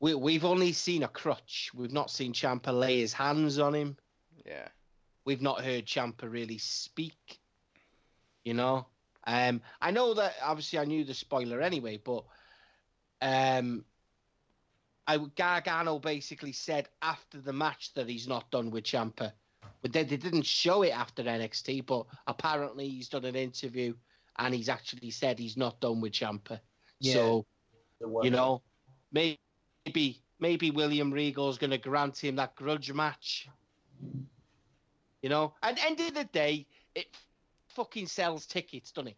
[0.00, 1.70] we we've only seen a crutch.
[1.74, 3.96] We've not seen Ciampa lay his hands on him.
[4.44, 4.68] Yeah.
[5.24, 7.40] We've not heard Ciampa really speak.
[8.44, 8.86] You know,
[9.26, 12.24] Um, I know that obviously I knew the spoiler anyway, but
[13.20, 13.84] um,
[15.06, 19.32] I Gargano basically said after the match that he's not done with Ciampa,
[19.82, 21.86] but they, they didn't show it after NXT.
[21.86, 23.94] But apparently he's done an interview
[24.38, 26.60] and he's actually said he's not done with Ciampa.
[27.00, 27.14] Yeah.
[27.14, 27.46] So
[28.22, 28.62] you know,
[29.12, 33.48] maybe maybe William Regal's going to grant him that grudge match.
[35.22, 37.06] You know, at the end of the day, it
[37.68, 39.16] fucking sells tickets, doesn't it?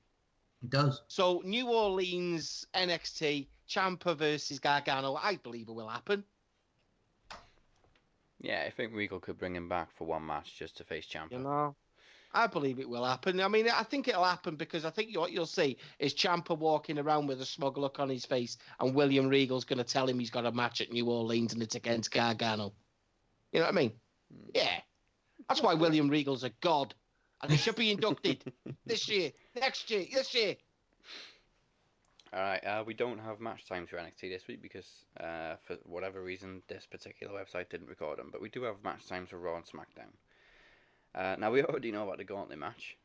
[0.63, 1.03] It does.
[1.09, 6.25] So New Orleans NXT Ciampa versus Gargano, I believe it will happen.
[8.41, 11.33] Yeah, I think Regal could bring him back for one match just to face Ciampa.
[11.33, 11.75] You know,
[12.33, 13.41] I believe it will happen.
[13.41, 16.99] I mean, I think it'll happen because I think what you'll see is Ciampa walking
[16.99, 20.19] around with a smug look on his face, and William Regal's going to tell him
[20.19, 22.73] he's got a match at New Orleans and it's against Gargano.
[23.53, 23.93] You know what I mean?
[24.33, 24.51] Hmm.
[24.55, 24.81] Yeah.
[25.49, 26.95] That's why William Regal's a god,
[27.43, 28.53] and he should be inducted
[28.87, 30.57] this year, next year, this year.
[32.33, 34.87] All right, uh, we don't have match times for NXT this week because,
[35.19, 38.29] uh, for whatever reason, this particular website didn't record them.
[38.31, 40.13] But we do have match times for Raw and SmackDown.
[41.15, 42.97] Uh, now we already know about the Gauntlet match,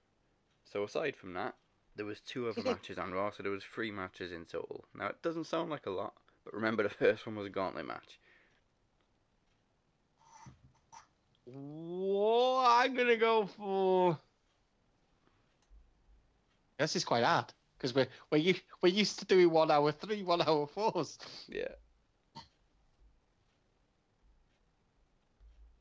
[0.65, 1.55] so aside from that,
[1.95, 4.83] there was two other matches on Raw, so there was three matches in total.
[4.93, 7.87] Now it doesn't sound like a lot, but remember the first one was a Gauntlet
[7.87, 8.19] match.
[11.45, 14.17] Whoa, I'm gonna go for.
[16.79, 17.45] This is quite hard
[17.77, 21.17] because we're we're, u- we're used to doing one hour three, one hour fours.
[21.47, 21.67] Yeah.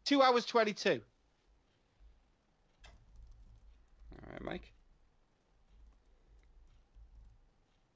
[0.05, 1.01] Two hours twenty two.
[4.13, 4.73] All right, Mike.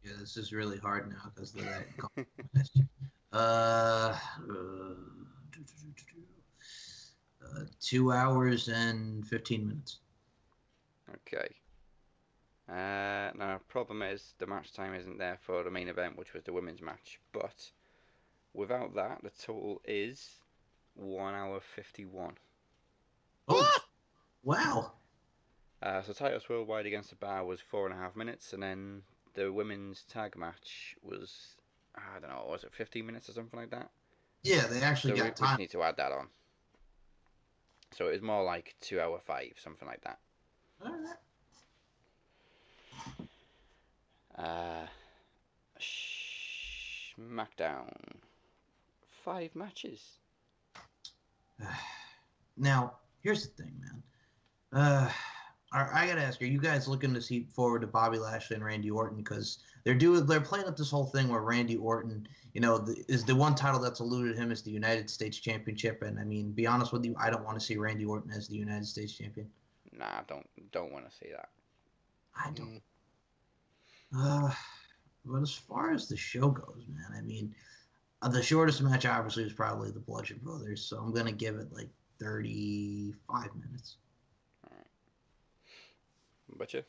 [0.05, 1.87] Yeah, this is really hard now because of that
[2.55, 2.89] question.
[3.33, 4.17] Uh,
[4.49, 4.95] uh,
[7.55, 9.99] uh, two hours and 15 minutes.
[11.15, 11.49] Okay.
[12.69, 16.43] Uh, now, problem is the match time isn't there for the main event, which was
[16.45, 17.21] the women's match.
[17.33, 17.71] But
[18.55, 20.41] without that, the total is
[20.95, 22.37] one hour fifty-one.
[23.49, 23.79] Oh,
[24.43, 24.93] wow.
[25.83, 29.03] Uh, so Titus Worldwide against the Bar was four and a half minutes, and then
[29.35, 31.57] the women's tag match was
[31.95, 33.91] I don't know, was it fifteen minutes or something like that?
[34.43, 35.59] Yeah, they So actually we, we got time.
[35.59, 36.29] need to add that on.
[37.93, 40.19] So it was more like two hour five, something like that.
[44.37, 44.87] Uh,
[47.19, 47.91] SmackDown.
[49.25, 50.19] Five matches.
[52.59, 54.03] Now, here's the thing, man.
[54.73, 55.11] Uh,
[55.73, 58.65] I, I gotta ask: Are you guys looking to see forward to Bobby Lashley and
[58.65, 59.19] Randy Orton?
[59.19, 63.05] Because they're doing, they're playing up this whole thing where Randy Orton, you know, the,
[63.09, 66.03] is the one title that's eluded him is the United States Championship.
[66.03, 68.49] And I mean, be honest with you, I don't want to see Randy Orton as
[68.49, 69.49] the United States Champion.
[69.93, 71.49] Nah, I don't don't want to see that.
[72.37, 72.83] I don't.
[74.17, 74.51] Uh,
[75.25, 77.55] but as far as the show goes, man, I mean,
[78.23, 81.73] uh, the shortest match obviously was probably the Bludgeon Brothers, so I'm gonna give it
[81.73, 81.89] like
[82.21, 83.97] 35 minutes.
[86.57, 86.85] Butcher.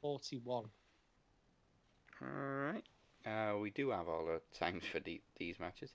[0.00, 0.64] Forty-one.
[2.22, 2.84] All right.
[3.26, 5.92] Uh, we do have all the times for the, these matches.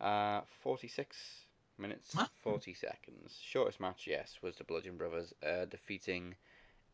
[0.00, 1.16] Uh, 46
[1.78, 2.26] minutes, Huh?
[2.42, 3.38] 40 seconds.
[3.42, 6.34] Shortest match, yes, was the Bludgeon Brothers uh, defeating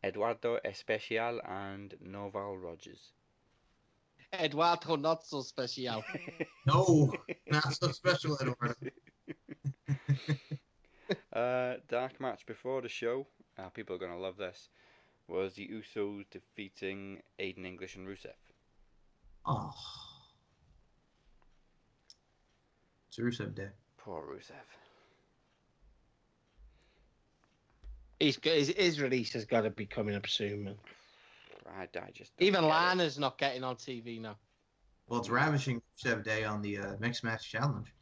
[0.03, 3.11] Eduardo Especial and Noval Rogers.
[4.33, 6.03] Eduardo not so special.
[6.65, 7.13] No,
[7.51, 8.75] not so special, Eduardo.
[11.33, 13.27] uh, dark match before the show,
[13.57, 14.69] uh, people are going to love this,
[15.27, 18.33] was the Usos defeating Aiden English and Rusev.
[19.45, 19.73] Oh,
[23.07, 23.69] it's Rusev Day.
[23.97, 24.53] Poor Rusev.
[28.19, 30.75] He's got, his, his release has got to be coming up soon, man.
[31.77, 32.69] I, I just Even get it.
[32.69, 34.37] Lana's not getting on TV now.
[35.07, 37.93] Well, it's Ravishing Rusev Day on the uh, Mixed Match Challenge.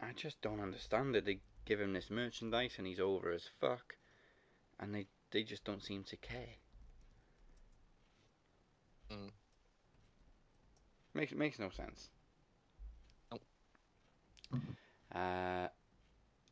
[0.00, 1.24] I just don't understand it.
[1.24, 3.96] They give him this merchandise and he's over as fuck,
[4.78, 6.56] and they they just don't seem to care.
[9.10, 9.30] Mm.
[11.14, 12.10] Makes makes no sense.
[13.30, 13.42] Nope.
[15.14, 15.68] Uh,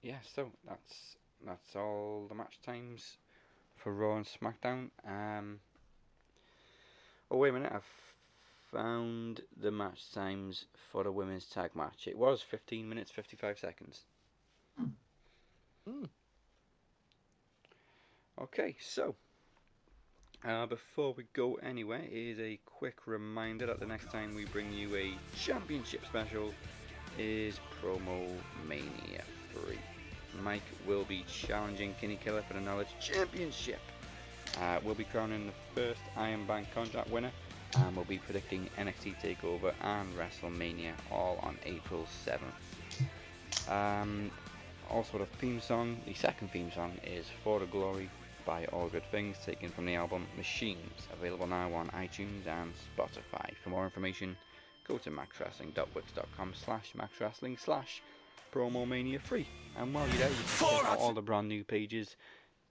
[0.02, 0.18] yeah.
[0.34, 3.18] So that's that's all the match times
[3.76, 4.90] for Raw and SmackDown.
[5.06, 5.60] Um.
[7.30, 7.72] Oh wait a minute!
[7.74, 8.03] I've
[8.74, 12.06] found the match times for the women's tag match.
[12.06, 14.02] It was fifteen minutes fifty five seconds.
[15.86, 16.04] Hmm.
[18.40, 19.14] Okay, so
[20.44, 24.72] uh, before we go anywhere, is a quick reminder that the next time we bring
[24.72, 26.52] you a championship special,
[27.18, 28.28] is Promo
[28.66, 29.22] Mania
[29.52, 29.78] 3.
[30.42, 33.80] Mike will be challenging Kenny Killer for the Knowledge Championship.
[34.60, 37.30] Uh, we'll be crowning the first Iron Bank contract winner,
[37.76, 43.70] and we'll be predicting NXT Takeover and WrestleMania all on April 7th.
[43.70, 44.30] Um,
[44.90, 48.10] also, the theme song, the second theme song, is For the Glory
[48.44, 53.54] by All Good Things, taken from the album Machines, available now on iTunes and Spotify.
[53.62, 54.36] For more information,
[54.86, 58.02] go to maxwrestling.wix.com slash maxwrestling slash
[58.52, 59.48] promomania free.
[59.78, 62.16] And while you're there, you can check out all the brand new pages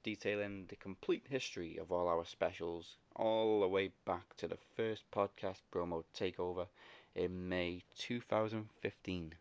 [0.04, 5.04] detailing the complete history of all our specials, all the way back to the first
[5.12, 6.68] podcast promo takeover
[7.16, 9.34] in May 2015.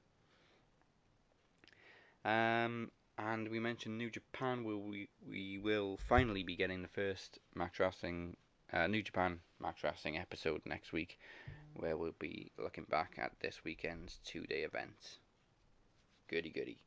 [2.24, 4.64] Um, and we mentioned New Japan.
[4.64, 8.36] Will we we will finally be getting the first Max Wrestling,
[8.72, 11.18] uh, New Japan Max Wrestling episode next week,
[11.74, 15.18] where we'll be looking back at this weekend's two day event.
[16.28, 16.78] Goody goody.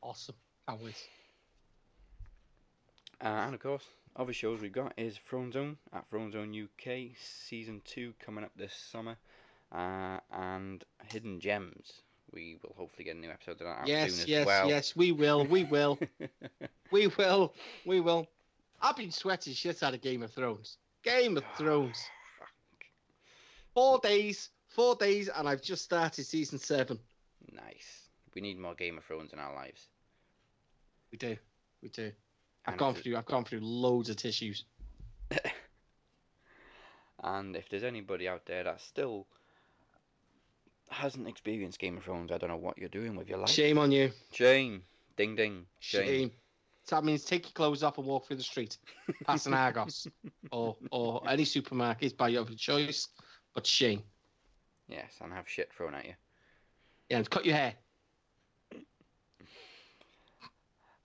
[0.00, 0.36] Awesome.
[0.66, 1.08] Can't wait.
[3.22, 3.84] Uh, and of course,
[4.16, 7.16] other shows we've got is Throne Zone at Throne Zone UK
[7.46, 9.16] season two coming up this summer,
[9.72, 11.92] uh, and Hidden Gems.
[12.32, 14.68] We will hopefully get a new episode of that out soon Yes, as yes, well.
[14.68, 14.96] yes.
[14.96, 15.44] We will.
[15.46, 15.98] We will.
[16.90, 17.54] we will.
[17.86, 18.26] We will.
[18.80, 20.78] I've been sweating shit out of Game of Thrones.
[21.04, 22.02] Game of Thrones.
[23.74, 24.48] Four days.
[24.68, 26.98] Four days, and I've just started season seven.
[27.52, 28.08] Nice.
[28.34, 29.86] We need more Game of Thrones in our lives.
[31.10, 31.36] We do.
[31.82, 32.10] We do.
[32.66, 33.16] I've And gone through.
[33.16, 34.64] I've gone through loads of tissues.
[37.22, 39.26] And if there's anybody out there that still
[40.90, 43.50] hasn't experienced Game of Thrones, I don't know what you're doing with your life.
[43.50, 44.10] Shame on you.
[44.32, 44.82] Shame.
[45.16, 45.66] Ding ding.
[45.78, 46.06] Shame.
[46.06, 46.30] Shame.
[46.84, 48.76] So that means take your clothes off and walk through the street,
[49.24, 50.08] past an Argos
[50.50, 53.06] or or any supermarket by your choice.
[53.54, 54.02] But shame.
[54.88, 56.14] Yes, and have shit thrown at you.
[57.08, 57.74] Yeah, and cut your hair.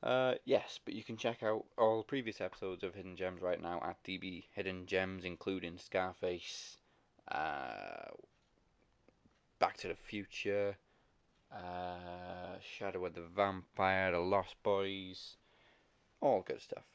[0.07, 3.81] Uh, yes, but you can check out all previous episodes of Hidden Gems right now
[3.83, 6.77] at DB Hidden Gems, including Scarface,
[7.29, 8.11] uh,
[9.59, 10.77] Back to the Future,
[11.51, 15.35] uh, Shadow of the Vampire, The Lost Boys,
[16.21, 16.85] all good stuff.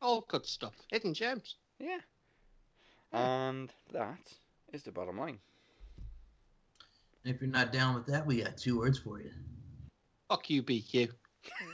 [0.00, 0.74] All good stuff.
[0.92, 1.56] Hidden gems.
[1.80, 1.98] Yeah.
[3.12, 4.32] And that
[4.72, 5.40] is the bottom line.
[7.24, 9.32] If you're not down with that, we got two words for you.
[10.28, 11.10] Fuck you, BQ.